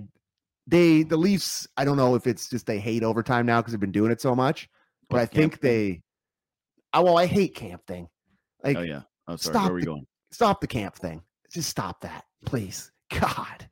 they 0.68 1.04
the 1.04 1.18
Leafs. 1.18 1.68
I 1.76 1.84
don't 1.86 1.98
know 1.98 2.16
if 2.16 2.28
it's 2.28 2.50
just 2.50 2.66
they 2.66 2.80
hate 2.80 3.04
overtime 3.04 3.46
now 3.46 3.60
because 3.62 3.74
they've 3.74 3.80
been 3.80 3.92
doing 3.92 4.12
it 4.12 4.22
so 4.22 4.36
much, 4.36 4.70
but 5.10 5.20
I 5.20 5.26
think 5.26 5.60
they. 5.60 6.03
Oh 6.94 7.04
well, 7.04 7.18
I 7.18 7.26
hate 7.26 7.56
Kämpf 7.56 7.84
thing. 7.88 8.08
Like, 8.64 8.78
oh 8.78 8.82
yeah. 8.82 9.02
Oh 9.28 9.36
sorry. 9.36 9.54
stop 9.56 9.70
Where 9.70 9.80
you 9.80 9.86
the- 9.86 9.92
going? 9.92 10.08
stop 10.32 10.62
the 10.62 10.68
Kämpf 10.68 10.96
thing. 10.96 11.22
Just 11.52 11.70
stop 11.70 12.02
that, 12.02 12.26
please. 12.46 12.92
God, 13.20 13.68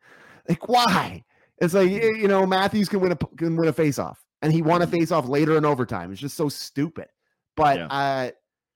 like 0.48 0.68
why? 0.68 1.24
It's 1.60 1.74
like 1.74 1.90
you 1.92 2.28
know 2.28 2.46
Matthews 2.46 2.90
can 2.90 3.00
win 3.00 3.12
a 3.12 3.16
can 3.16 3.56
win 3.56 3.68
a 3.70 3.74
face 3.74 4.00
off, 4.00 4.24
and 4.42 4.52
he 4.52 4.62
won 4.62 4.82
a 4.82 4.88
Mhm. 4.88 4.92
face 4.92 5.12
off 5.12 5.28
later 5.28 5.58
in 5.58 5.66
overtime. 5.66 6.12
It's 6.12 6.22
just 6.22 6.38
so 6.38 6.50
stupid. 6.50 7.08
But 7.56 7.78
Yeah. 7.78 7.88
uh, 7.88 8.32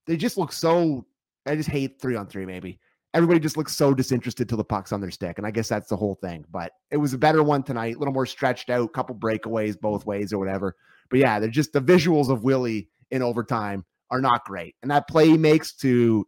they 0.08 0.18
just 0.18 0.38
look 0.38 0.52
so. 0.52 1.06
I 1.48 1.56
just 1.56 1.70
hate 1.70 2.00
three 2.02 2.16
on 2.16 2.28
three. 2.28 2.46
Maybe 2.46 2.80
everybody 3.14 3.40
just 3.40 3.58
looks 3.58 3.76
so 3.76 3.94
disinterested 3.94 4.50
till 4.50 4.58
the 4.58 4.64
puck's 4.64 4.92
on 4.92 5.02
their 5.02 5.12
stick, 5.12 5.38
and 5.38 5.46
I 5.48 5.52
guess 5.52 5.70
that's 5.70 5.88
the 5.90 5.96
whole 5.96 6.16
thing. 6.16 6.46
But 6.50 6.72
it 6.92 6.98
was 6.98 7.14
a 7.14 7.18
better 7.18 7.44
one 7.44 7.64
tonight, 7.64 7.96
a 7.96 8.00
little 8.00 8.14
more 8.14 8.26
stretched 8.26 8.70
out, 8.70 8.92
couple 8.94 9.16
breakaways 9.16 9.80
both 9.80 10.06
ways 10.06 10.34
or 10.34 10.38
whatever. 10.40 10.76
But 11.10 11.20
yeah, 11.20 11.40
they're 11.40 11.50
just 11.50 11.74
the 11.74 11.82
visuals 11.82 12.30
of 12.30 12.44
Willie 12.44 12.90
in 13.12 13.22
overtime 13.22 13.86
are 14.12 14.22
not 14.22 14.46
great, 14.46 14.76
and 14.82 14.92
that 14.92 15.08
play 15.08 15.28
he 15.28 15.38
makes 15.38 15.74
to 15.78 16.26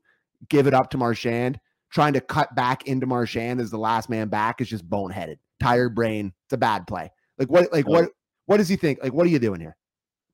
give 0.50 0.68
it 0.68 0.74
up 0.74 0.90
to 0.92 0.98
Marchand 0.98 1.60
trying 1.92 2.14
to 2.14 2.22
cut 2.22 2.54
back 2.56 2.86
into 2.88 3.06
Marchand 3.06 3.60
as 3.62 3.72
the 3.72 3.78
last 3.78 4.10
man 4.10 4.28
back 4.28 4.60
is 4.62 4.68
just 4.70 4.88
boneheaded. 4.90 5.38
Tired 5.62 5.96
brain. 5.96 6.34
It's 6.46 6.54
a 6.54 6.58
bad 6.58 6.86
play. 6.88 7.10
Like 7.38 7.50
what 7.50 7.72
like 7.72 7.88
what 7.88 8.10
what 8.46 8.58
does 8.58 8.68
he 8.70 8.76
think? 8.76 9.00
Like 9.02 9.14
what 9.14 9.26
are 9.26 9.30
you 9.30 9.40
doing 9.40 9.60
here? 9.62 9.76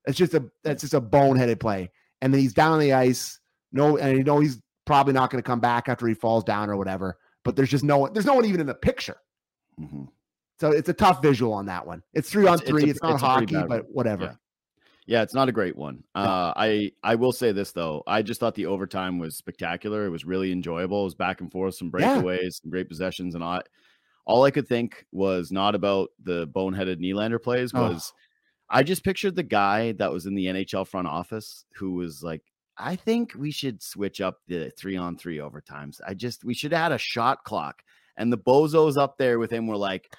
It's 0.05 0.17
just 0.17 0.33
a 0.33 0.43
that's 0.63 0.81
just 0.81 0.93
a 0.93 1.01
boneheaded 1.01 1.59
play. 1.59 1.91
And 2.21 2.33
then 2.33 2.41
he's 2.41 2.53
down 2.53 2.71
on 2.73 2.79
the 2.79 2.93
ice. 2.93 3.39
No, 3.71 3.97
and 3.97 4.17
you 4.17 4.23
know 4.23 4.39
he's 4.39 4.59
probably 4.85 5.13
not 5.13 5.29
going 5.29 5.41
to 5.41 5.47
come 5.47 5.59
back 5.59 5.87
after 5.89 6.07
he 6.07 6.13
falls 6.13 6.43
down 6.43 6.69
or 6.69 6.75
whatever. 6.77 7.17
But 7.45 7.55
there's 7.55 7.69
just 7.69 7.83
no 7.83 7.97
one, 7.99 8.13
there's 8.13 8.25
no 8.25 8.33
one 8.33 8.45
even 8.45 8.59
in 8.61 8.67
the 8.67 8.73
picture. 8.75 9.17
Mhm. 9.79 10.07
So 10.59 10.71
it's 10.71 10.89
a 10.89 10.93
tough 10.93 11.21
visual 11.21 11.53
on 11.53 11.65
that 11.67 11.85
one. 11.85 12.03
It's 12.13 12.29
three 12.29 12.47
on 12.47 12.55
It's- 12.55 12.61
it's 12.61 12.69
three. 12.69 12.83
a- 12.89 12.91
It's, 12.91 13.01
not 13.01 13.13
it's 13.13 13.21
hockey, 13.21 13.55
but 13.67 13.85
whatever. 13.91 14.23
Yeah. 14.25 14.33
Yeah, 15.05 15.21
it's 15.21 15.33
not 15.33 15.49
a 15.49 15.51
great 15.51 15.75
one. 15.75 16.03
Uh, 16.15 16.53
I 16.55 16.91
I 17.03 17.15
will 17.15 17.31
say 17.33 17.51
this 17.51 17.71
though, 17.73 18.03
I 18.07 18.21
just 18.21 18.39
thought 18.39 18.55
the 18.55 18.67
overtime 18.67 19.19
was 19.19 19.35
spectacular. 19.37 20.05
It 20.05 20.09
was 20.11 20.23
really 20.25 20.51
enjoyable. 20.51 21.01
It 21.01 21.05
was 21.05 21.15
back 21.15 21.41
and 21.41 21.51
forth, 21.51 21.75
some 21.75 21.91
Yeah. 21.97 22.17
breakaways, 22.21 22.61
some 22.61 22.71
great 22.71 22.87
possessions, 22.89 23.35
and 23.35 23.43
I. 23.43 23.61
All 24.25 24.43
I 24.45 24.51
could 24.51 24.67
think 24.69 25.05
was 25.11 25.51
not 25.51 25.75
about 25.75 26.09
the 26.23 26.47
boneheaded 26.47 27.01
Nylander 27.01 27.41
plays. 27.43 27.71
Oh. 27.75 27.89
Was 27.89 28.13
I 28.69 28.81
just 28.83 29.03
pictured 29.03 29.35
the 29.35 29.43
guy 29.43 29.91
that 29.93 30.11
was 30.13 30.25
in 30.25 30.35
the 30.35 30.45
NHL 30.45 30.87
front 30.87 31.07
office 31.07 31.65
who 31.75 31.91
was 31.95 32.23
like, 32.23 32.41
I 32.77 32.95
think 32.95 33.33
we 33.37 33.51
should 33.51 33.83
switch 33.83 34.21
up 34.21 34.37
the 34.47 34.71
three 34.77 34.95
on 34.95 35.17
three 35.17 35.37
overtimes. 35.39 35.99
I 36.07 36.13
just 36.13 36.45
we 36.45 36.53
should 36.53 36.71
add 36.71 36.93
a 36.93 36.97
shot 36.97 37.43
clock. 37.43 37.83
And 38.15 38.31
the 38.31 38.37
bozos 38.37 38.95
up 38.95 39.17
there 39.17 39.39
with 39.39 39.51
him 39.51 39.67
were 39.67 39.75
like, 39.75 40.09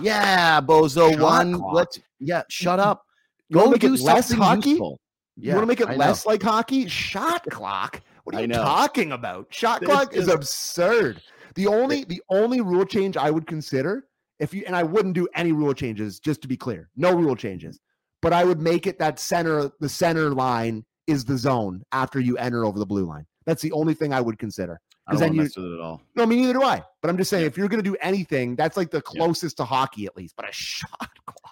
Yeah, 0.00 0.60
Bozo 0.60 1.10
Shot 1.12 1.20
one. 1.20 1.54
clock. 1.58 1.74
Let's 1.74 2.00
yeah, 2.20 2.42
shut 2.48 2.78
up. 2.78 3.05
Go 3.52 3.70
make 3.70 3.80
do 3.80 3.94
it 3.94 4.00
less 4.00 4.30
hockey? 4.32 4.70
useful. 4.70 4.98
you 5.36 5.52
want 5.52 5.62
to 5.62 5.66
make 5.66 5.80
it 5.80 5.96
less 5.96 6.26
like 6.26 6.42
hockey? 6.42 6.88
Shot 6.88 7.44
clock. 7.50 8.00
What 8.24 8.34
are 8.34 8.40
you 8.42 8.48
talking 8.48 9.12
about? 9.12 9.46
Shot 9.50 9.82
clock 9.82 10.14
is 10.14 10.28
absurd. 10.28 11.22
The 11.54 11.66
only 11.68 12.04
the 12.04 12.20
only 12.28 12.60
rule 12.60 12.84
change 12.84 13.16
I 13.16 13.30
would 13.30 13.46
consider 13.46 14.06
if 14.40 14.52
you 14.52 14.64
and 14.66 14.74
I 14.74 14.82
wouldn't 14.82 15.14
do 15.14 15.28
any 15.34 15.52
rule 15.52 15.72
changes 15.74 16.18
just 16.20 16.42
to 16.42 16.48
be 16.48 16.56
clear. 16.56 16.90
No 16.96 17.14
rule 17.14 17.36
changes. 17.36 17.80
But 18.22 18.32
I 18.32 18.44
would 18.44 18.60
make 18.60 18.86
it 18.86 18.98
that 18.98 19.18
center 19.20 19.70
the 19.80 19.88
center 19.88 20.30
line 20.30 20.84
is 21.06 21.24
the 21.24 21.38
zone 21.38 21.82
after 21.92 22.18
you 22.18 22.36
enter 22.38 22.64
over 22.64 22.78
the 22.78 22.86
blue 22.86 23.06
line. 23.06 23.24
That's 23.46 23.62
the 23.62 23.70
only 23.72 23.94
thing 23.94 24.12
I 24.12 24.20
would 24.20 24.38
consider. 24.40 24.80
I 25.06 25.12
don't 25.12 25.20
then 25.20 25.34
you- 25.34 25.42
mess 25.42 25.56
with 25.56 25.66
it 25.66 25.74
at 25.74 25.80
all. 25.80 26.02
No, 26.16 26.26
me 26.26 26.34
neither 26.36 26.54
do 26.54 26.62
I. 26.64 26.82
But 27.00 27.10
I'm 27.10 27.16
just 27.16 27.30
saying 27.30 27.42
Yeah. 27.42 27.46
if 27.46 27.56
you're 27.56 27.68
going 27.68 27.82
to 27.82 27.88
do 27.88 27.96
anything, 28.00 28.56
that's 28.56 28.76
like 28.76 28.90
the 28.90 28.96
Yeah. 29.14 29.22
closest 29.22 29.58
to 29.58 29.64
hockey 29.64 30.06
at 30.06 30.16
least. 30.16 30.34
But 30.36 30.48
a 30.48 30.52
shot 30.52 31.08
clock. 31.26 31.45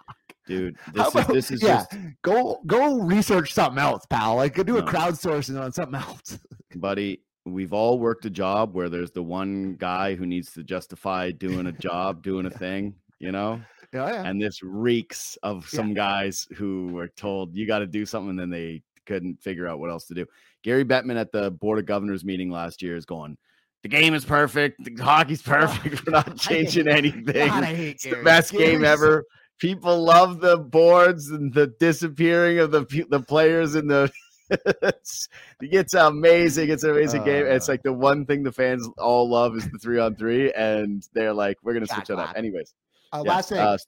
Dude, 0.46 0.76
this 0.92 1.14
is 1.14 1.26
this 1.26 1.50
is 1.50 1.62
yeah. 1.62 1.84
just 1.90 1.96
Go 2.22 2.60
go 2.66 2.98
research 3.00 3.52
something 3.52 3.78
else, 3.82 4.04
pal. 4.06 4.36
Like 4.36 4.54
do 4.64 4.76
a 4.76 4.80
No. 4.80 4.86
crowdsourcing 4.86 5.60
on 5.60 5.72
something 5.72 6.00
else. 6.00 6.38
buddy, 6.76 7.20
we've 7.44 7.72
all 7.72 7.98
worked 7.98 8.24
a 8.24 8.30
job 8.30 8.74
where 8.74 8.88
there's 8.88 9.10
the 9.12 9.22
one 9.22 9.74
guy 9.74 10.14
who 10.14 10.26
needs 10.26 10.52
to 10.54 10.64
justify 10.64 11.30
doing 11.30 11.66
a 11.66 11.72
job, 11.72 12.22
doing 12.22 12.46
a 12.46 12.50
thing, 12.50 12.94
you 13.18 13.32
know? 13.32 13.60
Yeah, 13.92 14.08
yeah. 14.08 14.24
And 14.28 14.42
this 14.42 14.62
reeks 14.62 15.38
of 15.42 15.68
Yeah. 15.72 15.76
some 15.76 15.94
guys 15.94 16.46
who 16.56 16.88
were 16.88 17.08
told 17.08 17.54
you 17.54 17.66
got 17.66 17.78
to 17.78 17.86
do 17.86 18.04
something 18.04 18.30
and 18.30 18.38
then 18.38 18.50
they 18.50 18.82
couldn't 19.06 19.40
figure 19.42 19.68
out 19.68 19.78
what 19.78 19.90
else 19.90 20.06
to 20.06 20.14
do. 20.14 20.26
Gary 20.62 20.84
Bettman 20.84 21.16
at 21.16 21.30
the 21.30 21.50
Board 21.52 21.78
of 21.78 21.86
Governors 21.86 22.24
meeting 22.24 22.50
last 22.50 22.82
year 22.82 22.96
is 22.96 23.04
going, 23.06 23.36
the 23.82 23.88
game 23.88 24.14
is 24.14 24.24
perfect. 24.24 24.82
The 24.82 24.96
hockey's 25.02 25.42
perfect. 25.42 26.06
We're 26.06 26.12
not 26.12 26.36
changing 26.38 26.88
anything. 26.88 27.24
God, 27.24 27.62
I 27.64 27.74
hate 27.74 27.94
It's 27.96 28.04
the 28.04 28.22
best 28.24 28.50
game 28.50 28.82
ever. 28.82 29.24
People 29.58 30.02
love 30.04 30.40
the 30.40 30.56
boards 30.58 31.30
and 31.30 31.52
the 31.54 31.68
disappearing 31.68 32.58
of 32.58 32.70
the 32.70 32.84
the 33.10 33.20
players 33.20 33.74
in 33.74 33.86
the. 33.86 34.10
it's, 34.82 35.28
it's 35.60 35.94
amazing. 35.94 36.68
It's 36.70 36.84
an 36.84 36.90
amazing 36.90 37.24
game. 37.24 37.46
It's 37.46 37.68
Uh. 37.68 37.72
like 37.72 37.82
the 37.82 37.92
one 37.92 38.26
thing 38.26 38.42
the 38.42 38.52
fans 38.52 38.86
all 38.98 39.28
love 39.28 39.56
is 39.56 39.68
the 39.70 39.78
three 39.78 39.98
on 39.98 40.16
three, 40.16 40.52
and 40.52 41.06
they're 41.14 41.32
like, 41.32 41.56
we're 41.62 41.72
gonna 41.72 41.86
switch 41.86 42.10
it 42.10 42.18
up. 42.18 42.36
Anyways, 42.36 42.74
Uh, 43.12 43.22
yeah, 43.24 43.30
last 43.32 43.48
thing. 43.48 43.58
uh, 43.58 43.78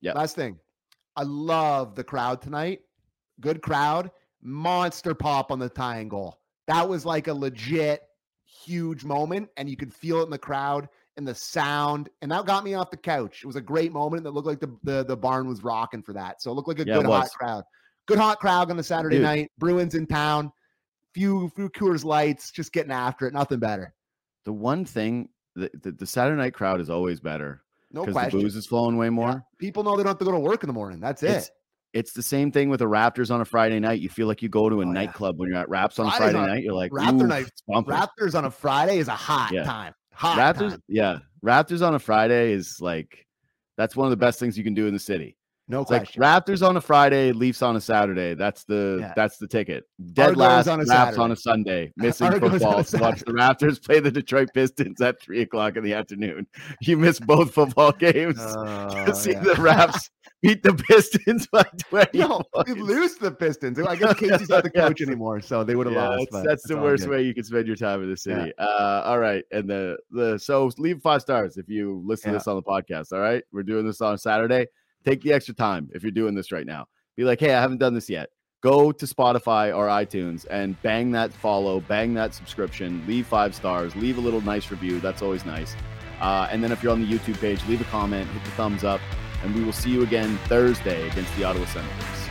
yeah. 0.00 0.12
Last 0.12 0.36
thing. 0.36 0.58
I 1.16 1.22
love 1.22 1.94
the 1.94 2.04
crowd 2.04 2.42
tonight. 2.42 2.80
Good 3.40 3.62
crowd. 3.62 4.10
Monster 4.42 5.14
pop 5.14 5.50
on 5.50 5.58
the 5.58 5.68
tying 5.70 6.08
goal. 6.08 6.38
That 6.66 6.86
was 6.88 7.06
like 7.06 7.28
a 7.28 7.34
legit 7.34 8.02
huge 8.44 9.04
moment, 9.04 9.48
and 9.56 9.70
you 9.70 9.76
could 9.76 9.92
feel 9.94 10.20
it 10.20 10.24
in 10.24 10.30
the 10.30 10.38
crowd 10.38 10.88
and 11.16 11.26
the 11.26 11.34
sound. 11.34 12.08
And 12.22 12.30
that 12.32 12.44
got 12.46 12.64
me 12.64 12.74
off 12.74 12.90
the 12.90 12.96
couch. 12.96 13.40
It 13.42 13.46
was 13.46 13.56
a 13.56 13.60
great 13.60 13.92
moment 13.92 14.24
that 14.24 14.30
looked 14.32 14.46
like 14.46 14.60
the 14.60 14.76
the, 14.82 15.04
the 15.04 15.16
barn 15.16 15.46
was 15.48 15.62
rocking 15.62 16.02
for 16.02 16.12
that. 16.14 16.42
So 16.42 16.50
it 16.50 16.54
looked 16.54 16.68
like 16.68 16.78
a 16.80 16.86
Yeah, 16.86 16.96
good 16.96 17.06
hot 17.06 17.28
crowd. 17.30 17.64
Good 18.06 18.18
hot 18.18 18.38
crowd 18.38 18.70
on 18.70 18.76
the 18.76 18.82
Saturday 18.82 19.16
Dude. 19.16 19.22
night. 19.24 19.50
Bruins 19.58 19.94
in 19.94 20.06
town. 20.06 20.52
Few 21.14 21.48
few 21.54 21.68
Coors 21.70 22.04
Lights, 22.04 22.50
just 22.50 22.72
getting 22.72 22.90
after 22.90 23.26
it. 23.26 23.32
Nothing 23.34 23.60
better. 23.60 23.94
the 24.44 24.52
one 24.52 24.84
thing 24.84 25.28
the, 25.54 25.70
the, 25.82 25.92
the 25.92 26.06
Saturday 26.06 26.36
night 26.36 26.52
crowd 26.54 26.80
is 26.80 26.90
always 26.90 27.20
better 27.20 27.62
No 27.92 28.00
because 28.02 28.14
the 28.14 28.20
question. 28.20 28.40
booze 28.40 28.56
is 28.56 28.66
flowing 28.66 28.96
way 28.96 29.08
more. 29.10 29.28
Yeah. 29.28 29.38
People 29.58 29.84
know 29.84 29.96
they 29.96 30.02
don't 30.02 30.10
have 30.10 30.18
to 30.18 30.24
go 30.24 30.32
to 30.32 30.40
work 30.40 30.64
in 30.64 30.66
the 30.66 30.72
morning. 30.74 30.98
That's 31.00 31.22
it. 31.22 31.30
It's 31.30 31.50
it's 31.92 32.12
the 32.12 32.22
same 32.22 32.50
thing 32.50 32.68
with 32.70 32.80
the 32.80 32.86
Raptors 32.86 33.30
on 33.32 33.40
a 33.40 33.44
Friday 33.44 33.78
night. 33.78 34.00
You 34.00 34.08
feel 34.08 34.26
like 34.26 34.42
you 34.42 34.48
go 34.48 34.68
to 34.68 34.80
a 34.80 34.84
Oh, 34.84 34.88
yeah. 34.88 34.92
nightclub 34.92 35.38
when 35.38 35.48
you're 35.50 35.58
at 35.60 35.68
Raps 35.68 36.00
on 36.00 36.06
a 36.06 36.10
Fridays 36.10 36.32
Friday 36.32 36.38
on- 36.38 36.48
night. 36.48 36.64
You're 36.64 36.74
like, 36.74 36.90
Raptor 36.90 37.28
night- 37.28 37.46
Raptors 37.70 38.34
on 38.36 38.44
a 38.46 38.50
Friday 38.50 38.98
is 38.98 39.06
a 39.06 39.12
hot 39.14 39.52
Yeah. 39.52 39.62
time. 39.62 39.94
Hot 40.14 40.38
Raptors, 40.38 40.70
time. 40.70 40.82
yeah, 40.88 41.18
Raptors 41.44 41.86
on 41.86 41.94
a 41.94 41.98
Friday 41.98 42.52
is 42.52 42.78
like 42.80 43.26
that's 43.76 43.96
one 43.96 44.06
of 44.06 44.10
the 44.10 44.16
best 44.16 44.38
things 44.38 44.56
you 44.56 44.64
can 44.64 44.74
do 44.74 44.86
in 44.86 44.94
the 44.94 45.00
city. 45.00 45.36
No 45.66 45.80
It's 45.80 45.90
like 45.90 46.02
question. 46.02 46.22
Raptors 46.22 46.66
on 46.68 46.76
a 46.76 46.80
Friday, 46.80 47.32
Leafs 47.32 47.62
on 47.62 47.74
a 47.74 47.80
Saturday. 47.80 48.34
That's 48.34 48.64
the 48.64 48.98
Yeah. 49.00 49.12
that's 49.16 49.38
the 49.38 49.48
ticket. 49.48 49.84
Dead 50.12 50.26
Argos 50.28 50.36
last, 50.38 50.68
on 50.68 50.80
a 50.80 50.84
Raps 50.84 51.16
on 51.16 51.32
a 51.32 51.36
Sunday. 51.36 51.90
Missing 51.96 52.26
Argos 52.26 52.50
football 52.50 52.84
to 52.84 52.98
watch 52.98 53.20
the 53.20 53.32
Raptors 53.32 53.82
play 53.82 53.98
the 53.98 54.10
Detroit 54.10 54.50
Pistons 54.52 55.00
at 55.00 55.20
three 55.22 55.40
o'clock 55.40 55.76
in 55.76 55.82
the 55.82 55.94
afternoon. 55.94 56.46
You 56.82 56.98
miss 56.98 57.18
both 57.18 57.54
football 57.54 57.92
games 57.92 58.36
Oh, 58.38 59.04
to 59.06 59.14
see 59.14 59.32
yeah. 59.32 59.40
the 59.40 59.54
Raps 59.54 60.10
beat 60.44 60.62
the 60.62 60.74
Pistons 60.74 61.46
by 61.48 61.62
twenty. 61.88 62.18
No, 62.18 62.42
we 62.66 62.74
lose 62.74 63.16
the 63.16 63.30
Pistons. 63.30 63.78
I 63.80 63.96
guess 63.96 64.14
Casey's 64.18 64.48
not 64.48 64.62
the 64.64 64.70
Yeah. 64.74 64.88
coach 64.88 65.00
anymore, 65.00 65.40
so 65.40 65.64
they 65.64 65.74
would 65.74 65.86
have 65.86 65.94
Yeah, 65.94 66.08
lost. 66.08 66.28
that's, 66.32 66.46
that's 66.46 66.62
the 66.68 66.76
worst 66.76 67.04
good. 67.04 67.10
way 67.10 67.22
you 67.22 67.34
can 67.34 67.44
spend 67.44 67.66
your 67.66 67.76
time 67.76 68.02
in 68.02 68.06
the 68.12 68.20
Yeah. 68.26 68.36
city. 68.38 68.52
Uh, 68.58 69.02
all 69.04 69.18
right, 69.18 69.44
and 69.52 69.68
the 69.68 69.96
the 70.10 70.38
so 70.38 70.70
leave 70.78 71.00
five 71.00 71.22
stars 71.22 71.56
if 71.56 71.68
you 71.68 72.02
listen 72.04 72.28
Yeah. 72.28 72.32
to 72.32 72.38
this 72.38 72.46
on 72.48 72.56
the 72.56 72.62
podcast. 72.62 73.12
All 73.12 73.20
right, 73.20 73.42
we're 73.52 73.62
doing 73.62 73.86
this 73.86 74.00
on 74.00 74.18
Saturday. 74.18 74.66
Take 75.04 75.22
the 75.22 75.32
extra 75.32 75.54
time 75.54 75.88
if 75.94 76.02
you're 76.02 76.12
doing 76.12 76.34
this 76.34 76.52
right 76.52 76.66
now. 76.66 76.86
Be 77.16 77.24
like, 77.24 77.40
hey, 77.40 77.54
I 77.54 77.60
haven't 77.60 77.78
done 77.78 77.94
this 77.94 78.08
yet. 78.08 78.30
Go 78.62 78.90
to 78.90 79.04
Spotify 79.06 79.76
or 79.76 79.88
iTunes 79.88 80.46
and 80.50 80.80
bang 80.80 81.10
that 81.12 81.32
follow, 81.32 81.80
bang 81.80 82.14
that 82.14 82.32
subscription, 82.32 83.04
leave 83.06 83.26
five 83.26 83.54
stars, 83.54 83.94
leave 83.94 84.16
a 84.16 84.20
little 84.22 84.40
nice 84.40 84.70
review. 84.70 85.00
That's 85.00 85.20
always 85.20 85.44
nice. 85.44 85.76
Uh, 86.22 86.48
and 86.50 86.64
then 86.64 86.72
if 86.72 86.82
you're 86.82 86.90
on 86.92 87.02
the 87.02 87.06
YouTube 87.06 87.38
page, 87.38 87.60
leave 87.68 87.82
a 87.82 87.84
comment, 87.84 88.26
hit 88.30 88.42
the 88.44 88.50
thumbs 88.52 88.82
up, 88.82 89.00
and 89.44 89.54
we 89.54 89.62
will 89.62 89.72
see 89.72 89.90
you 89.90 90.02
again 90.02 90.38
Thursday 90.48 91.06
against 91.08 91.34
the 91.36 91.44
Ottawa 91.44 91.66
Senators. 91.66 92.23